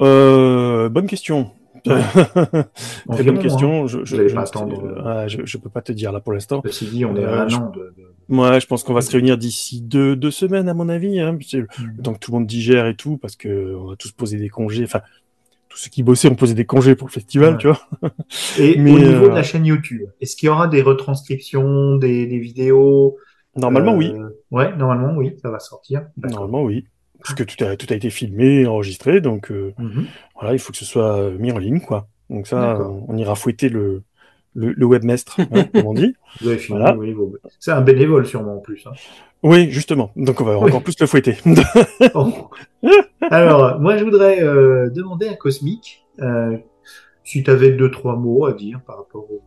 Euh, 0.01 0.89
bonne 0.89 1.07
question. 1.07 1.51
Très 3.11 3.23
bonne 3.23 3.39
question. 3.39 3.87
Je, 3.87 4.03
je, 4.05 4.27
je, 4.27 4.35
pas 4.35 4.43
euh, 4.43 5.01
ah, 5.03 5.27
je, 5.27 5.45
je 5.45 5.57
peux 5.57 5.69
pas 5.69 5.81
te 5.81 5.91
dire 5.91 6.11
là 6.11 6.19
pour 6.19 6.33
l'instant. 6.33 6.61
Ceci 6.65 6.85
dit, 6.87 7.05
on 7.05 7.15
est 7.15 7.23
à 7.23 7.43
Euh, 7.43 7.49
je- 7.49 7.57
de... 7.57 7.93
de- 7.95 8.59
je 8.59 8.65
pense 8.67 8.83
qu'on 8.83 8.93
va 8.93 9.01
se 9.01 9.11
réunir 9.11 9.37
d'ici 9.37 9.81
deux, 9.81 10.15
deux 10.15 10.31
semaines, 10.31 10.67
à 10.67 10.73
mon 10.73 10.89
avis. 10.89 11.19
Hein. 11.19 11.37
Le 11.53 12.01
temps 12.01 12.13
que 12.13 12.19
tout 12.19 12.31
le 12.31 12.37
monde 12.39 12.47
digère 12.47 12.87
et 12.87 12.95
tout, 12.95 13.17
parce 13.17 13.35
que 13.35 13.75
on 13.75 13.91
a 13.91 13.95
tous 13.95 14.11
posé 14.11 14.37
des 14.37 14.49
congés. 14.49 14.83
Enfin, 14.83 15.01
tous 15.69 15.77
ceux 15.77 15.89
qui 15.89 16.03
bossaient 16.03 16.29
ont 16.29 16.35
posé 16.35 16.53
des 16.53 16.65
congés 16.65 16.95
pour 16.95 17.07
le 17.07 17.11
festival, 17.13 17.53
Ouais. 17.53 17.57
tu 17.59 17.67
vois. 17.67 17.79
Et 18.57 18.77
Mais, 18.79 18.91
au 18.93 18.97
niveau 18.97 19.25
euh, 19.25 19.29
de 19.29 19.35
la 19.35 19.43
chaîne 19.43 19.65
YouTube, 19.65 20.03
est-ce 20.21 20.35
qu'il 20.35 20.47
y 20.47 20.49
aura 20.49 20.67
des 20.67 20.81
retranscriptions, 20.81 21.97
des, 21.97 22.25
des 22.27 22.39
vidéos? 22.39 23.17
Normalement, 23.55 23.93
Euh, 23.93 23.97
oui. 23.97 24.13
Ouais, 24.51 24.75
normalement, 24.75 25.13
oui, 25.15 25.35
ça 25.41 25.49
va 25.51 25.59
sortir. 25.59 26.07
Normalement, 26.17 26.63
oui. 26.63 26.85
Parce 27.25 27.33
que 27.35 27.43
tout 27.43 27.63
a, 27.63 27.75
tout 27.75 27.87
a 27.89 27.95
été 27.95 28.09
filmé, 28.09 28.65
enregistré, 28.67 29.19
donc 29.21 29.51
euh, 29.51 29.73
Mhm. 29.79 30.05
voilà, 30.35 30.53
il 30.53 30.59
faut 30.59 30.71
que 30.71 30.77
ce 30.77 30.85
soit 30.85 31.17
euh, 31.17 31.37
mis 31.37 31.51
en 31.51 31.57
ligne, 31.57 31.79
quoi. 31.79 32.07
Donc 32.29 32.47
ça, 32.47 32.79
on, 33.07 33.17
ira 33.17 33.35
fouetter 33.35 33.69
le, 33.69 34.03
le, 34.55 34.71
le 34.73 34.85
webmestre, 34.85 35.39
hein, 35.39 35.65
comme 35.73 35.85
on 35.87 35.93
dit. 35.93 36.15
Voilà. 36.69 36.95
oui. 36.97 37.15
C'est 37.59 37.71
un 37.71 37.81
bénévole 37.81 38.25
sûrement 38.25 38.57
en 38.57 38.59
plus. 38.59 38.85
hein. 38.87 38.91
Oui, 39.43 39.69
justement. 39.69 40.11
Donc 40.15 40.41
on 40.41 40.43
va 40.43 40.57
Oui. 40.57 40.65
encore 40.69 40.83
plus 40.83 40.99
le 40.99 41.05
fouetter. 41.07 41.37
Alors, 43.31 43.79
moi, 43.79 43.97
je 43.97 44.03
voudrais 44.03 44.41
euh, 44.43 44.89
demander 44.89 45.27
à 45.27 45.35
Cosmic 45.35 46.05
euh, 46.19 46.57
si 47.23 47.43
tu 47.43 47.49
avais 47.49 47.71
deux, 47.71 47.89
trois 47.91 48.15
mots 48.15 48.45
à 48.45 48.53
dire 48.53 48.81
par 48.85 48.97
rapport 48.97 49.29
au... 49.31 49.41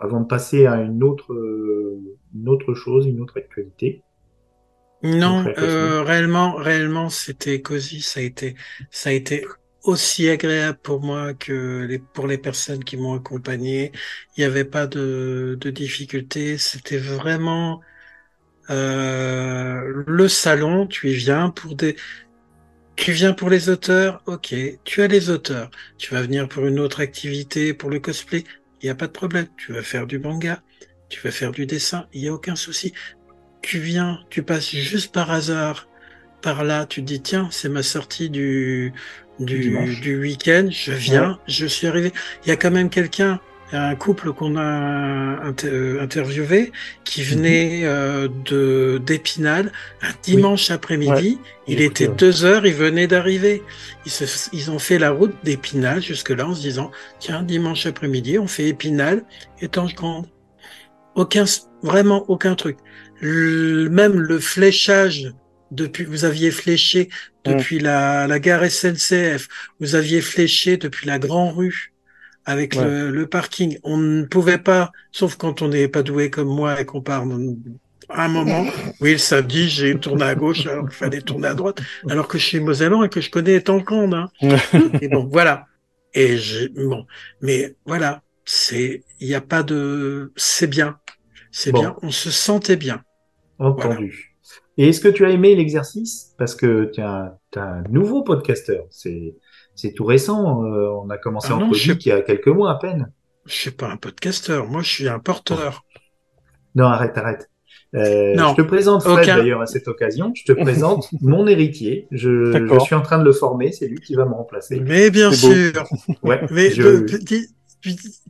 avant 0.00 0.20
de 0.20 0.26
passer 0.26 0.66
à 0.66 0.80
une 0.80 1.02
autre, 1.02 1.32
euh, 1.32 2.00
une 2.34 2.48
autre 2.48 2.74
chose, 2.74 3.06
une 3.06 3.20
autre 3.20 3.36
actualité. 3.36 4.02
Non, 5.02 5.44
Concret, 5.44 5.54
euh, 5.58 6.02
réellement, 6.02 6.54
réellement, 6.56 7.08
c'était 7.10 7.62
cosy. 7.62 8.00
Ça 8.00 8.20
a 8.20 8.22
été, 8.22 8.56
ça 8.90 9.10
a 9.10 9.12
été 9.12 9.46
aussi 9.84 10.28
agréable 10.28 10.78
pour 10.82 11.00
moi 11.02 11.34
que 11.34 11.84
les, 11.88 11.98
pour 12.00 12.26
les 12.26 12.38
personnes 12.38 12.82
qui 12.82 12.96
m'ont 12.96 13.14
accompagné. 13.14 13.92
Il 14.36 14.40
n'y 14.40 14.44
avait 14.44 14.64
pas 14.64 14.86
de, 14.86 15.56
de 15.60 15.70
difficulté. 15.70 16.58
C'était 16.58 16.98
vraiment 16.98 17.80
euh, 18.70 20.04
le 20.06 20.28
salon. 20.28 20.86
Tu 20.86 21.10
y 21.10 21.14
viens 21.14 21.50
pour 21.50 21.76
des, 21.76 21.96
tu 22.96 23.12
viens 23.12 23.32
pour 23.34 23.50
les 23.50 23.68
auteurs. 23.68 24.22
Ok, 24.26 24.54
tu 24.84 25.02
as 25.02 25.06
les 25.08 25.30
auteurs. 25.30 25.70
Tu 25.98 26.14
vas 26.14 26.22
venir 26.22 26.48
pour 26.48 26.66
une 26.66 26.80
autre 26.80 27.00
activité, 27.00 27.74
pour 27.74 27.90
le 27.90 28.00
cosplay. 28.00 28.44
Il 28.80 28.86
n'y 28.86 28.90
a 28.90 28.94
pas 28.94 29.06
de 29.06 29.12
problème. 29.12 29.48
Tu 29.56 29.72
vas 29.72 29.82
faire 29.82 30.06
du 30.06 30.18
manga. 30.18 30.62
Tu 31.08 31.20
vas 31.22 31.30
faire 31.30 31.52
du 31.52 31.66
dessin. 31.66 32.06
Il 32.12 32.22
n'y 32.22 32.28
a 32.28 32.34
aucun 32.34 32.56
souci 32.56 32.92
tu 33.66 33.78
viens, 33.80 34.20
tu 34.30 34.40
passes 34.42 34.70
juste 34.70 35.12
par 35.12 35.30
hasard 35.30 35.88
par 36.42 36.62
là, 36.64 36.86
tu 36.86 37.00
te 37.02 37.06
dis 37.06 37.20
tiens, 37.20 37.48
c'est 37.50 37.68
ma 37.68 37.82
sortie 37.82 38.30
du 38.30 38.92
du, 39.40 39.70
du 40.00 40.12
week-end, 40.20 40.68
je 40.70 40.92
viens, 40.92 41.38
je 41.48 41.66
suis 41.66 41.86
arrivé. 41.86 42.12
Il 42.44 42.48
y 42.48 42.52
a 42.52 42.56
quand 42.56 42.70
même 42.70 42.88
quelqu'un, 42.90 43.40
un 43.72 43.96
couple 43.96 44.32
qu'on 44.32 44.56
a 44.56 44.62
inter- 45.44 45.68
euh, 45.68 46.00
interviewé 46.02 46.72
qui 47.04 47.22
venait 47.22 47.80
euh, 47.84 48.28
de 48.44 49.00
d'Épinal 49.04 49.72
un 50.02 50.12
dimanche 50.22 50.70
après-midi. 50.70 51.38
Il 51.66 51.80
était 51.80 52.08
deux 52.08 52.44
heures, 52.44 52.64
il 52.66 52.74
venait 52.74 53.08
d'arriver. 53.08 53.62
Ils, 54.06 54.12
ils 54.52 54.70
ont 54.70 54.78
fait 54.78 54.98
la 54.98 55.10
route 55.10 55.34
d'Épinal 55.44 56.00
jusque-là 56.02 56.46
en 56.46 56.54
se 56.54 56.60
disant 56.62 56.90
tiens, 57.18 57.42
dimanche 57.42 57.86
après-midi, 57.86 58.38
on 58.38 58.46
fait 58.46 58.68
Épinal 58.68 59.24
et 59.60 59.68
Tange-Grande. 59.68 60.28
Aucun, 61.14 61.44
vraiment 61.82 62.24
aucun 62.28 62.54
truc. 62.54 62.76
Même 63.22 64.20
le 64.20 64.38
fléchage 64.38 65.32
depuis, 65.70 66.04
vous 66.04 66.24
aviez 66.24 66.50
fléché 66.50 67.08
depuis 67.44 67.78
la, 67.78 68.26
la 68.26 68.38
gare 68.38 68.64
SNCF, 68.70 69.48
vous 69.80 69.94
aviez 69.94 70.20
fléché 70.20 70.76
depuis 70.76 71.06
la 71.06 71.18
Grand 71.18 71.50
Rue 71.52 71.92
avec 72.44 72.74
Ouais. 72.76 72.84
le, 72.84 73.10
le 73.10 73.26
parking. 73.26 73.78
On 73.82 73.96
ne 73.96 74.24
pouvait 74.24 74.58
pas, 74.58 74.92
sauf 75.12 75.36
quand 75.36 75.62
on 75.62 75.68
n'est 75.68 75.88
pas 75.88 76.02
doué 76.02 76.30
comme 76.30 76.48
moi 76.48 76.80
et 76.80 76.84
qu'on 76.84 77.00
part 77.00 77.26
dans- 77.26 77.56
à 78.08 78.26
un 78.26 78.28
moment. 78.28 78.64
Oui, 79.00 79.12
le 79.12 79.18
samedi, 79.18 79.68
j'ai 79.68 79.98
tourné 79.98 80.22
à 80.24 80.34
gauche 80.36 80.64
alors 80.66 80.88
qu'il 80.88 80.96
fallait 80.96 81.20
tourner 81.20 81.48
à 81.48 81.54
droite, 81.54 81.80
alors 82.08 82.28
que 82.28 82.38
je 82.38 82.44
suis 82.44 82.60
Mosellan 82.60 83.02
et 83.02 83.08
que 83.08 83.20
je 83.20 83.30
connais 83.30 83.60
Tancande. 83.60 84.14
Hein. 84.14 84.30
Et 85.00 85.08
bon, 85.08 85.24
voilà. 85.24 85.66
Et 86.14 86.36
bon, 86.76 87.04
mais 87.42 87.74
voilà, 87.84 88.22
c'est, 88.44 89.02
il 89.18 89.26
n'y 89.26 89.34
a 89.34 89.40
pas 89.40 89.64
de, 89.64 90.32
c'est 90.36 90.68
bien. 90.68 90.98
C'est 91.58 91.72
Bon. 91.72 91.80
bien, 91.80 91.96
on 92.02 92.10
se 92.10 92.30
sentait 92.30 92.76
bien. 92.76 93.02
Entendu. 93.58 94.36
Et 94.76 94.90
est-ce 94.90 95.00
que 95.00 95.08
tu 95.08 95.24
as 95.24 95.30
aimé 95.30 95.56
l'exercice? 95.56 96.34
Parce 96.36 96.54
que 96.54 96.90
tu 96.92 97.00
es 97.00 97.04
un, 97.04 97.32
nouveau 97.88 98.22
podcasteur. 98.22 98.84
C'est, 98.90 99.34
c'est 99.74 99.92
tout 99.94 100.04
récent. 100.04 100.62
euh, 100.64 100.90
on 101.02 101.08
a 101.08 101.16
commencé 101.16 101.48
Ah 101.52 101.56
en 101.56 101.70
Covid 101.70 101.96
il 101.98 102.08
y 102.08 102.12
a 102.12 102.20
quelques 102.20 102.48
mois 102.48 102.72
à 102.72 102.74
peine. 102.74 103.10
Je 103.46 103.54
suis 103.54 103.70
pas 103.70 103.88
un 103.88 103.96
podcasteur, 103.96 104.66
moi 104.66 104.82
je 104.82 104.90
suis 104.90 105.08
un 105.08 105.18
porteur. 105.18 105.82
Non, 106.74 106.84
arrête, 106.84 107.16
arrête. 107.16 107.48
Euh, 107.94 108.34
Non. 108.34 108.50
je 108.50 108.56
te 108.56 108.62
présente 108.66 109.02
Fred 109.02 109.20
Aucun. 109.20 109.36
d'ailleurs 109.38 109.62
à 109.62 109.66
cette 109.66 109.88
occasion. 109.88 110.32
Je 110.34 110.44
te 110.44 110.52
présente 110.52 111.08
mon 111.22 111.46
héritier. 111.46 112.06
Je, 112.10 112.52
suis 112.84 112.94
en 112.94 113.00
train 113.00 113.18
de 113.18 113.24
le 113.24 113.32
former. 113.32 113.72
C'est 113.72 113.88
lui 113.88 114.00
qui 114.00 114.14
va 114.14 114.26
me 114.26 114.34
remplacer. 114.34 114.78
Mais 114.80 115.08
bien 115.10 115.32
sûr, 115.32 115.72
Ouais. 116.22 116.42
mais 116.50 116.70
je- 116.70 116.82
le 116.82 117.06
petit, 117.06 117.48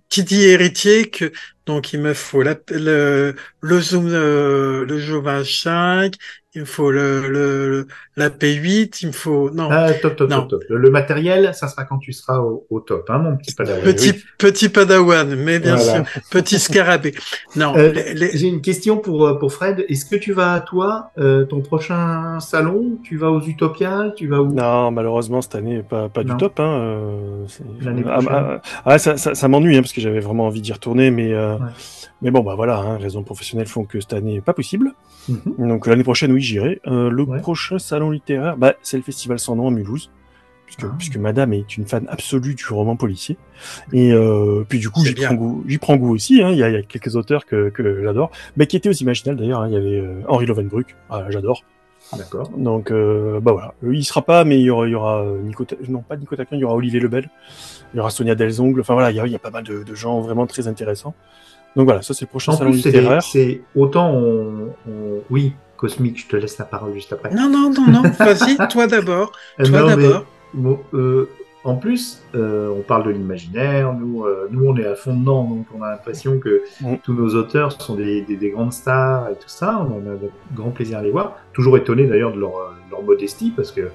qui 0.09 0.25
dit 0.25 0.43
héritier 0.45 1.11
que 1.11 1.33
donc 1.67 1.93
il 1.93 2.01
me 2.01 2.15
faut 2.15 2.43
la, 2.43 2.57
le 2.71 3.35
le 3.61 3.81
zoom 3.81 4.07
euh, 4.09 4.85
le 4.87 5.01
zoom 5.01 5.27
H5, 5.27 6.15
il 6.57 6.63
me 6.63 6.67
faut 6.67 6.91
le, 6.91 7.29
le 7.29 7.87
la 8.17 8.31
P8, 8.31 8.99
il 9.03 9.09
me 9.09 9.13
faut 9.13 9.51
non 9.51 9.69
Ah, 9.71 9.93
top, 9.93 10.17
top, 10.17 10.31
Non. 10.31 10.37
top, 10.41 10.49
top. 10.49 10.63
Le, 10.71 10.79
le 10.79 10.91
matériel, 10.91 11.51
ça 11.55 11.69
sera 11.69 11.85
quand 11.85 11.99
tu 11.99 12.13
seras 12.13 12.39
au, 12.39 12.67
au 12.71 12.81
top, 12.81 13.09
hein, 13.11 13.19
mon 13.19 13.37
petit 13.37 13.55
padawan. 13.55 13.83
petit 13.85 14.15
petit 14.39 14.69
padawan, 14.69 15.35
mais 15.37 15.59
bien 15.61 15.77
Voilà. 15.77 16.05
sûr 16.05 16.23
petit 16.31 16.59
scarabée. 16.59 17.15
Non, 17.55 17.75
Euh, 17.77 17.93
les- 17.93 18.37
J'ai 18.37 18.49
une 18.49 18.63
question 18.63 18.97
pour, 18.97 19.27
euh, 19.27 19.39
pour 19.39 19.53
Fred. 19.53 19.85
Est-ce 19.89 20.07
que 20.07 20.17
tu 20.17 20.33
vas, 20.33 20.61
toi, 20.61 21.11
euh, 21.19 21.45
ton 21.45 21.61
prochain 21.61 22.41
salon, 22.41 22.99
tu 23.05 23.17
vas 23.19 23.31
aux 23.31 23.43
Utopiales 23.43 24.15
Tu 24.17 24.27
vas 24.29 24.41
où? 24.41 24.53
Non, 24.53 24.91
malheureusement, 24.91 25.43
cette 25.43 25.55
année, 25.55 25.83
pas, 25.89 26.09
pas 26.09 26.25
Non. 26.25 26.35
du 26.35 26.39
top. 26.41 26.59
Hein, 26.61 26.65
euh, 26.81 27.45
L'année 27.83 28.03
ah, 28.07 28.13
prochaine. 28.15 28.29
ah, 28.33 28.61
ah, 28.87 28.99
ça, 28.99 29.17
ça, 29.19 29.35
ça 29.35 29.49
m'ennuie, 29.49 29.77
hein, 29.77 29.83
parce 29.83 29.93
que 29.93 30.01
j'avais 30.01 30.21
vraiment 30.21 30.47
envie 30.47 30.63
d'y 30.63 30.73
retourner, 30.73 31.11
mais, 31.11 31.33
euh, 31.35 31.57
Ouais. 31.57 31.65
Mais 32.23 32.31
bon, 32.31 32.41
bah 32.43 32.55
voilà, 32.55 32.79
hein, 32.79 32.97
raisons 32.99 33.23
professionnelles 33.23 33.67
font 33.67 33.85
que 33.85 34.01
cette 34.01 34.13
année, 34.13 34.41
pas 34.41 34.55
possible. 34.55 34.93
Mhm. 35.29 35.69
Donc 35.69 35.87
l'année 35.87 36.05
prochaine, 36.05 36.33
oui, 36.33 36.41
j'irai. 36.41 36.81
Euh, 36.87 37.11
le 37.11 37.23
Ouais. 37.25 37.41
prochain 37.41 37.79
salon 37.79 38.11
littéraire, 38.11 38.57
bah, 38.57 38.75
c'est 38.83 38.97
le 38.97 39.03
Festival 39.03 39.39
sans 39.39 39.57
nom 39.57 39.69
à 39.69 39.71
Mulhouse. 39.71 40.11
Puisque, 40.67 40.83
Ah. 40.83 40.95
puisque 40.99 41.17
Madame 41.19 41.53
est 41.53 41.77
une 41.77 41.87
fan 41.87 42.07
absolue 42.09 42.57
du 42.57 42.65
roman 42.71 42.97
policier. 42.97 43.37
Et 43.93 44.13
euh, 44.13 44.65
puis 44.69 44.81
du 44.81 44.91
coup, 44.91 45.05
j'y 45.05 45.15
prends 45.15 45.35
goût, 45.35 45.63
j'y 45.69 45.79
prends 45.79 45.95
goût 45.97 46.13
aussi. 46.13 46.43
hein. 46.43 46.51
Il 46.51 46.59
y, 46.59 46.63
a, 46.65 46.69
il 46.71 46.73
y 46.75 46.77
a 46.77 46.83
quelques 46.83 47.15
auteurs 47.15 47.47
que, 47.47 47.69
que 47.69 48.03
j'adore, 48.03 48.33
mais 48.57 48.67
qui 48.67 48.77
étaient 48.77 48.89
aux 48.89 48.93
Imaginales 48.93 49.37
d'ailleurs. 49.37 49.61
hein. 49.61 49.69
Il 49.69 49.75
y 49.75 49.77
avait 49.77 50.01
euh, 50.01 50.23
Henri 50.27 50.45
Lovenbruck, 50.47 50.97
ah, 51.09 51.27
j'adore. 51.31 51.63
D'accord. 52.19 52.49
Donc, 52.57 52.91
euh, 52.91 53.39
bah 53.39 53.53
voilà. 53.53 53.75
Euh, 53.85 53.95
Il 53.95 54.05
sera 54.05 54.23
pas, 54.23 54.43
mais 54.45 54.59
il 54.59 54.63
y 54.65 54.71
aura, 54.71 54.89
il 54.89 54.91
y 54.91 54.95
aura 54.97 55.23
euh, 55.23 55.41
Nico, 55.41 55.65
non 55.89 56.01
pas 56.03 56.17
Nico 56.17 56.35
Taquin, 56.35 56.57
il 56.57 56.61
y 56.61 56.65
aura 56.65 56.75
Olivier 56.75 56.99
Lebel, 56.99 57.31
il 57.95 57.99
y 57.99 58.01
aura 58.01 58.11
Sonia 58.11 58.35
Delzongle. 58.35 58.81
Enfin 58.81 58.95
voilà, 58.95 59.13
il 59.13 59.17
y 59.17 59.21
a, 59.21 59.27
il 59.27 59.33
y 59.33 59.37
a 59.37 59.41
pas 59.41 59.51
mal 59.51 59.63
de, 59.63 59.85
de 59.85 59.95
gens 59.95 60.21
vraiment 60.21 60.49
très 60.49 60.67
intéressants. 60.67 61.15
Donc 61.77 61.85
voilà, 61.85 62.03
ça 62.03 62.15
c'est 62.15 62.25
le 62.25 62.31
prochain 62.31 62.53
En 62.53 62.57
salon 62.57 62.71
plus, 62.73 62.81
c'est 62.81 62.91
littéraire. 62.91 63.23
c'est 63.23 63.61
autant 63.77 64.11
on, 64.13 64.71
on- 64.89 65.21
Oui, 65.31 65.53
Cosmique, 65.77 66.19
je 66.19 66.27
te 66.27 66.37
laisse 66.37 66.57
la 66.59 66.65
parole 66.65 66.95
juste 66.95 67.13
après. 67.13 67.31
non 67.35 67.49
non 67.51 67.71
non 67.71 67.87
non, 67.89 68.03
vas-y 68.19 68.57
toi 68.69 68.87
d'abord, 68.87 69.31
Euh, 69.61 69.65
toi 69.67 69.83
d'abord. 69.95 70.25
bon, 70.55 70.81
euh, 70.95 71.29
en 71.65 71.75
plus, 71.77 72.23
euh, 72.37 72.71
on 72.79 72.81
parle 72.83 73.05
de 73.05 73.11
l'imaginaire, 73.11 73.93
nous, 73.93 74.25
euh, 74.25 74.47
nous 74.51 74.65
on 74.67 74.77
est 74.77 74.87
à 74.87 74.95
fond 74.95 75.15
dedans, 75.17 75.45
donc 75.45 75.67
on 75.77 75.83
a 75.83 75.91
l'impression 75.91 76.39
que 76.39 76.63
Mm. 76.81 76.95
tous 77.03 77.13
nos 77.13 77.35
auteurs 77.35 77.73
sont 77.73 77.95
des, 77.97 78.23
des, 78.23 78.37
des 78.37 78.51
grandes 78.51 78.73
stars 78.73 79.29
et 79.31 79.35
tout 79.35 79.49
ça, 79.49 79.85
on 79.91 79.99
a 80.11 80.15
de 80.15 80.31
grand 80.55 80.71
plaisir 80.71 80.99
à 80.99 81.03
les 81.03 81.11
voir. 81.11 81.37
Toujours 81.53 81.77
étonné 81.77 82.07
d'ailleurs 82.07 82.33
de 82.33 82.39
leur, 82.41 82.53
leur 82.91 83.03
modestie, 83.03 83.53
parce 83.55 83.71
que. 83.73 83.91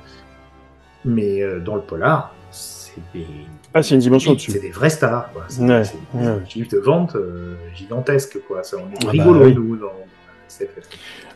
Mais 1.05 1.41
euh, 1.41 1.59
dans 1.59 1.75
le 1.75 1.81
polar, 1.81 2.35
c'est 2.51 3.01
des. 3.13 3.25
Ah, 3.73 3.81
c'est 3.83 3.95
une 3.95 4.01
dimension 4.01 4.31
C'est 4.37 4.49
au-dessus. 4.51 4.59
des 4.61 4.71
vraies 4.71 4.89
stars, 4.89 5.31
quoi. 5.31 5.45
C'est 5.47 5.61
Ouais, 5.61 5.83
c'est 5.85 5.95
ouais. 6.13 6.39
des 6.43 6.49
chiffres 6.49 6.71
de 6.71 6.79
vente 6.79 7.15
euh, 7.15 7.55
gigantesques, 7.75 8.37
quoi. 8.47 8.63
Ça, 8.63 8.77
on 8.77 8.81
est 8.91 8.97
Ah 9.01 9.05
bah 9.05 9.11
rigolo, 9.11 9.45
oui. 9.45 9.53
nous, 9.55 9.75
dans, 9.77 9.85
dans 9.87 9.91
la 9.93 10.49
SFF. 10.49 10.89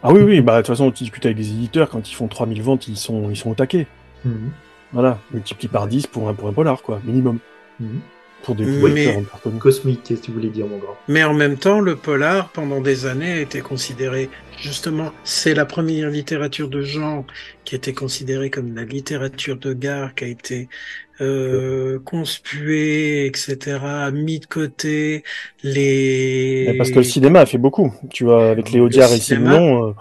Ah 0.04 0.12
oui, 0.12 0.22
oui, 0.22 0.42
bah 0.42 0.58
de 0.58 0.62
toute 0.62 0.68
façon, 0.68 0.92
tu 0.92 1.04
discutes 1.06 1.26
avec 1.26 1.38
des 1.38 1.50
éditeurs, 1.50 1.90
quand 1.90 2.10
ils 2.10 2.14
font 2.14 2.28
3000 2.28 2.62
ventes, 2.62 2.88
ils 2.88 2.98
sont, 2.98 3.30
ils 3.30 3.38
sont 3.38 3.52
au 3.52 3.56
taquet. 3.56 3.88
Mhm. 4.26 4.52
Voilà, 4.92 5.18
multiplie 5.32 5.68
par 5.68 5.88
10 5.88 6.08
pour 6.08 6.28
un, 6.30 6.34
pour 6.34 6.48
un 6.50 6.54
polar, 6.54 6.82
quoi, 6.82 7.02
minimum. 7.06 7.40
Mhm. 7.80 8.00
Pour 8.44 8.54
des 8.54 8.66
Mais- 8.66 8.80
collecteurs 8.82 9.18
encore 9.18 9.42
connus. 9.42 9.60
Cosmique, 9.60 10.02
qu'est-ce 10.04 10.20
que 10.22 10.26
tu 10.28 10.32
voulais 10.32 10.50
dire, 10.50 10.68
mon 10.68 10.78
grand? 10.78 10.96
Mais 11.08 11.24
en 11.24 11.34
même 11.34 11.58
temps, 11.58 11.80
le 11.80 11.96
polar, 11.96 12.50
pendant 12.50 12.80
des 12.80 13.08
années, 13.08 13.32
a 13.32 13.40
été 13.40 13.62
considéré, 13.62 14.30
justement, 14.60 15.12
c'est 15.24 15.56
la 15.56 15.66
première 15.66 16.10
littérature 16.12 16.68
de 16.70 16.82
genre 16.82 17.26
qui 17.64 17.74
était 17.76 17.94
considérée 17.94 18.52
comme 18.52 18.76
la 18.76 18.84
littérature 18.84 19.58
de 19.58 19.74
gare, 19.74 20.14
qui 20.14 20.26
a 20.26 20.28
été 20.28 20.70
euh, 21.22 22.00
conspuée, 22.00 23.26
etc., 23.28 24.12
mis 24.14 24.40
de 24.40 24.46
côté, 24.46 25.24
les... 25.64 26.66
Mais 26.68 26.78
parce 26.78 26.92
que 26.92 26.98
le 26.98 27.04
cinéma 27.04 27.42
a 27.42 27.46
fait 27.46 27.58
beaucoup. 27.58 27.94
Tu 28.10 28.24
vois, 28.24 28.50
avec 28.50 28.72
Léo 28.72 28.86
Le 28.86 28.90
Diard 28.90 29.12
et 29.12 29.18
cinéma- 29.18 29.54
Simon, 29.56 29.90
euh, 29.90 29.94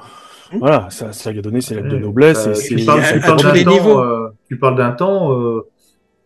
Hmm. 0.52 0.58
voilà, 0.58 0.88
ça, 0.90 1.12
ça 1.12 1.32
lui 1.32 1.38
a 1.38 1.42
donné 1.42 1.60
ses 1.62 1.74
lettres 1.74 1.88
de 1.88 1.94
Ouais, 1.96 2.00
noblesse. 2.02 2.46
euh, 2.46 2.52
et 2.52 2.58
tu 2.68 2.78
c'est- 2.78 2.84
parles, 2.84 3.02
tu 3.38 3.44
d'un 3.44 3.52
les 3.54 3.64
temps, 3.64 4.04
euh, 4.04 4.28
tu 4.46 4.58
parles 4.58 4.76
d'un 4.76 4.92
temps, 4.92 5.32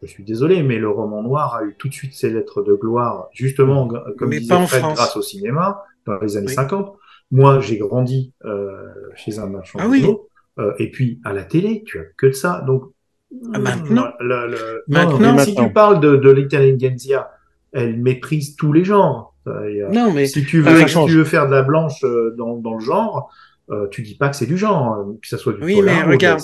je 0.03 0.07
suis 0.09 0.25
désolé, 0.25 0.63
mais 0.63 0.79
le 0.79 0.89
roman 0.91 1.23
noir 1.23 1.55
a 1.55 1.65
eu 1.65 1.75
tout 1.79 1.89
de 1.89 1.95
suite 1.95 2.15
ses 2.15 2.31
lettres 2.31 2.63
de 2.63 2.75
gloire, 2.75 3.29
justement, 3.33 3.87
gra- 3.87 4.05
comme 4.17 4.31
Mais 4.31 4.41
disait 4.41 4.55
pas 4.55 4.61
en 4.61 4.67
Fred, 4.67 4.81
France. 4.83 4.95
grâce 4.97 5.17
au 5.17 5.23
cinéma, 5.23 5.83
dans 6.07 6.19
les 6.21 6.37
années 6.37 6.47
Oui. 6.49 6.55
50. 6.55 6.97
Moi, 7.31 7.61
j'ai 7.61 7.79
grandi 7.79 8.33
euh, 8.45 8.87
chez 9.15 9.39
un 9.39 9.47
marchand 9.47 9.79
Ah 9.83 9.87
de 9.87 9.91
oui. 9.91 10.01
journaux, 10.01 10.29
euh, 10.59 10.73
et 10.79 10.91
puis 10.91 11.21
à 11.25 11.33
la 11.33 11.45
télé, 11.45 11.83
tu 11.87 11.99
as 12.01 12.05
que 12.17 12.27
de 12.27 12.33
ça. 12.33 12.63
Donc, 12.67 12.85
maintenant 13.31 14.09
le- 14.21 14.49
le- 14.49 14.85
Maintenant. 14.89 15.35
Mais 15.35 15.45
si 15.45 15.51
Maintenant. 15.53 15.67
tu 15.69 15.73
parles 15.73 16.01
de, 16.01 16.17
de 16.17 16.31
l'intelligentsia, 16.31 17.31
elle 17.73 17.99
méprise 17.99 18.57
tous 18.57 18.73
les 18.73 18.85
genres. 18.85 19.35
Euh, 19.47 19.89
Non, 19.91 20.13
mais 20.13 20.27
si 20.27 20.45
tu 20.45 20.61
veux, 20.61 20.87
si 20.87 20.95
tu 21.07 21.13
veux 21.13 21.25
faire 21.25 21.47
de 21.47 21.53
la 21.55 21.63
blanche 21.63 22.03
euh, 22.05 22.35
dans, 22.37 22.57
dans 22.57 22.75
le 22.75 22.81
genre, 22.85 23.31
euh, 23.71 23.87
tu 23.91 24.03
dis 24.03 24.15
pas 24.15 24.31
que 24.31 24.37
c'est 24.37 24.47
du 24.47 24.57
genre, 24.57 24.95
euh, 24.95 25.13
que 25.21 25.29
ça 25.29 25.37
soit 25.39 25.53
du 25.53 25.63
Oui, 25.63 25.81
mais 25.83 26.03
ou 26.05 26.09
regarde. 26.11 26.41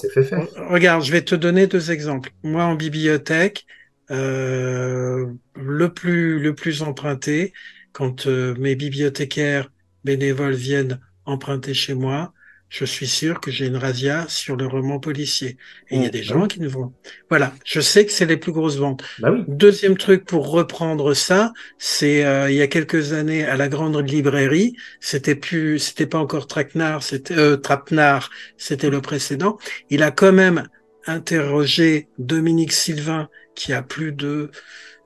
Regarde, 0.70 1.02
je 1.02 1.10
vais 1.12 1.22
te 1.22 1.34
donner 1.34 1.66
deux 1.66 1.90
exemples. 1.90 2.30
Moi, 2.42 2.64
en 2.64 2.74
bibliothèque, 2.74 3.64
euh, 4.10 5.26
le 5.56 5.88
plus 5.88 6.38
le 6.38 6.54
plus 6.54 6.82
emprunté, 6.82 7.54
quand 7.92 8.26
euh, 8.26 8.54
mes 8.58 8.74
bibliothécaires 8.74 9.70
bénévoles 10.04 10.52
viennent 10.54 11.00
emprunter 11.24 11.72
chez 11.72 11.94
moi, 11.94 12.33
je 12.74 12.84
suis 12.84 13.06
sûr 13.06 13.40
que 13.40 13.52
j'ai 13.52 13.66
une 13.66 13.76
razzia 13.76 14.26
sur 14.28 14.56
le 14.56 14.66
roman 14.66 14.98
policier. 14.98 15.56
Et 15.90 15.96
il 15.96 16.02
y 16.02 16.06
a 16.06 16.08
Mm, 16.08 16.10
des 16.10 16.24
gens 16.24 16.48
qui 16.48 16.58
ne 16.60 16.66
vont. 16.66 16.92
Voilà, 17.30 17.54
je 17.64 17.80
sais 17.80 18.04
que 18.04 18.10
c'est 18.10 18.26
les 18.26 18.36
plus 18.36 18.50
grosses 18.50 18.78
ventes. 18.78 19.04
Bah 19.20 19.30
oui. 19.30 19.44
Deuxième 19.46 19.96
truc 19.96 20.24
pour 20.24 20.50
reprendre 20.50 21.14
ça, 21.14 21.52
c'est 21.78 22.24
euh, 22.24 22.50
il 22.50 22.56
y 22.56 22.62
a 22.62 22.66
quelques 22.66 23.12
années 23.12 23.44
à 23.44 23.56
la 23.56 23.68
grande 23.68 23.96
librairie, 24.10 24.74
c'était 24.98 25.36
plus, 25.36 25.78
c'était 25.78 26.06
pas 26.06 26.18
encore 26.18 26.48
Traquenard, 26.48 27.04
c'était 27.04 27.38
euh, 27.38 27.56
Trapenard, 27.56 28.30
c'était 28.56 28.90
le 28.90 29.00
précédent. 29.00 29.56
Il 29.88 30.02
a 30.02 30.10
quand 30.10 30.32
même 30.32 30.66
interrogé 31.06 32.08
Dominique 32.18 32.72
Sylvain, 32.72 33.28
qui 33.54 33.72
a 33.72 33.82
plus 33.82 34.10
de, 34.12 34.50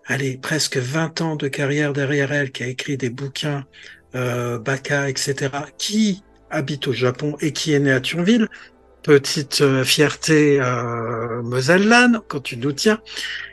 allez, 0.07 0.38
presque 0.38 0.78
20 0.78 1.20
ans 1.20 1.37
de 1.37 1.48
carrière 1.48 1.92
derrière 1.92 2.33
elle, 2.33 2.50
qui 2.50 2.62
a 2.62 2.66
écrit 2.68 2.96
des 2.96 3.11
bouquins, 3.11 3.66
euh, 4.14 4.59
Baka, 4.59 5.11
etc., 5.11 5.50
qui 5.76 6.24
habite 6.50 6.88
au 6.88 6.92
Japon 6.92 7.37
et 7.40 7.52
qui 7.52 7.72
est 7.72 7.78
né 7.78 7.92
à 7.92 8.00
Thionville. 8.00 8.48
Petite 9.04 9.61
euh, 9.62 9.84
fierté 9.84 10.61
euh, 10.61 11.40
mosellane, 11.42 12.20
quand 12.28 12.40
tu 12.40 12.56
nous 12.56 12.72
tiens. 12.72 12.98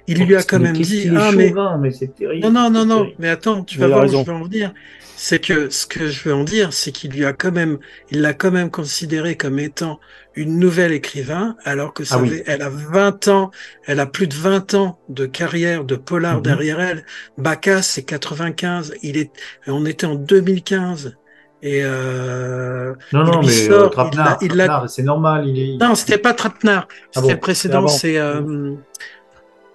Il 0.08 0.26
lui 0.26 0.36
a 0.36 0.44
quand 0.44 0.60
même 0.60 0.76
dit, 0.76 1.10
ah 1.16 1.32
mais 1.32 1.50
chauvin, 1.50 1.78
mais 1.78 1.92
c'est 1.92 2.14
terrible. 2.16 2.44
non, 2.46 2.52
non, 2.52 2.70
non, 2.72 2.86
non, 2.86 3.08
mais 3.20 3.30
attends, 3.30 3.64
tu 3.64 3.78
vas 3.80 3.88
voir 3.88 4.00
où 4.00 4.02
raison. 4.04 4.24
je 4.26 4.32
veux 4.32 4.38
en 4.38 4.44
venir. 4.44 4.74
C'est 5.16 5.40
que 5.40 5.70
ce 5.70 5.86
que 5.86 6.08
je 6.10 6.28
veux 6.28 6.36
en 6.36 6.44
dire, 6.44 6.74
c'est 6.74 6.92
qu'il 6.92 7.12
lui 7.12 7.24
a 7.26 7.32
quand 7.32 7.52
même, 7.54 7.78
il 8.12 8.20
l'a 8.22 8.34
quand 8.34 8.52
même 8.52 8.70
considéré 8.70 9.38
comme 9.38 9.60
étant 9.60 10.00
une 10.36 10.60
nouvelle 10.60 10.92
écrivain, 10.92 11.56
alors 11.64 11.94
que 11.94 12.04
ça 12.04 12.16
Ah 12.20 12.22
oui. 12.24 12.42
elle 12.48 12.62
a 12.64 12.70
20 12.70 13.30
ans, 13.30 13.52
elle 13.86 14.02
a 14.02 14.08
plus 14.08 14.28
de 14.28 14.34
20 14.36 14.74
ans 14.74 15.00
de 15.08 15.26
carrière 15.26 15.86
de 15.86 15.96
polar 15.96 16.38
Mhm. 16.38 16.42
derrière 16.44 16.80
elle. 16.82 17.06
Bacchus, 17.38 17.84
c'est 17.84 18.04
95, 18.04 18.94
il 19.04 19.16
est, 19.18 19.32
on 19.68 19.86
était 19.86 20.08
en 20.08 20.16
2015. 20.16 21.16
Et 21.62 21.82
euh, 21.84 22.94
Non, 23.12 23.24
non, 23.24 23.42
mais 23.42 23.48
sort, 23.50 24.00
euh, 24.00 24.06
il 24.12 24.46
il 24.46 24.50
Trapenard, 24.50 24.90
c'est 24.90 25.04
normal, 25.04 25.48
il 25.48 25.60
est. 25.60 25.78
non, 25.84 25.96
c'était 25.96 26.18
pas 26.18 26.34
Trapenard, 26.34 26.88
c'était 27.12 27.28
bon 27.28 27.34
le 27.34 27.40
précédent, 27.40 27.88
c'est 27.88 28.18
euh, 28.20 28.74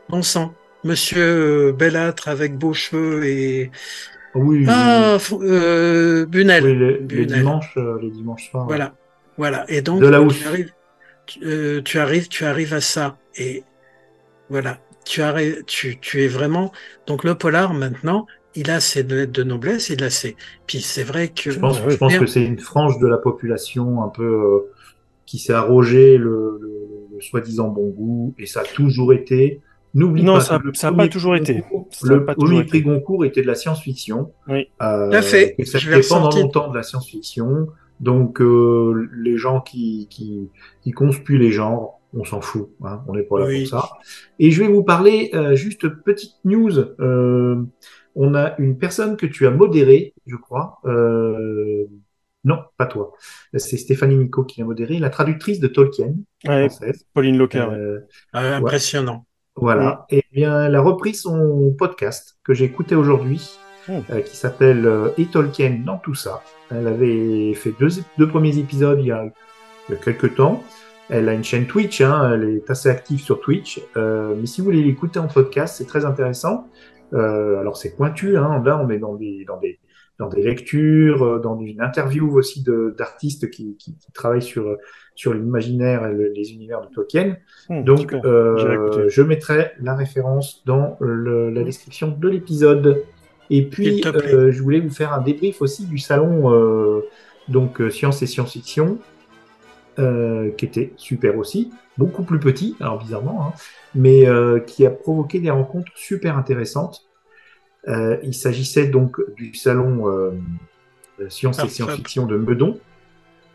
bon 0.09 0.23
sang, 0.23 0.55
Monsieur 0.85 1.69
euh, 1.69 1.73
Bellâtre 1.73 2.29
avec 2.29 2.57
beaux 2.57 2.75
cheveux 2.75 3.25
et 3.25 3.71
Oui, 4.35 4.65
ah, 4.69 5.17
f- 5.19 5.39
euh, 5.43 6.27
Bunel. 6.27 6.65
oui, 6.65 6.77
les, 6.79 6.93
les 6.93 6.99
Bunel. 6.99 7.39
dimanches, 7.39 7.75
euh, 7.77 7.99
les 8.01 8.11
dimanches 8.11 8.51
soirs. 8.51 8.67
Voilà, 8.67 8.95
voilà. 9.37 9.65
Et 9.69 9.83
donc 9.83 10.01
De 10.01 10.07
tu 10.29 10.47
arrives, 10.47 10.73
tu, 11.27 11.83
tu 11.85 11.99
arrives, 11.99 12.29
tu 12.29 12.45
arrives 12.45 12.75
à 12.75 12.81
ça. 12.81 13.17
Et 13.37 13.65
voilà, 14.49 14.79
tu 15.05 15.23
arrives, 15.23 15.65
tu, 15.67 15.99
tu 15.99 16.23
es 16.23 16.29
vraiment. 16.29 16.73
Donc 17.07 17.25
le 17.25 17.35
polar 17.35 17.75
maintenant, 17.75 18.27
il 18.55 18.71
a 18.71 18.81
ses 18.81 19.03
lettres 19.03 19.33
de 19.33 19.43
noblesse, 19.43 19.91
il 19.91 20.03
a 20.03 20.11
ses. 20.11 20.37
Puis 20.67 20.81
c'est 20.81 21.03
vrai 21.05 21.29
que. 21.29 21.51
Je 21.51 21.59
pense, 21.61 21.81
je 21.89 21.97
pense 21.97 22.17
que 22.17 22.27
c'est 22.27 22.45
une 22.45 22.59
frange 22.59 22.99
de 22.99 23.07
la 23.07 23.19
population 23.19 24.03
un 24.03 24.09
peu 24.09 24.25
euh, 24.25 24.59
qui 25.27 25.39
s'est 25.39 25.53
arrogé 25.53 26.19
le, 26.19 26.59
le- 26.61 26.71
le 27.15 27.21
soi-disant 27.21 27.69
bon 27.69 27.89
goût, 27.91 28.35
et 28.39 28.47
ça 28.47 28.61
a 28.61 28.65
toujours 28.65 29.13
été 29.13 29.61
N'oublie 29.93 30.23
Non, 30.23 30.35
pas 30.35 30.41
ça- 30.41 30.59
que 30.61 30.69
le 30.69 30.75
ça 30.75 30.87
a 30.87 30.91
premier 30.93 31.09
pas 31.09 31.13
toujours 31.13 31.35
été. 31.35 31.65
Ça 31.91 32.09
le 32.15 32.25
pas 32.25 32.35
premier 32.37 32.49
toujours 32.61 32.67
prix 32.69 32.79
été. 32.79 32.89
Goncourt 32.89 33.25
était 33.25 33.43
de 33.43 33.47
la 33.49 33.57
science-fiction. 33.57 34.31
Oui. 34.47 34.69
Euh, 34.81 35.11
Tout 35.11 35.23
fait. 35.23 35.57
et 35.59 35.65
ça 35.65 35.81
fait 35.81 36.01
pendant 36.09 36.31
longtemps 36.31 36.71
de 36.71 36.77
la 36.77 36.85
science-fiction. 36.85 37.67
Donc, 37.99 38.41
euh, 38.41 39.09
les 39.19 39.37
gens 39.37 39.61
qui, 39.61 40.07
qui, 40.09 40.49
qui 40.83 40.93
conspuent 40.93 41.39
les 41.39 41.51
genres, 41.51 41.99
on 42.15 42.25
s'en 42.25 42.41
fout. 42.41 42.71
Hein, 42.85 43.03
on 43.09 43.15
n'est 43.17 43.25
pas 43.25 43.41
là 43.41 43.47
Oui. 43.47 43.69
pour 43.69 43.81
ça. 43.81 43.91
Et 44.39 44.53
je 44.53 44.63
vais 44.63 44.69
vous 44.69 44.85
parler, 44.85 45.31
euh, 45.35 45.57
juste 45.57 45.89
petite 45.89 46.37
news. 46.45 46.79
Euh, 47.01 47.57
on 48.15 48.35
a 48.35 48.55
une 48.59 48.77
personne 48.79 49.17
que 49.17 49.27
tu 49.27 49.47
as 49.47 49.51
modérée, 49.51 50.15
je 50.27 50.37
crois. 50.37 50.79
Euh, 50.85 51.87
non, 52.45 52.59
pas 52.79 52.87
toi. 52.87 53.13
C'est 53.55 53.77
Stéphanie 53.77 54.17
Nico 54.17 54.45
qui 54.45 54.61
l'a 54.61 54.67
modérée, 54.67 54.99
la 54.99 55.11
traductrice 55.11 55.61
de 55.61 55.69
Tolkien, 55.69 56.15
Ouais, 56.47 56.69
française. 56.69 57.05
Pauline 57.15 57.37
Locker. 57.39 57.67
ouais. 57.69 57.75
Euh, 57.77 58.01
impressionnant. 58.33 59.27
voilà. 59.57 60.07
Et 60.11 60.25
bien, 60.33 60.65
elle 60.67 60.75
a 60.75 60.81
repris 60.81 61.15
son 61.15 61.75
podcast 61.79 62.39
que 62.45 62.55
j'ai 62.55 62.65
écouté 62.65 62.95
aujourd'hui, 62.95 63.51
Mm. 63.89 63.93
euh, 64.11 64.21
qui 64.21 64.37
s'appelle 64.37 64.87
euh, 64.87 65.09
Et 65.19 65.25
Tolkien 65.27 65.81
dans 65.85 65.97
tout 65.99 66.15
ça. 66.15 66.43
Elle 66.71 66.87
avait 66.87 67.55
fait 67.55 67.73
deux, 67.81 67.89
deux 68.19 68.29
premiers 68.29 68.59
épisodes 68.59 68.99
il 69.01 69.07
y, 69.07 69.11
a, 69.11 69.25
il 69.89 69.95
y 69.95 69.99
a 69.99 70.01
quelques 70.01 70.35
temps. 70.37 70.63
Elle 71.09 71.29
a 71.29 71.35
une 71.35 71.43
chaîne 71.43 71.67
Twitch, 71.67 72.01
hein, 72.03 72.31
elle 72.35 72.45
est 72.57 72.71
assez 72.71 72.89
active 72.89 73.21
sur 73.21 73.41
Twitch. 73.41 73.81
Euh, 73.97 74.35
mais 74.39 74.47
si 74.47 74.61
vous 74.61 74.67
voulez 74.67 74.83
l'écouter 74.83 75.19
en 75.19 75.27
podcast, 75.29 75.77
c'est 75.79 75.87
très 75.87 76.05
intéressant. 76.05 76.69
Euh, 77.13 77.59
alors 77.59 77.77
c'est 77.77 77.97
pointu, 77.97 78.37
hein, 78.37 78.63
là 78.65 78.81
on 78.83 78.89
est 78.91 78.99
dans 78.99 79.15
des, 79.15 79.45
dans 79.45 79.59
des, 79.59 79.79
dans 80.19 80.29
des 80.29 80.43
lectures, 80.43 81.23
euh, 81.25 81.39
dans 81.39 81.59
une 81.61 81.81
interview 81.81 82.31
aussi 82.37 82.65
d'artistes 82.97 83.51
qui, 83.51 83.77
qui, 83.79 83.97
qui 83.97 84.13
travaillent 84.13 84.43
sur, 84.43 84.77
sur 85.15 85.33
l'imaginaire 85.35 86.07
et 86.07 86.13
le- 86.13 86.33
les 86.35 86.53
univers 86.53 86.83
de 86.83 86.89
Tolkien. 86.95 87.37
Hum, 87.69 87.85
Donc, 87.85 88.13
euh, 88.27 88.57
je 89.09 89.23
mettrai 89.23 89.73
la 89.81 89.95
référence 89.97 90.63
dans 90.67 90.97
le- 91.01 91.51
la 91.51 91.63
description 91.65 92.09
de 92.09 92.29
l'épisode. 92.29 93.03
Et 93.49 93.63
puis, 93.67 94.01
euh, 94.35 94.53
je 94.53 94.63
voulais 94.63 94.81
vous 94.81 94.91
faire 94.91 95.13
un 95.13 95.23
débrief 95.23 95.61
aussi 95.63 95.87
du 95.87 95.99
salon 95.99 96.53
euh, 96.55 97.01
donc 97.49 97.81
euh, 97.81 97.91
Science 97.91 98.23
et 98.23 98.27
Science-Fiction, 98.27 98.99
euh, 99.99 100.51
qui 100.53 100.65
était 100.65 100.93
super 100.97 101.37
aussi, 101.37 101.71
beaucoup 101.99 102.23
plus 102.23 102.39
petit, 102.39 102.77
alors 102.81 102.99
bizarrement, 102.99 103.47
hein, 103.47 103.53
mais 103.95 104.27
euh, 104.27 104.61
qui 104.61 104.87
a 104.87 104.91
provoqué 104.91 105.41
des 105.41 105.51
rencontres 105.51 105.91
super 105.97 106.39
intéressantes. 106.39 107.09
Euh, 107.89 108.19
il 108.23 108.35
s'agissait 108.35 108.87
donc 108.87 109.17
du 109.37 109.55
salon 109.55 110.33
Science 111.29 111.59
et. 111.59 111.69
Science-Fiction 111.69 112.27
de 112.27 112.37
Meudon, 112.37 112.79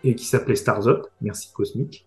et 0.03 0.15
qui 0.15 0.25
s'appelait 0.25 0.55
Stars 0.55 0.87
Up, 0.87 1.07
merci 1.21 1.51
Cosmic. 1.53 2.05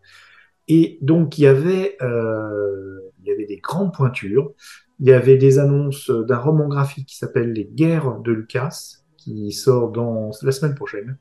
Et 0.68 0.99
donc 1.01 1.39
il 1.39 1.43
y 1.43 1.47
avait, 1.47 1.97
il 2.01 3.26
y 3.26 3.33
avait 3.33 3.47
des 3.47 3.59
grandes 3.59 3.95
pointures. 3.95 4.53
Il 5.01 5.07
y 5.07 5.12
avait 5.12 5.37
des 5.37 5.59
annonces 5.59 6.11
d'un 6.11 6.39
roman 6.39 6.68
graphique 6.68 7.07
qui 7.07 7.16
s'appelle 7.16 7.53
Les 7.53 7.64
Guerres 7.64 8.18
de 8.18 8.33
Lucas, 8.33 8.99
qui 9.16 9.53
sort 9.53 9.91
dans 9.91 10.31
la 10.43 10.53
semaine 10.53 10.74
prochaine, 10.74 11.18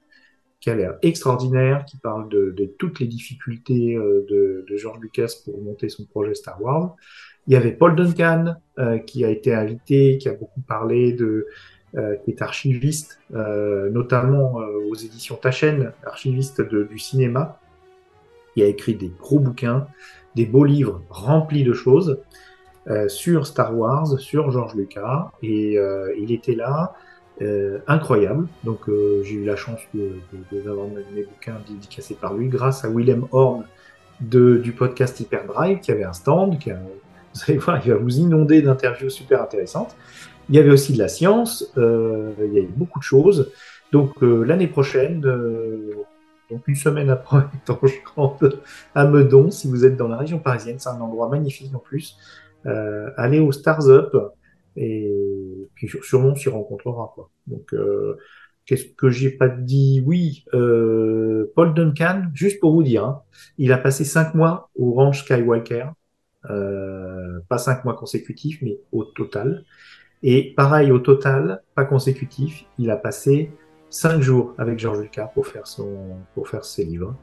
qui 0.68 0.72
a 0.72 0.76
l'air 0.76 0.98
extraordinaire, 1.02 1.86
qui 1.86 1.96
parle 1.96 2.28
de, 2.28 2.74
toutes 2.78 3.00
les 3.00 3.08
difficultés 3.08 3.96
euh, 3.96 4.26
de, 4.30 4.66
de 4.70 4.76
George 4.76 5.00
Lucas 5.00 5.32
pour 5.46 5.62
monter 5.62 5.88
son 5.88 6.04
projet 6.04 6.36
Star 6.36 6.62
Wars. 6.62 6.94
Il 7.48 7.54
y 7.54 7.56
avait 7.56 7.72
Paul 7.72 7.96
Duncan 7.96 8.56
euh, 8.78 8.98
qui 8.98 9.24
a 9.24 9.30
été 9.30 9.54
invité, 9.54 10.18
qui 10.18 10.28
a 10.28 10.34
beaucoup 10.34 10.60
parlé 10.60 11.14
de, 11.14 11.48
euh, 11.96 12.18
qui 12.18 12.32
est 12.32 12.42
archiviste, 12.42 13.18
notamment 13.30 14.56
aux 14.90 14.96
éditions 14.96 15.38
Tachen, 15.38 15.94
archiviste 16.06 16.62
du 16.62 17.00
cinéma. 17.00 17.62
Il 18.58 18.64
a 18.64 18.68
écrit 18.68 18.96
des 18.96 19.12
gros 19.18 19.40
bouquins, 19.40 19.88
des 20.36 20.46
beaux 20.46 20.66
livres 20.66 21.02
remplis 21.10 21.64
de 21.64 21.72
choses 21.74 22.20
sur 23.08 23.48
Star 23.48 23.78
Wars, 23.78 24.20
sur 24.20 24.52
George 24.52 24.76
Lucas, 24.76 25.32
et 25.42 25.78
il 26.18 26.32
était 26.34 26.56
là, 26.56 26.96
euh, 27.42 27.80
incroyable. 27.88 28.48
Donc 28.64 28.90
euh, 28.90 29.22
j'ai 29.24 29.36
eu 29.36 29.46
la 29.46 29.56
chance 29.56 29.80
de, 29.94 30.12
de, 30.34 30.58
de- 30.58 30.62
d'avoir 30.64 30.88
mes, 30.88 31.24
bouquins 31.24 31.58
dédicacés 31.68 32.16
par 32.16 32.34
lui, 32.34 32.48
grâce 32.48 32.84
à 32.84 32.90
Willem 32.90 33.26
Horn 33.32 33.64
de, 34.22 34.58
du 34.58 34.72
podcast 34.72 35.20
Hyperdrive, 35.20 35.80
qui 35.80 35.92
avait 35.92 36.04
un 36.04 36.14
stand, 36.14 36.58
qui 36.60 36.72
a, 36.72 36.80
vous 37.34 37.42
allez 37.48 37.58
voir, 37.60 37.80
il 37.86 37.92
va 37.92 37.98
vous 37.98 38.18
inonder 38.18 38.62
d'interviews 38.62 39.10
super 39.10 39.42
intéressantes. 39.42 39.96
Il 40.50 40.56
y 40.56 40.60
avait 40.60 40.72
aussi 40.72 40.94
de 40.94 40.98
la 40.98 41.08
science, 41.10 41.72
euh, 41.78 42.32
il 42.40 42.54
y 42.54 42.60
avait 42.60 42.68
beaucoup 42.68 43.00
de 43.00 43.04
choses. 43.04 43.52
Donc 43.92 44.24
euh, 44.24 44.44
l'année 44.44 44.68
prochaine, 44.68 45.24
euh, 45.26 45.94
donc 46.50 46.68
une 46.68 46.76
semaine 46.76 47.10
après 47.10 47.44
Tange 47.66 48.02
Grande, 48.04 48.62
à 48.96 49.06
Meudon, 49.06 49.52
si 49.52 49.68
vous 49.68 49.86
êtes 49.86 49.98
dans 49.98 50.08
la 50.08 50.18
région 50.18 50.40
parisienne, 50.40 50.78
c'est 50.80 50.90
un 50.90 51.00
endroit 51.02 51.30
magnifique 51.30 51.74
en 51.76 51.80
plus. 51.80 52.18
Euh, 52.66 53.10
allez 53.18 53.40
au 53.40 53.52
Stars 53.52 53.88
Up 53.90 54.16
et 54.76 55.67
puis 55.78 55.90
sûrement 56.02 56.30
on 56.30 56.36
s'y 56.36 56.50
rencontrera. 56.50 57.12
Quoi. 57.16 57.30
Donc 57.48 57.74
euh, 57.74 58.18
qu'est-ce 58.66 58.86
que 58.86 59.10
j'ai 59.10 59.30
pas 59.32 59.48
dit 59.48 60.04
Oui, 60.06 60.44
euh, 60.54 61.52
Paul 61.56 61.74
Duncan, 61.74 62.24
juste 62.34 62.60
pour 62.60 62.74
vous 62.74 62.84
dire, 62.84 63.06
hein, 63.06 63.22
il 63.58 63.72
a 63.72 63.78
passé 63.78 64.04
cinq 64.04 64.34
mois 64.36 64.70
au 64.76 64.92
ranch 64.94 65.24
Skywalker, 65.24 65.86
euh, 66.50 67.40
pas 67.50 67.58
cinq 67.58 67.86
mois 67.86 67.96
consécutifs, 67.96 68.60
mais 68.62 68.80
au 68.92 69.04
total. 69.04 69.64
Et 70.24 70.54
pareil, 70.56 70.92
au 70.92 71.00
total, 71.00 71.62
pas 71.76 71.86
consécutif, 71.86 72.66
il 72.80 72.90
a 72.90 72.98
passé 72.98 73.52
cinq 73.90 74.22
jours 74.22 74.54
avec 74.58 74.80
George 74.80 75.00
Lucas 75.00 75.28
pour 75.34 75.48
faire 75.48 75.68
son, 75.68 76.18
pour 76.34 76.50
faire 76.50 76.66
ses 76.66 76.84
livres. 76.84 77.16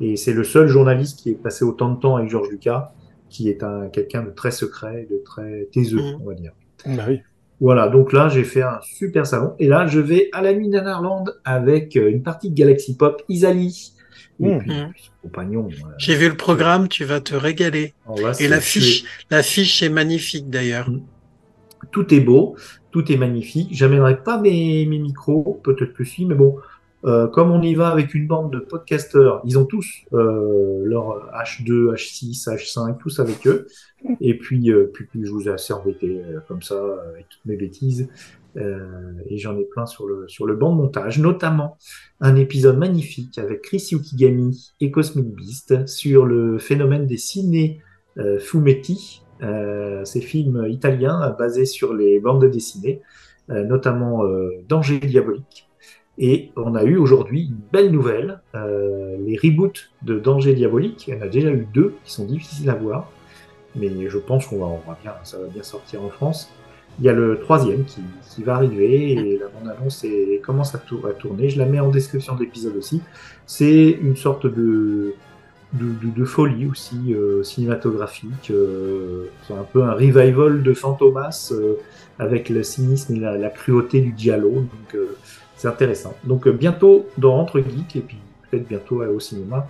Et 0.00 0.16
c'est 0.16 0.32
le 0.32 0.44
seul 0.44 0.66
journaliste 0.66 1.20
qui 1.20 1.30
est 1.30 1.34
passé 1.34 1.64
autant 1.64 1.92
de 1.92 2.00
temps 2.00 2.16
avec 2.16 2.30
George 2.30 2.48
Lucas, 2.48 2.92
qui 3.28 3.50
est 3.50 3.62
un, 3.62 3.88
quelqu'un 3.88 4.22
de 4.22 4.30
très 4.30 4.50
secret, 4.50 5.06
de 5.10 5.18
très 5.24 5.68
taiseux, 5.72 5.98
Mhm. 6.00 6.18
on 6.22 6.24
va 6.24 6.34
dire. 6.34 6.52
Bah 6.86 7.04
oui. 7.08 7.20
Voilà, 7.60 7.88
donc 7.88 8.12
là, 8.12 8.28
j'ai 8.28 8.44
fait 8.44 8.62
un 8.62 8.78
super 8.82 9.26
salon. 9.26 9.54
Et 9.58 9.66
là, 9.66 9.86
je 9.86 9.98
vais 9.98 10.28
à 10.32 10.42
la 10.42 10.54
nuit 10.54 10.68
d'Anarland 10.68 11.24
avec 11.44 11.96
euh, 11.96 12.08
une 12.10 12.22
partie 12.22 12.50
de 12.50 12.54
Galaxy 12.54 12.96
Pop, 12.96 13.22
Isali. 13.28 13.92
Et 14.40 14.52
puis, 14.58 14.70
puis 14.90 15.02
son 15.02 15.10
compagnon. 15.22 15.68
euh, 15.68 15.88
J'ai 15.98 16.14
vu 16.14 16.28
le 16.28 16.36
programme, 16.36 16.86
tu 16.88 17.04
vas 17.04 17.20
te 17.20 17.34
régaler. 17.34 17.94
va 18.06 18.32
se 18.34 18.42
Et 18.42 18.48
la 18.48 18.60
fiche, 18.60 19.04
la 19.30 19.42
fiche 19.42 19.82
est 19.82 19.88
magnifique 19.88 20.48
d'ailleurs. 20.48 20.88
tout 21.90 22.12
est 22.14 22.20
beau, 22.20 22.56
tout 22.90 23.10
est 23.10 23.16
magnifique. 23.16 23.68
J'amènerai 23.72 24.22
pas 24.22 24.40
mes, 24.40 24.86
mes 24.86 24.98
micros, 24.98 25.60
peut-être 25.64 25.94
que 25.94 26.04
si, 26.04 26.24
mais 26.26 26.34
bon, 26.34 26.56
euh, 27.04 27.28
comme 27.28 27.52
on 27.52 27.62
y 27.62 27.74
va 27.74 27.88
avec 27.88 28.14
une 28.14 28.26
bande 28.26 28.52
de 28.52 28.58
podcasteurs, 28.58 29.40
ils 29.44 29.58
ont 29.58 29.64
tous 29.64 30.02
euh, 30.12 30.82
leur 30.84 31.30
H2, 31.32 31.94
H6, 31.94 32.48
H5, 32.48 32.98
tous 32.98 33.20
avec 33.20 33.46
eux. 33.46 33.66
Et 34.20 34.36
puis, 34.36 34.70
euh, 34.70 34.90
puis, 34.92 35.06
puis 35.06 35.24
je 35.24 35.30
vous 35.30 35.48
ai 35.48 35.52
assez 35.52 35.72
embêté 35.72 36.22
euh, 36.24 36.40
comme 36.48 36.62
ça 36.62 36.74
euh, 36.74 37.10
avec 37.12 37.28
toutes 37.28 37.44
mes 37.44 37.56
bêtises. 37.56 38.08
Euh, 38.56 39.12
et 39.26 39.38
j'en 39.38 39.56
ai 39.56 39.64
plein 39.64 39.86
sur 39.86 40.06
le 40.06 40.26
sur 40.26 40.46
le 40.46 40.56
banc 40.56 40.72
de 40.72 40.78
montage, 40.78 41.20
notamment 41.20 41.76
un 42.20 42.34
épisode 42.34 42.78
magnifique 42.78 43.38
avec 43.38 43.62
Chris 43.62 43.88
Yukigami 43.92 44.72
et 44.80 44.90
Cosmic 44.90 45.26
Beast 45.26 45.86
sur 45.86 46.26
le 46.26 46.58
phénomène 46.58 47.06
des 47.06 47.18
ciné 47.18 47.80
fumetti, 48.40 49.22
ces 49.40 50.20
films 50.20 50.66
italiens 50.68 51.36
basés 51.38 51.66
sur 51.66 51.94
les 51.94 52.18
bandes 52.18 52.50
dessinées, 52.50 53.00
notamment 53.48 54.24
Danger 54.68 54.98
diabolique. 54.98 55.67
Et 56.18 56.50
on 56.56 56.74
a 56.74 56.82
eu 56.84 56.96
aujourd'hui 56.96 57.42
une 57.46 57.58
belle 57.72 57.92
nouvelle, 57.92 58.40
euh, 58.56 59.16
les 59.24 59.36
reboots 59.36 59.90
de 60.02 60.18
Danger 60.18 60.52
diabolique. 60.54 61.06
Il 61.06 61.14
y 61.14 61.16
en 61.18 61.22
a 61.22 61.28
déjà 61.28 61.50
eu 61.50 61.66
deux 61.72 61.94
qui 62.04 62.12
sont 62.12 62.24
difficiles 62.24 62.68
à 62.70 62.74
voir, 62.74 63.10
mais 63.76 63.88
je 64.08 64.18
pense 64.18 64.46
qu'on 64.48 64.58
va, 64.58 64.66
on 64.66 64.80
va 64.88 64.98
bien, 65.00 65.12
ça 65.22 65.38
va 65.38 65.46
bien 65.46 65.62
sortir 65.62 66.02
en 66.02 66.08
France. 66.08 66.50
Il 66.98 67.04
y 67.04 67.08
a 67.08 67.12
le 67.12 67.38
troisième 67.38 67.84
qui, 67.84 68.00
qui 68.34 68.42
va 68.42 68.56
arriver 68.56 69.12
et 69.12 69.38
la 69.38 69.46
bande-annonce 69.46 70.04
commence 70.42 70.74
à, 70.74 70.78
tour- 70.78 71.06
à 71.06 71.12
tourner. 71.12 71.48
Je 71.48 71.56
la 71.58 71.66
mets 71.66 71.78
en 71.78 71.90
description 71.90 72.34
de 72.34 72.40
l'épisode 72.40 72.76
aussi. 72.76 73.00
C'est 73.46 73.90
une 74.02 74.16
sorte 74.16 74.46
de, 74.46 75.14
de, 75.74 75.84
de- 76.02 76.10
de 76.16 76.24
folie 76.24 76.66
aussi 76.66 77.14
euh, 77.14 77.44
cinématographique. 77.44 78.50
euh, 78.50 79.26
c'est 79.46 79.54
un 79.54 79.62
peu 79.72 79.84
un 79.84 79.92
revival 79.92 80.64
de 80.64 80.74
Fantomas 80.74 81.52
avec 82.18 82.48
le 82.48 82.64
cynisme 82.64 83.14
et 83.14 83.20
la, 83.20 83.38
la 83.38 83.50
cruauté 83.50 84.00
du 84.00 84.10
dialogue. 84.10 84.54
Donc 84.66 84.96
c'est 85.58 85.68
intéressant. 85.68 86.14
Donc 86.24 86.46
euh, 86.46 86.52
bientôt 86.52 87.06
dans 87.18 87.38
Entre 87.38 87.60
Geeks 87.60 87.96
et 87.96 88.00
puis 88.00 88.16
peut-être 88.50 88.66
bientôt 88.66 89.02
euh, 89.02 89.12
au 89.14 89.20
cinéma. 89.20 89.66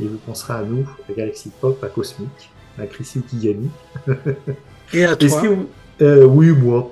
Et 0.00 0.06
vous 0.06 0.16
penserez 0.18 0.54
à 0.54 0.62
nous, 0.62 0.86
à 1.08 1.12
Galaxy 1.12 1.50
Pop, 1.60 1.82
à 1.84 1.88
Cosmic, 1.88 2.30
à 2.78 2.86
Chris 2.86 3.10
Yukigami. 3.16 3.68
Et 4.94 5.04
à 5.04 5.16
toi. 5.16 5.28
vous- 5.48 5.68
euh, 6.00 6.24
oui, 6.24 6.50
moi. 6.52 6.90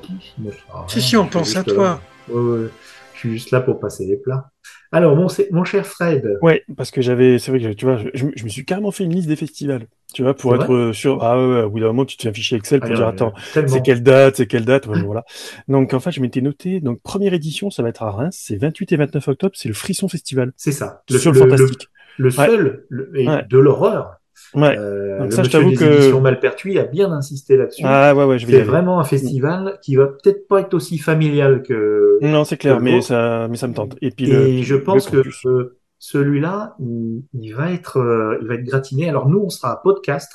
Si, 0.88 1.00
si, 1.00 1.16
on 1.16 1.22
suis 1.22 1.30
pense 1.30 1.56
à 1.56 1.64
toi. 1.64 2.00
là. 2.28 2.34
Ouais, 2.34 2.40
ouais. 2.62 2.68
Je 3.14 3.18
suis 3.18 3.30
juste 3.32 3.50
là 3.52 3.60
pour 3.60 3.80
passer 3.80 4.04
les 4.06 4.16
plats. 4.16 4.50
Alors, 4.92 5.16
mon, 5.16 5.28
mon 5.52 5.64
cher 5.64 5.86
Fred, 5.86 6.38
Ouais, 6.42 6.64
parce 6.76 6.90
que 6.90 7.00
j'avais, 7.00 7.38
c'est 7.38 7.50
vrai 7.52 7.60
que 7.60 7.72
tu 7.72 7.84
vois, 7.84 7.96
je, 7.96 8.08
je 8.14 8.44
me- 8.44 8.48
suis 8.48 8.64
carrément 8.64 8.90
fait 8.90 9.04
une 9.04 9.14
liste 9.14 9.28
des 9.28 9.36
festivals. 9.36 9.86
Tu 10.12 10.22
vois, 10.22 10.34
pour 10.34 10.54
être 10.56 10.72
euh, 10.72 10.92
sûr. 10.92 11.22
Ah 11.22 11.36
ouais, 11.38 11.62
au 11.62 11.70
bout 11.70 11.78
d'un 11.80 11.86
moment, 11.86 12.04
tu 12.04 12.16
te 12.16 12.22
fais 12.22 12.30
un 12.30 12.32
fichier 12.32 12.56
Excel 12.58 12.80
pour 12.80 12.90
Ah, 12.90 12.94
dire, 12.94 13.06
attends, 13.06 13.32
c'est 13.66 13.82
quelle 13.82 14.02
date, 14.02 14.36
c'est 14.36 14.46
quelle 14.46 14.64
date, 14.64 14.86
ouais, 14.88 15.00
voilà. 15.02 15.24
Donc, 15.68 15.94
en 15.94 16.00
fait, 16.00 16.10
je 16.10 16.20
m'étais 16.20 16.40
noté, 16.40 16.80
donc, 16.80 17.00
première 17.02 17.32
édition, 17.34 17.70
ça 17.70 17.82
va 17.84 17.90
être 17.90 18.02
à 18.02 18.10
Reims, 18.10 18.36
c'est 18.40 18.56
28 18.56 18.90
et 18.90 18.96
29 18.96 19.28
octobre, 19.28 19.52
c'est 19.54 19.68
le 19.68 19.74
Frisson 19.74 20.08
Festival. 20.08 20.52
C'est 20.56 20.72
ça. 20.72 21.02
sur 21.08 21.32
le, 21.32 21.38
fantastique. 21.38 21.88
Le, 22.18 22.30
seul, 22.30 22.84
le- 22.88 23.10
et 23.16 23.26
de 23.26 23.58
l'horreur. 23.58 24.19
Ouais. 24.54 24.76
Euh, 24.76 25.18
Donc 25.18 25.26
le 25.30 25.36
ça, 25.36 25.42
je 25.44 25.50
t'avoue 25.50 25.72
que- 25.74 26.18
Malpertuis 26.18 26.78
a 26.78 26.84
bien 26.84 27.10
insisté 27.12 27.56
là-dessus. 27.56 27.82
Ah 27.84 28.14
ouais, 28.14 28.24
ouais, 28.24 28.38
je 28.38 28.46
vais 28.46 28.52
c'est 28.54 28.62
vraiment 28.62 28.98
un 29.00 29.04
festival 29.04 29.78
qui 29.82 29.96
va 29.96 30.06
peut-être 30.08 30.48
pas 30.48 30.60
être 30.60 30.74
aussi 30.74 30.98
familial 30.98 31.62
que. 31.62 32.18
Non, 32.22 32.44
c'est 32.44 32.56
clair, 32.56 32.80
mais 32.80 33.00
ça, 33.00 33.46
mais 33.48 33.56
ça 33.56 33.68
me 33.68 33.74
tente. 33.74 33.96
Et 34.02 34.10
puis 34.10 34.30
Et 34.30 34.56
le, 34.58 34.62
je 34.62 34.74
le 34.74 34.82
pense 34.82 35.08
que 35.08 35.22
euh, 35.48 35.78
celui-là, 35.98 36.74
il, 36.80 37.22
il 37.34 37.52
va 37.52 37.70
être, 37.72 37.98
euh, 37.98 38.38
il 38.42 38.48
va 38.48 38.54
être 38.54 38.64
gratiné. 38.64 39.08
Alors 39.08 39.28
nous, 39.28 39.38
on 39.40 39.48
sera 39.50 39.72
à 39.72 39.76
podcast. 39.76 40.30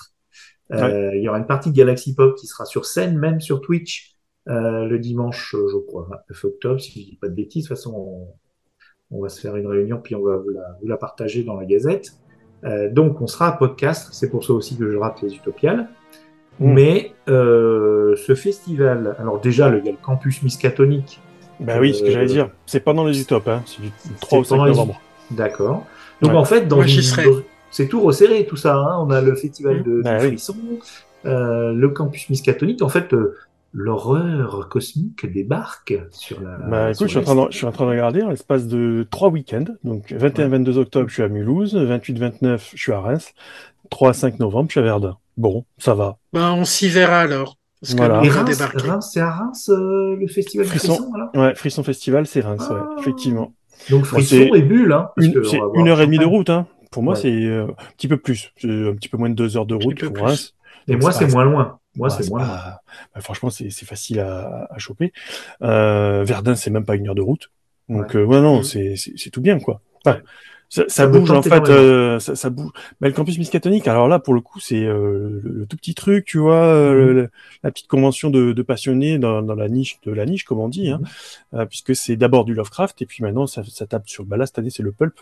Euh, 0.71 1.11
Il 1.13 1.21
y 1.21 1.29
aura 1.29 1.37
une 1.37 1.45
partie 1.45 1.69
de 1.71 1.75
Galaxy 1.75 2.15
Pop 2.15 2.35
qui 2.35 2.47
sera 2.47 2.65
sur 2.65 2.85
scène, 2.85 3.17
même 3.19 3.39
sur 3.39 3.61
Twitch, 3.61 4.15
euh, 4.49 4.85
le 4.85 4.97
dimanche, 4.97 5.53
je 5.55 5.77
crois, 5.85 6.07
29 6.09 6.43
octobre, 6.45 6.79
si 6.79 6.91
je 7.01 7.05
dis 7.11 7.17
pas 7.21 7.27
de 7.27 7.33
bêtises. 7.35 7.65
De 7.65 7.67
toute 7.67 7.77
façon, 7.77 7.93
on, 7.95 9.17
on 9.17 9.21
va 9.21 9.29
se 9.29 9.39
faire 9.41 9.55
une 9.57 9.67
réunion, 9.67 9.99
puis 10.01 10.15
on 10.15 10.23
va 10.23 10.37
vous 10.37 10.49
la, 10.49 10.61
vous 10.81 10.87
la 10.87 10.97
partager 10.97 11.43
dans 11.43 11.59
la 11.59 11.65
Gazette. 11.65 12.13
Euh, 12.65 12.89
donc, 12.91 13.21
on 13.21 13.27
sera 13.27 13.47
à 13.49 13.51
podcast. 13.53 14.09
C'est 14.11 14.29
pour 14.29 14.43
ça 14.43 14.53
aussi 14.53 14.77
que 14.77 14.89
je 14.89 14.97
rate 14.97 15.21
les 15.21 15.33
Utopiales. 15.35 15.87
Mm. 16.59 16.73
Mais 16.73 17.13
euh, 17.29 18.15
ce 18.15 18.33
festival, 18.35 19.15
alors 19.19 19.39
déjà, 19.39 19.69
le, 19.69 19.79
il 19.79 19.85
y 19.85 19.89
a 19.89 19.91
le 19.91 19.97
campus 20.01 20.41
Miskatonic. 20.41 21.19
Bah 21.59 21.75
oui, 21.79 21.93
ce 21.93 22.01
que 22.01 22.07
Euh, 22.07 22.11
j'allais 22.11 22.25
dire. 22.25 22.49
C'est 22.65 22.79
pendant 22.81 23.05
les 23.05 23.19
Utopes, 23.21 23.47
hein. 23.47 23.61
C'est 23.65 23.81
du 23.81 23.91
3 24.21 24.39
ou 24.39 24.43
5 24.43 24.49
pendant 24.55 24.65
les- 24.65 24.71
novembre. 24.71 24.99
D'accord. 25.31 25.85
Donc 26.21 26.31
Ouais. 26.31 26.37
en 26.37 26.45
fait, 26.45 26.67
dans 26.67 26.81
une- 26.81 26.95
dans- 27.23 27.41
c'est 27.71 27.87
tout 27.87 28.01
resserré 28.01 28.45
tout 28.45 28.55
ça. 28.57 28.75
Hein. 28.75 28.97
On 29.05 29.09
a 29.11 29.21
le 29.21 29.35
festival 29.35 29.83
de, 29.83 30.01
Bah 30.01 30.17
du 30.17 30.23
oui. 30.25 30.31
frisson, 30.31 30.55
euh, 31.25 31.73
le 31.73 31.89
campus 31.89 32.29
Miskatonic. 32.29 32.81
En 32.81 32.89
fait, 32.89 33.13
euh, 33.13 33.35
l'horreur 33.75 34.69
cosmique 34.69 35.31
débarque 35.31 35.93
sur 36.11 36.39
la. 36.41 36.57
Bah 36.69 36.93
sur 36.93 37.05
écoute, 37.05 37.13
je 37.13 37.19
suis, 37.19 37.19
en 37.19 37.35
train 37.35 37.45
de, 37.45 37.51
je 37.51 37.57
suis 37.57 37.65
en 37.65 37.71
train 37.71 37.85
de 37.85 37.89
regarder 37.91 38.21
en 38.23 38.29
l'espace 38.29 38.67
de 38.67 39.05
3 39.11 39.29
week-ends. 39.29 39.65
Donc 39.83 40.11
21-22 40.11 40.77
octobre, 40.77 41.09
je 41.09 41.13
suis 41.15 41.23
à 41.23 41.27
Mulhouse. 41.27 41.75
28-29, 41.75 42.71
je 42.73 42.77
suis 42.81 42.91
à 42.93 42.99
Reims. 43.01 43.33
3-5 43.91 44.39
novembre, 44.39 44.69
je 44.69 44.73
suis 44.73 44.79
à 44.79 44.83
Verdun. 44.83 45.17
Bon, 45.37 45.65
ça 45.77 45.93
va. 45.93 46.17
Ben, 46.33 46.53
on 46.53 46.63
s'y 46.65 46.87
verra 46.87 47.19
alors. 47.19 47.57
Parce 47.81 47.93
que 47.93 47.97
Voilà. 47.97 48.21
va 48.21 48.41
Reims. 48.41 48.61
Reims, 48.61 49.09
c'est 49.13 49.19
à 49.19 49.29
Reims 49.31 49.69
euh, 49.69 50.15
le 50.15 50.27
festival 50.27 50.65
Frisson. 50.65 50.95
frisson, 50.95 51.09
voilà. 51.09 51.31
Ouais, 51.35 51.55
Frisson 51.55 51.83
Festival, 51.83 52.25
c'est 52.25 52.39
Reims, 52.41 52.65
ouais, 52.71 52.77
Ah. 52.79 52.95
effectivement. 52.99 53.53
Donc 53.91 54.05
frisson 54.05 54.49
et 54.55 54.61
bulle, 54.61 54.93
hein. 54.93 55.09
parce 55.15 55.27
Une- 55.27 55.33
que 55.33 55.43
C'est 55.43 55.59
une 55.75 55.89
heure 55.89 55.99
et 56.01 56.05
demie 56.05 56.17
de 56.17 56.25
route, 56.25 56.49
hein. 56.49 56.65
Pour 56.91 57.03
moi, 57.03 57.13
Ouais. 57.13 57.19
c'est 57.19 57.31
euh, 57.45 57.65
un 57.67 57.91
petit 57.97 58.07
peu 58.07 58.15
plus. 58.17 58.53
C'est 58.57 58.69
un 58.69 58.93
petit 58.95 59.09
peu 59.09 59.17
moins 59.17 59.29
de 59.29 59.35
deux 59.35 59.57
heures 59.57 59.65
de 59.65 59.75
route 59.75 59.99
pour 59.99 60.13
plus. 60.13 60.23
Reims. 60.23 60.53
Et 60.87 60.95
moi, 60.95 61.11
c'est 61.11 61.29
moins 61.31 61.43
loin. 61.43 61.77
Moi, 61.95 62.09
Ouais, 62.09 62.15
c'est 62.23 62.29
moins 62.29 62.39
pas- 62.45 62.81
bah, 63.13 63.21
franchement, 63.21 63.49
c'est 63.49 63.69
facile 63.85 64.19
à, 64.19 64.67
à 64.69 64.77
choper. 64.77 65.13
Euh, 65.61 66.23
Verdun, 66.23 66.55
c'est 66.55 66.69
même 66.69 66.85
pas 66.85 66.95
une 66.95 67.07
heure 67.07 67.15
de 67.15 67.21
route. 67.21 67.51
Donc, 67.89 68.09
Ouais. 68.13 68.17
euh, 68.17 68.25
ouais, 68.25 68.41
non, 68.41 68.59
Mm. 68.59 68.63
c'est 68.63 69.29
tout 69.31 69.41
bien, 69.41 69.59
quoi. 69.59 69.81
Enfin. 70.05 70.19
Ça, 70.69 70.83
ça 70.87 71.07
bouge, 71.07 71.31
en 71.31 71.41
fait, 71.41 71.69
euh, 71.69 72.19
ça, 72.19 72.35
ça 72.35 72.49
bouge. 72.49 72.71
Mais 72.99 73.07
le 73.07 73.13
campus 73.13 73.37
Miskatonic, 73.37 73.87
alors 73.87 74.07
là, 74.07 74.19
pour 74.19 74.33
le 74.33 74.41
coup, 74.41 74.59
c'est 74.59 74.83
euh, 74.83 75.39
le, 75.43 75.51
le 75.59 75.65
tout 75.65 75.77
petit 75.77 75.93
truc, 75.95 76.25
tu 76.25 76.37
vois, 76.39 76.55
euh, 76.65 76.93
Mhm. 77.07 77.13
le- 77.15 77.29
la 77.63 77.71
petite 77.71 77.87
convention 77.87 78.29
de, 78.29 78.51
de 78.51 78.61
passionnés 78.61 79.17
dans, 79.17 79.41
dans 79.41 79.55
la 79.55 79.69
niche 79.69 79.99
de 80.05 80.11
la 80.11 80.25
niche, 80.25 80.43
comme 80.43 80.59
on 80.59 80.67
dit, 80.69 80.89
hein, 80.89 80.99
Mhm. 81.01 81.59
euh, 81.61 81.65
puisque 81.65 81.95
c'est 81.95 82.15
d'abord 82.15 82.45
du 82.45 82.53
Lovecraft, 82.53 83.01
et 83.01 83.05
puis 83.05 83.23
maintenant, 83.23 83.47
ça, 83.47 83.63
ça 83.67 83.85
tape 83.85 84.07
sur, 84.09 84.25
bah 84.25 84.37
là, 84.37 84.45
cette 84.45 84.59
année, 84.59 84.69
c'est 84.69 84.83
le 84.83 84.91
pulp. 84.91 85.13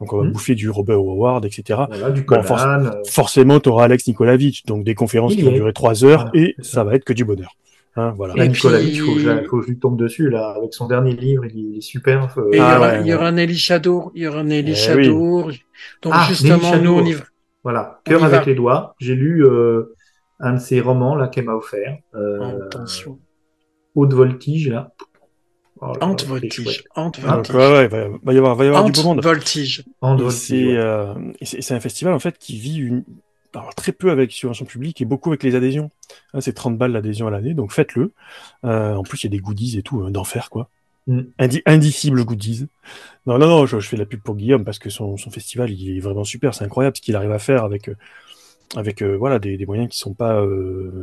Donc, 0.00 0.12
on 0.12 0.18
va 0.18 0.24
Mhm. 0.24 0.32
bouffer 0.32 0.54
du 0.54 0.70
Robert 0.70 0.98
Howard, 0.98 1.44
etc. 1.44 1.86
Voilà, 1.88 2.10
du 2.10 2.22
Bon, 2.22 2.42
euh, 2.42 3.02
Forcément, 3.08 3.58
tu 3.60 3.68
auras 3.68 3.84
Alex 3.84 4.06
Nikolavitch, 4.06 4.64
donc 4.66 4.84
des 4.84 4.94
conférences 4.94 5.32
Il 5.34 5.38
qui 5.38 5.42
vont 5.44 5.52
durer 5.52 5.72
trois 5.72 6.04
heures, 6.04 6.30
Voilà, 6.32 6.46
et 6.46 6.54
ça 6.62 6.84
va 6.84 6.94
être 6.94 7.04
que 7.04 7.12
du 7.12 7.24
bonheur. 7.24 7.54
Hein, 7.96 8.12
voilà. 8.16 8.34
Là, 8.34 8.44
Et 8.44 8.48
Nicolas 8.48 8.78
puis- 8.78 8.96
faut 8.98 9.14
que, 9.14 9.20
je, 9.20 9.44
faut 9.48 9.56
que 9.58 9.62
je 9.64 9.68
lui 9.70 9.78
tombe 9.78 9.98
dessus, 9.98 10.30
là, 10.30 10.54
avec 10.56 10.72
son 10.74 10.86
dernier 10.86 11.12
livre, 11.12 11.44
il, 11.46 11.78
est 11.78 11.80
super. 11.80 12.32
euh, 12.38 12.48
Et 12.52 12.56
il 12.56 12.58
y 12.58 12.60
Ah 12.60 12.78
aura, 12.78 12.88
ouais, 12.88 13.00
il 13.00 13.06
y 13.06 13.10
ouais. 13.10 13.16
aura 13.16 13.26
un 13.28 13.32
Nelly 13.32 13.56
Shadow, 13.56 14.12
il 14.14 14.22
y 14.22 14.26
aura 14.28 14.40
un 14.40 14.44
Nelly 14.44 14.72
Eh 14.72 14.74
Shadow. 14.76 15.50
Donc 16.02 16.12
Ah, 16.14 16.26
justement, 16.28 16.76
nous 16.76 16.92
on 16.92 17.04
y 17.04 17.12
va. 17.14 17.24
Voilà, 17.64 18.00
cœur 18.04 18.22
avec 18.24 18.40
va. 18.40 18.46
les 18.46 18.54
doigts. 18.54 18.94
J'ai 19.00 19.14
lu 19.16 19.44
euh, 19.44 19.94
un 20.38 20.54
de 20.54 20.58
ses 20.60 20.80
romans 20.80 21.14
là 21.16 21.28
qu'elle 21.28 21.44
m'a 21.44 21.54
offert. 21.54 21.98
Euh, 22.14 22.64
Attention. 22.66 23.18
Haute 23.94 24.14
voltige 24.14 24.68
là. 24.70 24.92
Oh 25.82 25.92
là 25.98 26.06
Ante 26.06 26.24
voltige. 26.26 26.84
Ante 26.94 27.20
Ah, 27.26 27.34
voltige. 27.36 27.54
ouais, 27.56 27.72
ouais, 27.72 27.88
va, 27.88 28.08
va 28.22 28.32
y 28.32 28.38
avoir, 28.38 28.54
va 28.54 28.64
y 28.64 28.68
avoir 28.68 28.84
du 28.84 28.90
Ante 28.90 28.96
beau 28.96 29.02
monde. 29.02 29.22
voltige. 29.22 29.84
Ante 30.00 30.20
voltige, 30.20 30.38
c'est 30.40 30.66
ouais. 30.68 30.76
euh, 30.76 31.14
c'est 31.42 31.74
un 31.74 31.80
festival 31.80 32.14
en 32.14 32.18
fait 32.18 32.38
qui 32.38 32.56
vit 32.58 32.76
une 32.78 33.04
alors, 33.54 33.74
très 33.74 33.92
peu 33.92 34.10
avec 34.10 34.32
subvention 34.32 34.64
publique 34.64 35.00
et 35.00 35.04
beaucoup 35.04 35.30
avec 35.30 35.42
les 35.42 35.54
adhésions. 35.54 35.90
Hein, 36.34 36.40
c'est 36.40 36.52
30 36.52 36.78
balles 36.78 36.92
l'adhésion 36.92 37.26
à 37.26 37.30
l'année, 37.30 37.54
donc 37.54 37.72
faites-le. 37.72 38.12
Euh, 38.64 38.94
en 38.94 39.02
plus, 39.02 39.22
il 39.22 39.26
y 39.26 39.28
a 39.28 39.30
des 39.30 39.38
goodies 39.40 39.78
et 39.78 39.82
tout, 39.82 40.02
hein, 40.02 40.10
d'enfer 40.10 40.50
quoi. 40.50 40.68
Mm. 41.06 41.20
Indi- 41.38 41.62
indicible 41.66 42.24
goodies. 42.24 42.66
Non, 43.26 43.38
non, 43.38 43.48
non, 43.48 43.66
je, 43.66 43.80
je 43.80 43.88
fais 43.88 43.96
de 43.96 44.02
la 44.02 44.06
pub 44.06 44.20
pour 44.20 44.36
Guillaume 44.36 44.64
parce 44.64 44.78
que 44.78 44.90
son, 44.90 45.16
son 45.16 45.30
festival, 45.30 45.70
il 45.70 45.96
est 45.96 46.00
vraiment 46.00 46.24
super. 46.24 46.54
C'est 46.54 46.64
incroyable 46.64 46.96
ce 46.96 47.02
qu'il 47.02 47.16
arrive 47.16 47.32
à 47.32 47.38
faire 47.38 47.64
avec, 47.64 47.88
euh, 47.88 47.96
avec 48.76 49.02
euh, 49.02 49.16
voilà, 49.16 49.38
des, 49.38 49.56
des 49.56 49.66
moyens 49.66 49.88
qui 49.88 49.98
sont 49.98 50.14
pas 50.14 50.44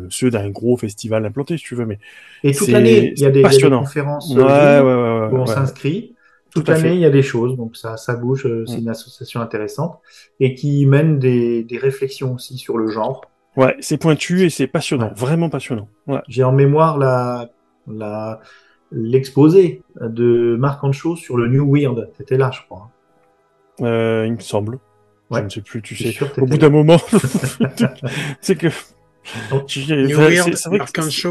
ceux 0.09 0.29
d'un 0.31 0.49
gros 0.49 0.77
festival 0.77 1.25
implanté, 1.25 1.57
si 1.57 1.63
tu 1.63 1.75
veux. 1.75 1.85
Mais 1.85 1.99
Et 2.43 2.53
toute 2.53 2.69
l'année, 2.69 3.13
il 3.15 3.21
y 3.21 3.25
a 3.25 3.31
des, 3.31 3.41
conférences 3.41 4.29
ouais, 4.29 4.35
ouais, 4.35 4.41
Zoom 4.41 4.47
ouais, 4.47 4.81
ouais, 4.81 5.29
où 5.31 5.37
on 5.37 5.45
s'inscrit. 5.45 6.13
Toute 6.53 6.65
Tout 6.65 6.71
à 6.71 6.75
fait. 6.75 6.83
l'année, 6.83 6.95
il 6.95 7.01
y 7.01 7.05
a 7.05 7.09
des 7.09 7.21
choses, 7.23 7.55
donc 7.57 7.75
ça, 7.77 7.97
ça 7.97 8.15
bouge. 8.15 8.45
euh, 8.45 8.65
C'est 8.67 8.77
Mm. 8.77 8.81
une 8.81 8.89
association 8.89 9.41
intéressante 9.41 9.99
et 10.39 10.55
qui 10.55 10.85
mène 10.85 11.19
des, 11.19 11.63
des 11.63 11.77
réflexions 11.77 12.33
aussi 12.35 12.57
sur 12.57 12.77
le 12.77 12.87
genre. 12.89 13.21
Ouais, 13.55 13.75
c'est 13.79 13.97
pointu 13.97 14.43
et 14.45 14.49
c'est 14.49 14.67
passionnant, 14.67 15.07
Ouais. 15.07 15.13
vraiment 15.15 15.49
passionnant. 15.49 15.87
Ouais. 16.07 16.21
J'ai 16.27 16.43
en 16.43 16.51
mémoire 16.51 16.97
la, 16.97 17.49
la, 17.87 18.39
l'exposé 18.91 19.81
de 19.99 20.55
Marc 20.59 20.83
Ancho 20.83 21.15
sur 21.15 21.37
le 21.37 21.47
New 21.47 21.69
Weird. 21.75 22.09
C'était 22.17 22.37
là, 22.37 22.51
je 22.53 22.61
crois. 22.61 22.89
Euh, 23.81 24.25
il 24.27 24.33
me 24.33 24.39
semble. 24.39 24.79
Ouais. 25.29 25.39
Je 25.39 25.45
ne 25.45 25.49
sais 25.49 25.61
plus, 25.61 25.81
tu 25.81 25.95
sais. 25.95 26.11
sûr 26.11 26.27
Au 26.37 26.41
bout 26.41 26.45
t'étais 26.53 26.57
d'un 26.59 26.69
moment, 26.69 26.97
c'est 28.41 28.55
que. 28.55 28.67
Donc, 29.51 29.65
Tu- 29.65 29.81
New 29.81 30.17
Weird, 30.17 30.51
que 30.51 30.79
Arkansas. 30.81 31.29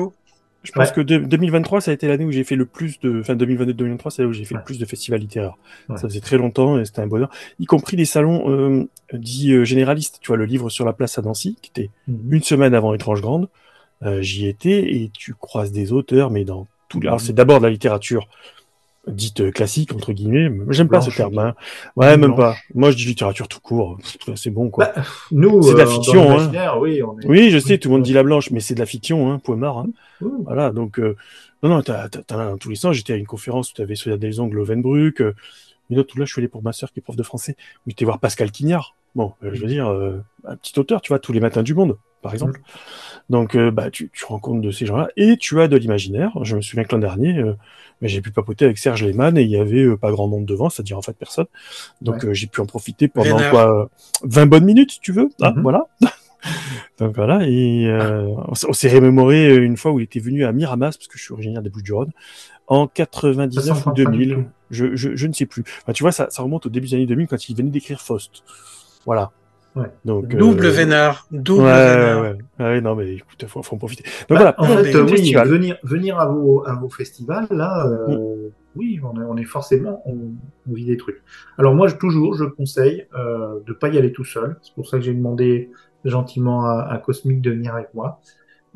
Je 0.67 0.73
pense 0.73 0.89
Ouais. 0.89 0.95
que 0.97 1.01
de- 1.01 1.19
2023, 1.19 1.81
ça 1.81 1.93
a 1.93 1.95
été 1.95 2.09
l'année 2.09 2.25
où 2.25 2.33
j'ai 2.33 2.45
fait 2.45 2.57
le 2.57 2.67
plus 2.67 2.99
de. 3.01 3.21
Enfin, 3.21 3.35
2022-2023, 3.37 4.11
c'est 4.11 4.23
là 4.23 4.29
où 4.29 4.33
j'ai 4.33 4.45
fait 4.45 4.55
Ouais. 4.55 4.61
le 4.61 4.65
plus 4.65 4.79
de 4.79 4.85
festivals 4.85 5.21
littéraires. 5.21 5.57
Ouais. 5.89 5.97
Ça 5.97 6.09
faisait 6.09 6.21
très 6.21 6.37
longtemps 6.39 6.79
et 6.79 6.85
c'était 6.85 7.01
un 7.01 7.07
bonheur. 7.07 7.31
Y 7.61 7.67
compris 7.67 7.97
des 7.97 8.05
salons 8.05 8.51
euh, 8.51 8.85
dits 9.13 9.53
euh, 9.53 9.65
généralistes. 9.65 10.19
Tu 10.21 10.29
vois, 10.29 10.37
le 10.37 10.45
livre 10.45 10.69
sur 10.69 10.85
la 10.85 10.93
place 10.93 11.19
à 11.19 11.23
Nancy, 11.23 11.57
qui 11.63 11.71
était 11.71 11.91
Mhm. 12.09 12.33
une 12.35 12.43
semaine 12.43 12.75
avant 12.75 12.93
Étrange 12.95 13.23
Grande. 13.23 13.49
Euh, 14.03 14.21
J'y 14.23 14.47
étais 14.47 14.93
et 14.95 15.11
tu 15.17 15.33
croises 15.35 15.73
des 15.73 15.93
auteurs, 15.93 16.31
mais 16.31 16.45
dans 16.45 16.67
tout. 16.89 16.99
Alors, 17.03 17.15
Mhm. 17.15 17.19
c'est 17.21 17.33
d'abord 17.33 17.61
de 17.61 17.65
la 17.65 17.71
littérature 17.71 18.29
dite 19.07 19.41
euh, 19.41 19.51
classique, 19.51 19.93
entre 19.95 20.13
guillemets. 20.13 20.51
J'aime 20.71 20.89
pas 20.89 21.01
ce 21.01 21.11
terme. 21.11 21.39
hein. 21.39 21.55
Ouais, 21.95 22.17
même 22.17 22.33
Blanche. 22.35 22.37
pas. 22.37 22.57
Moi, 22.75 22.91
je 22.91 22.97
dis 22.97 23.05
littérature 23.05 23.49
tout 23.49 23.61
court. 23.61 23.99
C'est 24.35 24.51
bon, 24.51 24.69
quoi. 24.71 24.93
Bah, 24.95 25.03
nous, 25.31 25.63
C'est 25.63 25.73
de 25.75 25.79
la 25.79 25.85
euh, 25.85 25.87
fiction, 25.87 26.39
hein. 26.39 26.51
oui, 26.81 27.03
on 27.03 27.19
est... 27.21 27.27
Oui, 27.27 27.51
je 27.51 27.59
sais, 27.59 27.79
tout 27.79 27.89
le 27.89 27.95
monde 27.95 28.03
dit 28.03 28.13
la 28.13 28.23
blanche, 28.23 28.51
mais 28.51 28.61
c'est 28.61 28.75
de 28.75 28.81
la 28.81 28.87
fiction, 28.87 29.31
hein, 29.31 29.39
point 29.39 29.57
barre. 29.57 29.79
Hein. 29.79 29.89
Oui. 30.21 30.31
Voilà, 30.45 30.71
donc, 30.71 30.99
euh, 30.99 31.17
non, 31.63 31.69
non, 31.71 31.83
t'as, 31.83 32.09
t'as 32.09 32.23
dans 32.37 32.57
tous 32.59 32.69
les 32.71 32.77
sens. 32.77 32.95
J'étais 32.97 33.13
à 33.13 33.17
une 33.17 33.27
conférence 33.27 33.71
où 33.71 33.75
tu 33.75 33.83
avais 33.83 33.95
Sonia 33.95 34.17
Delzong, 34.19 34.53
Lovenbruck, 34.53 35.21
euh, 35.21 35.35
une 35.91 35.99
autre 36.01 36.15
où 36.17 36.19
là, 36.19 36.25
je 36.25 36.33
suis 36.33 36.41
allé 36.41 36.49
pour 36.49 36.63
ma 36.63 36.73
sœur 36.73 36.93
qui 36.93 36.99
est 36.99 37.03
prof 37.03 37.15
de 37.17 37.23
français, 37.23 37.57
où 37.87 37.91
j'étais 37.91 38.05
voir 38.05 38.19
Pascal 38.19 38.51
Quignard. 38.51 38.95
Bon, 39.15 39.33
euh, 39.45 39.51
je 39.55 39.61
veux 39.61 39.69
dire, 39.69 39.89
euh, 39.89 40.21
un 40.47 40.57
petit 40.57 40.79
auteur, 40.79 41.01
tu 41.01 41.09
vois, 41.09 41.19
tous 41.19 41.33
les 41.33 41.41
matins 41.41 41.63
du 41.63 41.75
monde, 41.75 41.97
par 42.27 42.35
exemple. 42.35 42.61
Donc, 43.31 43.55
euh, 43.57 43.71
bah, 43.71 43.91
tu, 43.91 44.11
compte 44.43 44.61
de 44.61 44.71
ces 44.71 44.87
gens-là, 44.87 45.09
et 45.17 45.37
tu 45.37 45.61
as 45.61 45.69
de 45.69 45.77
l'imaginaire. 45.77 46.31
Je 46.43 46.57
me 46.57 46.61
souviens 46.61 46.85
que 46.85 46.95
l'an 46.95 47.01
dernier, 47.01 47.39
euh, 47.39 47.53
bah, 48.01 48.09
j'ai 48.09 48.21
pu 48.21 48.31
papoter 48.31 48.65
avec 48.65 48.79
Serge 48.79 49.03
Lehmann, 49.05 49.37
et 49.37 49.43
il 49.43 49.51
y 49.51 49.57
avait 49.57 49.83
euh, 49.85 49.97
pas 49.97 50.11
grand 50.13 50.29
monde 50.29 50.47
devant, 50.47 50.69
c'est-à-dire 50.71 50.97
en 50.99 51.03
fait 51.03 51.17
personne. 51.17 51.47
Donc, 52.03 52.31
j'ai 52.33 52.47
pu 52.47 52.61
en 52.61 52.67
profiter 52.67 53.09
pendant 53.09 53.39
quoi, 53.51 53.83
euh, 53.83 53.87
20 54.23 54.47
bonnes 54.47 54.65
minutes, 54.65 54.93
si 54.93 55.01
tu 55.01 55.13
veux. 55.13 55.29
Ah, 55.43 55.53
Mhm. 55.53 55.63
voilà. 55.63 55.87
Donc 56.99 57.17
voilà, 57.17 57.41
et 57.43 57.89
on 58.49 58.73
s'est 58.73 58.95
remémoré 58.95 59.49
euh, 59.49 59.65
une 59.65 59.77
fois 59.77 59.91
où 59.91 59.99
il 59.99 60.05
était 60.05 60.21
venu 60.21 60.45
à 60.45 60.53
Miramas, 60.53 60.93
parce 60.93 61.09
que 61.09 61.19
je 61.19 61.25
suis 61.25 61.33
originaire 61.33 61.61
des 61.63 61.71
Bouches-du-Rhône, 61.71 62.13
en 62.69 62.87
99 62.87 63.65
Ça 63.65 63.73
ou 63.73 63.75
s'entend 63.75 63.91
pas 63.91 63.95
du 63.95 64.05
2000, 64.05 64.35
tout. 64.35 64.45
je, 64.71 64.95
je, 64.95 65.17
je 65.17 65.27
ne 65.27 65.33
sais 65.33 65.47
plus. 65.47 65.65
Enfin, 65.83 65.93
tu 65.93 66.05
vois, 66.05 66.13
ça, 66.13 66.29
ça 66.31 66.43
remonte 66.43 66.67
au 66.67 66.69
début 66.69 66.87
des 66.87 66.95
années 66.95 67.07
2000 67.07 67.27
quand 67.27 67.49
il 67.49 67.57
venait 67.57 67.71
d'écrire 67.71 68.01
Faust. 68.01 68.45
Voilà. 69.07 69.33
Ouais. 69.77 69.91
Donc, 70.07 70.27
Double 70.29 70.67
euh, 70.67 70.71
vénard. 70.71 71.27
Ouais, 71.31 71.39
Double 71.39 71.63
ouais, 71.65 71.97
vénard. 71.97 72.23
ouais. 72.23 72.37
Ouais, 72.59 72.81
non, 72.81 72.95
mais 72.97 73.15
écoute, 73.15 73.45
faut, 73.47 73.63
faut 73.63 73.75
en 73.77 73.79
profiter. 73.79 74.05
Donc 74.29 74.39
Bah, 74.39 74.55
voilà, 74.55 74.55
en 74.59 74.65
fait, 74.67 74.95
euh, 74.95 75.05
oui, 75.05 75.11
festivals. 75.11 75.49
venir, 75.49 75.77
venir 75.83 76.19
à 76.19 76.27
vos, 76.27 76.67
à 76.67 76.75
vos 76.75 76.89
festivals, 76.89 77.47
là, 77.51 77.87
euh, 77.87 78.07
Mm. 78.17 78.51
oui, 78.77 79.01
on 79.05 79.21
est, 79.21 79.25
on 79.25 79.37
est 79.37 79.45
forcément, 79.45 80.03
on, 80.07 80.17
on 80.69 80.73
vit 80.73 80.87
des 80.87 80.97
trucs. 80.97 81.23
Alors 81.59 81.75
moi, 81.75 81.89
je, 81.89 81.97
toujours, 81.97 82.35
je 82.35 82.45
conseille 82.45 83.07
euh, 83.15 83.61
de 83.67 83.73
pas 83.75 83.89
y 83.91 83.99
aller 83.99 84.13
tout 84.13 84.25
seul. 84.25 84.57
C'est 84.63 84.75
pour 84.75 84.89
ça 84.89 84.99
que 84.99 85.05
j'ai 85.05 85.15
demandé 85.15 85.71
gentiment 86.05 86.65
à, 86.67 86.83
à 86.91 86.99
Cosmic 86.99 87.41
de 87.43 87.51
venir 87.51 87.75
avec 87.75 87.93
moi, 87.95 88.21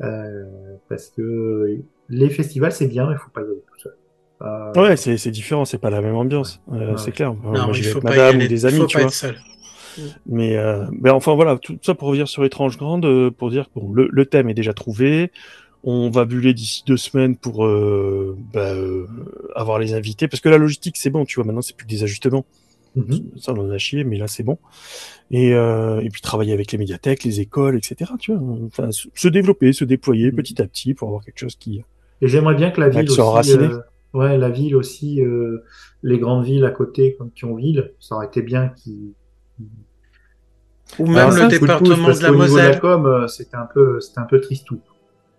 euh, 0.03 0.45
parce 0.89 1.09
que 1.09 1.79
les 2.09 2.29
festivals, 2.29 2.71
c'est 2.71 2.87
bien, 2.87 3.07
mais 3.07 3.13
il 3.13 3.17
faut 3.19 3.29
pas 3.31 3.41
y 3.41 3.45
aller 3.45 3.63
tout 3.71 3.79
seul. 3.79 3.95
Euh, 4.41 4.71
Ouais, 4.75 4.97
c'est 4.97 5.17
c'est 5.17 5.31
différent, 5.31 5.65
c'est 5.65 5.77
pas 5.77 5.89
la 5.91 6.01
même 6.01 6.15
ambiance, 6.15 6.61
euh, 6.73 6.97
c'est 6.97 7.11
clair. 7.11 7.33
Non, 7.33 7.67
Moi, 7.67 7.73
y 7.77 7.93
madame 8.03 8.35
aller. 8.35 8.45
ou 8.45 8.47
des 8.47 8.65
Il 8.65 8.67
amis, 8.67 8.77
faut 8.79 8.85
tu 8.87 8.97
pas 8.97 9.03
vois. 9.03 9.07
être 9.09 9.13
seul. 9.13 9.35
Mais, 10.25 10.57
euh, 10.57 10.85
ben 10.91 11.11
enfin 11.13 11.35
voilà, 11.35 11.57
tout 11.57 11.77
ça 11.81 11.95
pour 11.95 12.07
revenir 12.09 12.27
sur 12.27 12.43
Étrange 12.45 12.77
Grande, 12.77 13.05
euh, 13.05 13.31
pour 13.31 13.49
dire 13.49 13.65
que 13.65 13.79
bon, 13.79 13.91
le, 13.91 14.07
le 14.11 14.25
thème 14.25 14.49
est 14.49 14.53
déjà 14.53 14.73
trouvé. 14.73 15.31
On 15.83 16.09
va 16.11 16.25
buller 16.25 16.53
d'ici 16.53 16.83
deux 16.85 16.97
semaines 16.97 17.35
pour 17.35 17.65
euh, 17.65 18.37
bah, 18.53 18.73
euh, 18.73 19.07
avoir 19.55 19.79
les 19.79 19.93
invités, 19.93 20.27
parce 20.27 20.39
que 20.41 20.49
la 20.49 20.57
logistique 20.59 20.95
c'est 20.97 21.09
bon, 21.09 21.25
tu 21.25 21.35
vois. 21.35 21.45
Maintenant 21.45 21.61
c'est 21.63 21.75
plus 21.75 21.85
que 21.85 21.89
des 21.91 22.03
ajustements. 22.03 22.45
Mhm. 22.95 23.31
Ça, 23.37 23.53
on 23.53 23.59
en 23.61 23.71
a 23.71 23.77
chié, 23.77 24.03
mais 24.03 24.17
là, 24.17 24.27
c'est 24.27 24.43
bon. 24.43 24.57
Et, 25.31 25.53
euh, 25.53 26.01
et 26.01 26.09
puis 26.09 26.21
travailler 26.21 26.51
avec 26.51 26.73
les 26.73 26.77
médiathèques, 26.77 27.23
les 27.23 27.39
écoles, 27.39 27.77
etc. 27.77 28.11
Tu 28.19 28.33
vois, 28.33 28.41
enfin, 28.65 28.89
se 28.91 29.27
développer, 29.29 29.71
se 29.71 29.85
déployer 29.85 30.29
Mhm. 30.31 30.35
petit 30.35 30.61
à 30.61 30.67
petit 30.67 30.93
pour 30.93 31.07
avoir 31.07 31.23
quelque 31.23 31.39
chose 31.39 31.55
qui. 31.55 31.81
Et 32.21 32.27
j'aimerais 32.27 32.55
bien 32.55 32.69
que 32.69 32.81
la 32.81 32.89
ville 32.89 33.09
aussi, 33.09 33.53
euh, 33.57 33.79
ouais, 34.13 34.37
la 34.37 34.49
ville 34.49 34.75
aussi, 34.75 35.21
euh, 35.21 35.63
les 36.03 36.19
grandes 36.19 36.43
villes 36.43 36.65
à 36.65 36.69
côté, 36.71 37.15
comme 37.17 37.31
Thionville, 37.31 37.93
ça 38.01 38.15
aurait 38.15 38.27
été 38.27 38.41
bien 38.41 38.67
qu'ils 38.69 39.13
Ou 40.99 41.07
même 41.07 41.17
Alors 41.17 41.33
ça, 41.33 41.43
le 41.43 41.47
département 41.49 42.09
de 42.09 42.21
la 42.21 42.29
de 42.29 42.35
Moselle. 42.35 42.79
com, 42.79 43.05
euh, 43.05 43.27
c'était 43.27 43.55
un 43.55 43.67
peu, 43.73 43.99
c'était 44.01 44.19
un 44.19 44.25
peu 44.25 44.41
tristou. 44.41 44.79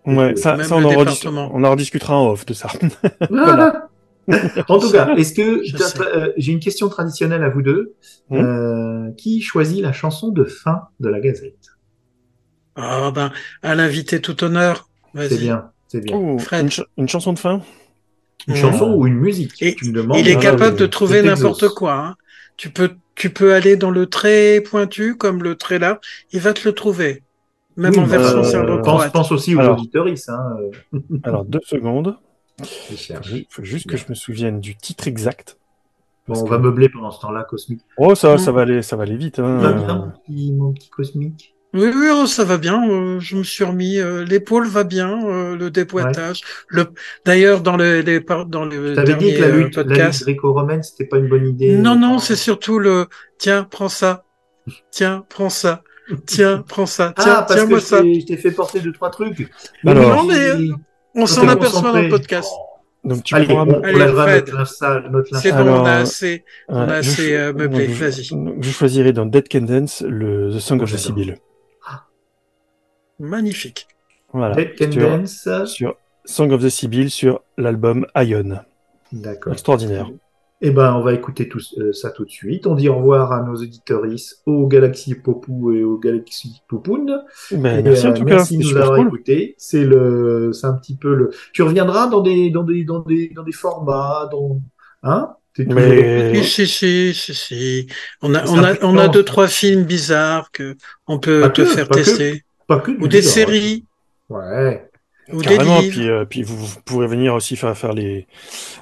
Ouais, 0.05 0.35
ça, 0.35 0.57
Même 0.57 0.65
ça 0.65 0.75
on, 0.75 0.83
en 0.83 0.93
on 0.93 1.69
rediscutera 1.71 2.17
en 2.17 2.31
off 2.31 2.45
de 2.45 2.53
ça. 2.53 2.69
Voilà. 3.29 3.87
en 4.69 4.79
tout 4.79 4.91
cas, 4.91 5.15
est-ce 5.15 5.33
que 5.33 5.61
euh, 6.17 6.31
j'ai 6.37 6.51
une 6.53 6.59
question 6.59 6.87
traditionnelle 6.89 7.43
à 7.43 7.49
vous 7.49 7.61
deux. 7.61 7.93
Euh, 8.31 9.11
Qui 9.17 9.41
choisit 9.41 9.81
la 9.81 9.91
chanson 9.93 10.29
de 10.29 10.43
fin 10.45 10.83
de 10.99 11.09
la 11.09 11.19
Gazette? 11.19 11.67
Ah 12.75 13.11
ben, 13.13 13.31
à 13.61 13.75
l'invité 13.75 14.19
tout 14.21 14.43
honneur. 14.43 14.89
C'est 15.15 15.37
bien, 15.37 15.69
c'est 15.87 16.01
bien. 16.01 16.15
Oh, 16.17 16.39
Fred. 16.39 16.63
une, 16.63 16.71
ch- 16.71 16.87
une 16.97 17.07
chanson 17.07 17.33
de 17.33 17.39
fin? 17.39 17.61
Une 18.47 18.55
chanson 18.55 18.93
ou 18.95 19.05
une 19.07 19.15
musique? 19.19 19.61
Et- 19.61 19.75
Tu 19.75 19.85
me 19.89 19.93
demandes. 19.93 20.17
Il 20.17 20.27
est 20.27 20.37
Ah, 20.37 20.41
capable 20.41 20.75
de 20.77 20.85
trouver 20.87 21.21
n'importe 21.21 21.69
quoi. 21.69 21.93
hein. 21.93 22.15
Tu 22.57 22.69
peux, 22.71 22.91
tu 23.15 23.29
peux 23.29 23.53
aller 23.53 23.75
dans 23.75 23.91
le 23.91 24.07
très 24.07 24.61
pointu 24.61 25.15
comme 25.15 25.43
le 25.43 25.55
très 25.55 25.79
large. 25.79 25.99
Il 26.31 26.39
va 26.39 26.53
te 26.53 26.67
le 26.67 26.73
trouver. 26.73 27.23
Même 27.75 27.93
Oui, 27.93 27.99
en 27.99 28.07
bah, 28.07 28.17
version 28.19 28.59
euh, 28.59 28.81
pense, 28.81 29.07
pense 29.11 29.31
aussi 29.31 29.55
aux 29.55 29.59
Alors. 29.59 29.77
auditeuristes. 29.77 30.29
Hein, 30.29 30.57
Alors, 31.23 31.43
deux 31.45 31.61
secondes. 31.65 32.17
je 32.91 32.95
cherche. 32.95 33.29
Il 33.31 33.47
faut 33.49 33.63
juste 33.63 33.87
que 33.89 33.97
je 33.97 34.05
me 34.09 34.13
souvienne 34.15 34.59
du 34.59 34.75
titre 34.75 35.07
exact. 35.07 35.57
Bon, 36.27 36.39
on 36.39 36.43
que- 36.45 36.49
va 36.51 36.57
meubler 36.59 36.87
pendant 36.89 37.11
ce 37.11 37.19
temps-là, 37.21 37.43
Cosmique. 37.43 37.81
Oh, 37.97 38.15
ça, 38.15 38.37
ça 38.37 38.51
va 38.51 38.61
aller, 38.61 38.81
ça 38.81 38.95
va 38.95 39.03
aller 39.03 39.17
vite. 39.17 39.39
Hein. 39.39 39.57
Va 39.57 39.73
bien, 39.73 39.95
mon 39.95 40.11
petit, 40.11 40.51
mon 40.53 40.71
petit 40.71 40.89
Cosmique 40.89 41.55
Oui, 41.73 41.87
oui, 41.93 42.07
oh, 42.13 42.27
ça 42.27 42.43
va 42.43 42.57
bien. 42.57 42.87
euh, 42.87 43.19
je 43.19 43.35
me 43.35 43.43
suis 43.43 43.63
remis. 43.63 43.97
euh, 43.99 44.23
L'épaule 44.23 44.67
va 44.67 44.83
bien. 44.83 45.25
euh, 45.27 45.55
le 45.57 45.71
déboîtage. 45.71 46.41
Le. 46.67 46.85
D'ailleurs, 47.25 47.61
dans 47.61 47.77
le, 47.77 48.01
les, 48.01 48.19
par- 48.21 48.45
dans 48.45 48.63
le 48.65 48.93
T'avais 48.93 49.13
dit 49.15 49.31
dernier 49.31 49.33
que 49.35 49.41
la 49.41 49.47
lutte, 49.49 49.75
la 49.77 49.83
lutte 49.83 49.89
podcast. 49.89 50.21
gréco-romaine, 50.23 50.83
c'était 50.83 51.05
pas 51.05 51.17
une 51.17 51.27
bonne 51.29 51.47
idée. 51.47 51.75
Non, 51.75 51.95
non, 51.95 52.19
c'est 52.19 52.35
surtout 52.35 52.77
le. 52.79 53.07
Tiens, 53.39 53.67
prends 53.69 53.89
ça. 53.89 54.23
Tiens, 54.91 55.25
prends 55.29 55.49
ça. 55.49 55.81
Tiens, 56.27 56.63
prends 56.67 56.85
ça. 56.85 57.13
Tiens, 57.19 57.35
Ah, 57.37 57.41
parce 57.47 57.55
tiens, 57.55 57.63
que 57.65 57.69
moi 57.71 57.79
je 57.79 57.83
ça. 57.85 58.03
je 58.03 58.25
t'ai 58.25 58.37
fait 58.37 58.51
porter 58.51 58.79
deux, 58.79 58.91
trois 58.91 59.09
trucs. 59.09 59.49
Alors. 59.85 60.15
Non, 60.17 60.23
mais, 60.25 60.37
euh, 60.49 60.67
On 61.15 61.25
s'en 61.25 61.47
aperçoit 61.47 61.91
dans 61.91 62.01
le 62.01 62.09
podcast. 62.09 62.49
Donc, 63.03 63.23
tu 63.23 63.35
Allez, 63.35 63.47
pourras 63.47 63.65
on, 63.65 63.81
Allez, 63.83 63.99
lèvera 63.99 64.23
Fred. 64.23 64.45
notre 64.53 64.53
linge, 64.81 65.03
notre 65.11 65.33
linge 65.33 65.41
C'est 65.43 65.51
bon, 65.51 65.57
Alors, 65.57 65.81
on 65.81 65.85
a 65.85 65.91
assez. 65.95 66.45
On 66.69 66.85
Ouais, 66.85 66.91
a 66.93 67.01
je- 67.01 67.09
assez 67.09 67.35
euh, 67.35 67.51
meublé. 67.53 67.87
je- 67.89 67.93
Vas-y. 68.05 68.29
Je 68.61 68.69
choisirai 68.71 69.11
dans 69.11 69.25
Dead 69.25 69.45
Can 69.51 69.61
Dance 69.61 70.03
le 70.07 70.51
The 70.55 70.59
Song 70.59 70.77
Oh, 70.79 70.83
of 70.83 70.91
the. 70.93 70.97
Sibyl. 70.97 71.35
Magnifique. 73.19 73.87
Voilà. 74.31 74.55
Sur, 74.55 74.89
Dance. 74.89 75.47
sur 75.65 75.95
Song 76.25 76.51
of 76.51 76.63
the 76.63 76.69
Sibyl 76.69 77.09
sur 77.09 77.41
l'album 77.57 78.05
Ion. 78.15 78.59
D'accord. 79.11 79.53
Extraordinaire. 79.53 80.09
Eh 80.65 80.71
ben, 80.71 80.93
on 80.95 81.01
va 81.01 81.13
écouter 81.13 81.49
tout, 81.49 81.59
euh, 81.77 81.91
ça 81.91 82.09
tout 82.09 82.23
de 82.23 82.29
suite. 82.29 82.65
On 82.67 82.73
dit 82.75 82.87
au 82.87 82.95
revoir 82.95 83.33
à 83.33 83.43
nos 83.43 83.55
auditoristes, 83.55 84.41
aux 84.45 84.65
Galaxy 84.67 85.13
Popou 85.13 85.73
et 85.73 85.83
aux 85.83 85.97
Galaxy 85.97 86.61
Poupoun. 86.69 87.21
Ben, 87.51 87.79
Et, 87.79 87.83
merci 87.83 88.07
en 88.07 88.11
euh, 88.11 88.13
tout 88.13 88.23
cas. 88.23 88.35
merci 88.35 88.57
de 88.57 88.63
nous 88.63 88.77
avoir 88.77 88.97
cool. 88.97 89.07
écoutés. 89.07 89.55
C'est 89.57 89.83
le, 89.83 90.51
c'est 90.53 90.65
un 90.65 90.73
petit 90.73 90.95
peu 90.95 91.13
le. 91.15 91.31
Tu 91.51 91.63
reviendras 91.63 92.07
dans 92.07 92.21
des, 92.21 92.49
dans 92.49 92.63
des, 92.63 92.85
dans 92.85 92.99
des, 92.99 93.29
dans 93.35 93.43
des 93.43 93.51
formats, 93.51 94.29
dans, 94.31 94.61
hein? 95.03 95.33
Mais- 95.59 96.41
Si, 96.43 96.65
si, 96.65 97.13
si, 97.13 97.13
si, 97.13 97.33
si. 97.35 97.87
On 98.21 98.33
a, 98.33 98.47
on 98.47 98.63
a, 98.63 98.73
on 98.83 98.97
a 98.97 99.07
deux, 99.09 99.23
trois 99.23 99.47
films 99.47 99.83
bizarres 99.83 100.49
que 100.51 100.75
on 101.07 101.19
peut 101.19 101.41
Pas 101.41 101.49
te 101.49 101.61
que, 101.61 101.67
faire 101.67 101.89
que. 101.89 102.37
Pas 102.67 102.79
que 102.79 102.91
Ou 102.91 103.07
des 103.07 103.19
bizarre. 103.19 103.33
séries, 103.33 103.85
Ouais. 104.29 104.87
ou 105.31 105.41
des 105.41 105.57
Carrément, 105.57 105.79
puis, 105.79 106.09
euh, 106.09 106.25
puis 106.25 106.43
vous, 106.43 106.57
vous 106.57 106.81
pourrez 106.85 107.07
venir 107.07 107.33
aussi 107.33 107.55
faire, 107.55 107.77
faire 107.77 107.93
les, 107.93 108.27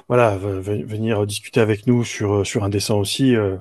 voilà, 0.08 0.36
venir 0.36 1.26
discuter 1.26 1.60
avec 1.60 1.86
nous 1.86 2.04
sur 2.04 2.46
sur 2.46 2.64
un 2.64 2.68
dessin 2.68 2.94
aussi, 2.94 3.34
euh, 3.36 3.56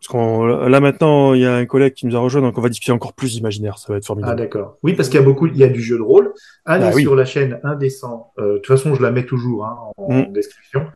parce 0.00 0.08
qu'on 0.08 0.44
là 0.44 0.80
maintenant 0.80 1.34
il 1.34 1.40
y 1.42 1.46
a 1.46 1.54
un 1.56 1.66
collègue 1.66 1.94
qui 1.94 2.06
nous 2.06 2.16
a 2.16 2.18
rejoint, 2.20 2.40
donc 2.42 2.56
on 2.58 2.60
va 2.60 2.68
discuter 2.68 2.92
encore 2.92 3.12
plus 3.14 3.36
imaginaire, 3.36 3.78
ça 3.78 3.92
va 3.92 3.96
être 3.98 4.04
Ah 4.04 4.06
formidable. 4.08 4.38
d'accord. 4.40 4.78
Oui, 4.82 4.94
parce 4.94 5.08
qu'il 5.08 5.18
y 5.18 5.22
a 5.22 5.24
beaucoup, 5.26 5.46
il 5.46 5.56
y 5.56 5.64
a 5.64 5.68
du 5.68 5.80
jeu 5.82 5.96
de 5.96 6.02
rôle. 6.02 6.32
Allez 6.64 6.84
Bah 6.86 6.92
oui. 6.94 7.02
sur 7.02 7.14
la 7.16 7.24
chaîne 7.24 7.58
Indécent. 7.64 8.32
Euh, 8.38 8.54
de 8.54 8.58
toute 8.58 8.66
façon, 8.66 8.94
je 8.94 9.02
la 9.02 9.10
mets 9.10 9.24
toujours 9.26 9.64
hein, 9.66 9.76
en 9.96 10.12
Mm. 10.22 10.32
description. 10.32 10.86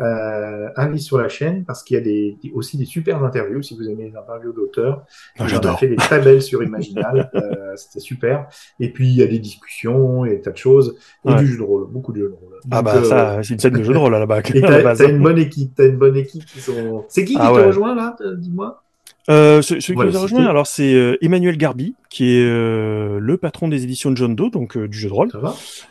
Euh, 0.00 0.68
allez 0.76 0.98
sur 0.98 1.18
la 1.18 1.28
chaîne 1.28 1.64
parce 1.64 1.82
qu'il 1.82 1.94
y 1.96 2.00
a 2.00 2.02
des, 2.02 2.36
des- 2.42 2.50
aussi 2.52 2.78
des 2.78 2.86
super 2.86 3.22
interviews 3.22 3.62
si 3.62 3.76
vous 3.76 3.88
aimez 3.88 4.04
les 4.10 4.16
interviews 4.16 4.52
d'auteurs. 4.52 5.04
Ah, 5.38 5.46
J'adore. 5.46 5.78
fait 5.78 5.88
des 5.88 5.96
très 5.96 6.20
belles 6.20 6.40
sur 6.42 6.62
Imaginal. 6.62 7.30
euh, 7.34 7.76
C'était 7.76 8.00
super. 8.00 8.46
Et 8.80 8.90
puis 8.92 9.08
il 9.08 9.14
y 9.16 9.22
a 9.22 9.26
des 9.26 9.38
discussions 9.38 10.24
et 10.24 10.30
des 10.30 10.40
tas 10.40 10.52
de 10.52 10.56
choses 10.56 10.96
et 11.24 11.28
Ouais. 11.30 11.36
du 11.36 11.46
jeu 11.46 11.58
de 11.58 11.62
rôle, 11.62 11.86
beaucoup 11.90 12.12
de 12.12 12.18
jeu 12.20 12.28
de 12.28 12.34
rôle. 12.34 12.54
Ah 12.70 12.82
bah 12.82 12.94
euh, 12.96 13.04
ça, 13.04 13.42
c'est 13.42 13.54
une 13.54 13.60
scène 13.60 13.74
de 13.74 13.82
jeu 13.82 13.92
de 13.92 13.98
rôle 13.98 14.14
à 14.14 14.18
la 14.18 14.26
base. 14.26 14.42
Et 14.54 14.64
à 14.64 14.80
la 14.82 14.96
t'as 14.96 15.08
une 15.10 15.22
bonne 15.22 15.38
équipe, 15.38 15.72
t'as 15.76 15.86
une 15.86 15.98
bonne 15.98 16.16
équipe 16.16 16.44
qui 16.46 16.60
sont. 16.60 17.04
C'est 17.08 17.24
qui 17.24 17.34
qui 17.34 17.38
Ah 17.40 17.50
te 17.50 17.56
ouais. 17.56 17.66
rejoint 17.66 17.94
là 17.94 18.16
Dis-moi? 18.38 18.82
Euh, 19.28 19.60
ce- 19.60 19.78
celui 19.80 19.94
Voilà, 19.96 20.10
qui 20.10 20.16
nous 20.16 20.20
a 20.20 20.22
rejoint, 20.22 20.46
alors 20.46 20.66
c'est 20.66 20.94
euh, 20.94 21.16
Emmanuel 21.20 21.56
Garbi, 21.58 21.94
qui 22.08 22.36
est 22.38 22.42
euh, 22.42 23.18
le 23.20 23.36
patron 23.36 23.68
des 23.68 23.84
éditions 23.84 24.10
de 24.10 24.16
John 24.16 24.34
Doe, 24.34 24.50
donc 24.50 24.78
du 24.78 24.98
jeu 24.98 25.08
de 25.08 25.12
rôle, 25.14 25.28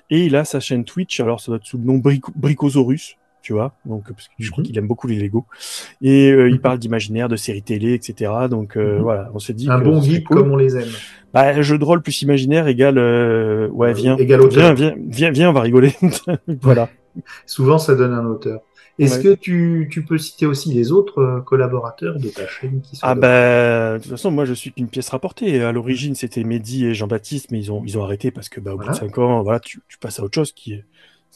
et 0.10 0.26
il 0.26 0.36
a 0.36 0.44
sa 0.46 0.60
chaîne 0.60 0.84
Twitch, 0.84 1.20
alors 1.20 1.40
ça 1.40 1.52
doit 1.52 1.58
être 1.58 1.66
sous 1.66 1.78
le 1.78 1.84
nom 1.84 1.98
Brico- 2.00 2.34
Bricosaurus, 2.36 3.18
tu 3.42 3.54
vois, 3.54 3.74
donc 3.86 4.04
parce 4.12 4.28
que 4.28 4.34
je 4.40 4.52
crois 4.52 4.62
Mhm. 4.62 4.68
qu'il 4.68 4.78
aime 4.78 4.88
beaucoup 4.88 5.08
les 5.08 5.18
Lego, 5.20 5.46
et 6.02 6.32
euh, 6.32 6.50
il 6.50 6.60
parle 6.60 6.78
d'imaginaire, 6.80 7.30
de 7.30 7.36
séries 7.36 7.62
télé, 7.64 7.94
etc. 7.94 8.32
Donc 8.50 8.76
euh, 8.78 8.98
Mhm. 8.98 9.02
voilà, 9.02 9.32
on 9.34 9.40
s'est 9.40 9.54
dit 9.54 9.70
Un 9.70 9.80
que 9.80 9.86
bon 9.86 10.02
geek 10.02 10.26
cool. 10.26 10.38
comme 10.38 10.52
on 10.52 10.58
les 10.58 10.76
aime. 10.78 10.90
Bah, 11.34 11.62
jeu 11.62 11.78
de 11.78 11.84
rôle 11.84 12.02
plus 12.02 12.22
imaginaire 12.24 12.68
égale, 12.68 12.98
euh, 12.98 13.68
ouais, 13.70 13.94
viens, 13.94 14.18
égale 14.18 14.42
auteur. 14.42 14.74
viens, 14.74 14.94
viens, 14.96 14.96
viens, 15.08 15.32
viens, 15.32 15.50
on 15.50 15.54
va 15.54 15.62
rigoler. 15.62 15.94
voilà. 16.62 16.90
Souvent, 17.46 17.78
ça 17.78 17.96
donne 17.96 18.14
un 18.14 18.26
auteur. 18.26 18.62
Est-ce 18.98 19.18
Ouais. 19.18 19.24
que 19.24 19.34
tu, 19.40 19.88
tu 19.90 20.04
peux 20.04 20.18
citer 20.18 20.46
aussi 20.46 20.74
les 20.74 20.92
autres 20.92 21.42
collaborateurs 21.46 22.20
de 22.20 22.28
ta 22.28 22.46
chaîne 22.48 22.82
qui 22.82 22.98
sont 22.98 23.08
Ah 23.08 23.16
bah, 23.16 23.94
de 23.98 24.02
toute 24.04 24.12
façon, 24.12 24.30
moi 24.30 24.44
je 24.44 24.54
suis 24.54 24.74
qu'une 24.74 24.90
pièce 24.90 25.08
rapportée. 25.10 25.62
À 25.64 25.72
l'origine, 25.72 26.16
c'était 26.16 26.44
Mehdi 26.44 26.86
et 26.86 26.94
Jean-Baptiste, 26.94 27.52
mais 27.52 27.60
ils 27.60 27.72
ont, 27.72 27.82
ils 27.86 27.98
ont 27.98 28.04
arrêté 28.04 28.30
parce 28.32 28.50
que 28.50 28.60
bah, 28.60 28.74
au 28.74 28.78
bout 28.78 28.82
de 28.82 28.88
Voilà. 28.90 29.00
5 29.00 29.18
ans, 29.20 29.42
voilà, 29.42 29.62
tu, 29.62 29.80
tu 29.88 29.98
passes 30.00 30.20
à 30.20 30.24
autre 30.24 30.36
chose, 30.36 30.52
qui 30.52 30.74
est, 30.74 30.84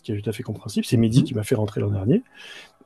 qui 0.03 0.11
est 0.11 0.21
tout 0.21 0.29
à 0.29 0.33
fait 0.33 0.43
compréhensible. 0.43 0.85
C'est 0.85 0.97
Mehdi 0.97 1.19
Mhm. 1.19 1.25
qui 1.25 1.33
m'a 1.35 1.43
fait 1.43 1.55
rentrer 1.55 1.81
l'an 1.81 1.89
dernier. 1.89 2.21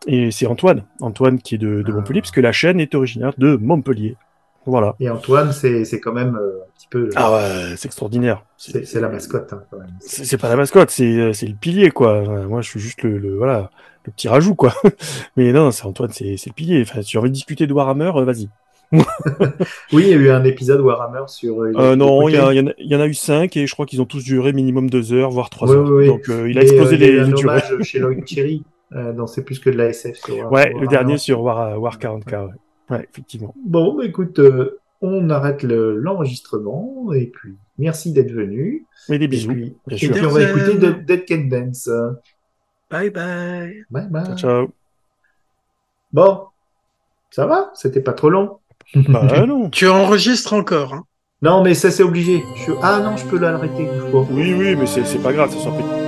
Et 0.05 0.31
c'est 0.31 0.45
Antoine, 0.47 0.83
Antoine 1.01 1.39
qui 1.39 1.55
est 1.55 1.57
de, 1.57 1.81
de 1.81 1.91
Ah. 1.91 1.95
Montpellier, 1.95 2.21
puisque 2.21 2.37
la 2.37 2.51
chaîne 2.51 2.79
est 2.79 2.93
originaire 2.95 3.33
de 3.37 3.55
Montpellier. 3.55 4.15
Voilà. 4.65 4.95
Et 4.99 5.09
Antoine, 5.09 5.53
c'est 5.53 5.99
quand 6.01 6.11
même 6.13 6.35
euh, 6.35 6.59
un 6.61 6.71
petit 6.77 6.87
peu. 6.89 7.09
Ah 7.15 7.31
ouais, 7.33 7.75
c'est 7.77 7.85
extraordinaire. 7.87 8.43
c'est 8.57 8.99
la 8.99 9.07
mascotte 9.09 9.51
hein, 9.53 9.63
quand 9.71 9.77
même. 9.79 9.87
C'est 10.01 10.37
pas 10.37 10.49
la 10.49 10.57
mascotte, 10.57 10.89
c'est 10.91 11.05
euh, 11.19 11.33
c'est 11.33 11.47
le 11.47 11.55
pilier, 11.55 11.89
quoi. 11.89 12.21
Moi, 12.47 12.61
je 12.61 12.69
suis 12.69 12.79
juste 12.79 13.01
le, 13.03 13.17
le- 13.17 13.37
voilà, 13.37 13.71
le 14.03 14.11
petit 14.11 14.27
rajout, 14.27 14.55
quoi. 14.55 14.73
Mais 15.37 15.53
non, 15.53 15.71
c'est 15.71 15.85
Antoine, 15.85 16.11
c'est 16.11 16.25
le 16.45 16.53
pilier. 16.53 16.81
Enfin, 16.81 17.01
si 17.01 17.09
tu 17.11 17.17
as 17.17 17.21
envie 17.21 17.29
de 17.29 17.33
discuter 17.35 17.65
de 17.65 17.73
Warhammer, 17.73 18.11
euh, 18.15 18.25
vas-y. 18.25 18.49
Oui, 19.93 20.03
il 20.03 20.07
y 20.09 20.13
a 20.13 20.17
eu 20.17 20.29
un 20.29 20.43
épisode 20.43 20.79
Warhammer 20.81 21.23
sur. 21.27 21.61
euh, 21.61 21.71
Euh, 21.77 21.95
non, 21.95 22.27
il 22.29 22.33
y, 22.33 22.35
écouté. 22.37 22.49
a- 22.49 22.53
il 22.53 22.57
y 22.57 22.59
en 22.61 22.67
a- 22.67 22.73
il 22.77 22.87
y 22.91 22.95
en 22.95 22.99
a 22.99 23.07
eu 23.07 23.13
cinq 23.13 23.57
et 23.57 23.67
je 23.67 23.73
crois 23.73 23.85
qu'ils 23.85 24.01
ont 24.01 24.05
tous 24.05 24.23
duré 24.23 24.53
minimum 24.53 24.89
deux 24.89 25.13
heures, 25.13 25.29
voire 25.29 25.49
trois 25.49 25.69
Oui, 25.69 25.75
heures. 25.75 25.89
oui. 25.91 26.07
Donc 26.07 26.29
euh, 26.29 26.49
il 26.49 26.57
a 26.57 26.61
explosé 26.61 26.95
euh, 26.95 26.97
il 26.97 27.01
y 27.01 27.05
a 27.05 27.07
les, 27.07 27.13
eu 27.15 27.19
un 27.19 27.25
les 27.27 27.33
durées. 27.33 27.43
hommage 27.69 27.83
chez 27.83 27.99
Lloyd 27.99 28.25
Cherry 28.27 28.63
euh, 28.93 29.11
dans 29.13 29.27
C'est 29.27 29.43
plus 29.43 29.59
que 29.59 29.69
de 29.69 29.77
la 29.77 29.87
SF. 29.89 30.17
sur 30.17 30.51
Ouais, 30.51 30.73
le 30.73 30.87
dernier 30.87 31.17
sur 31.17 31.41
War, 31.41 31.79
War 31.81 31.97
40K. 31.99 32.45
Ouais, 32.45 32.51
ouais 32.97 33.07
effectivement. 33.11 33.53
Bon, 33.65 33.95
bah, 33.97 34.05
écoute, 34.05 34.39
euh, 34.39 34.79
on 35.01 35.29
arrête 35.29 35.63
le- 35.63 35.97
l'enregistrement 35.97 37.11
et 37.13 37.27
puis 37.27 37.55
merci 37.77 38.13
d'être 38.13 38.31
venu. 38.31 38.85
Mais 39.09 39.19
des 39.19 39.25
Et 39.25 39.27
bisous. 39.27 39.51
puis, 39.51 39.75
bien 39.87 39.97
et 39.97 39.99
sûr. 39.99 40.11
puis 40.13 40.25
on 40.25 40.29
va 40.29 40.41
écouter 40.43 40.75
Dead, 40.77 41.05
Dead 41.05 41.25
Can 41.27 41.47
Dance. 41.49 41.89
Bye 42.89 43.09
bye. 43.09 43.83
Bye 43.89 44.07
bye. 44.09 44.25
Ciao, 44.27 44.37
ciao. 44.37 44.67
Bon, 46.13 46.43
ça 47.29 47.45
va? 47.45 47.69
C'était 47.73 47.99
pas 48.01 48.13
trop 48.13 48.29
long 48.29 48.59
Bah 48.95 49.45
non. 49.47 49.69
Tu 49.69 49.87
enregistres 49.87 50.53
encore. 50.53 50.93
Hein. 50.93 51.03
Non, 51.41 51.63
mais 51.63 51.73
ça 51.73 51.91
c'est 51.91 52.03
obligé. 52.03 52.43
Je... 52.65 52.71
Ah 52.81 52.99
non, 52.99 53.15
je 53.17 53.25
peux 53.25 53.37
l'arrêter. 53.37 53.87
Oui, 54.31 54.53
oui, 54.53 54.75
mais 54.75 54.87
c'est 54.87 55.05
c'est 55.05 55.21
pas 55.21 55.33
grave, 55.33 55.51
ça 55.51 55.59
s'en 55.59 55.77
fait. 55.77 56.06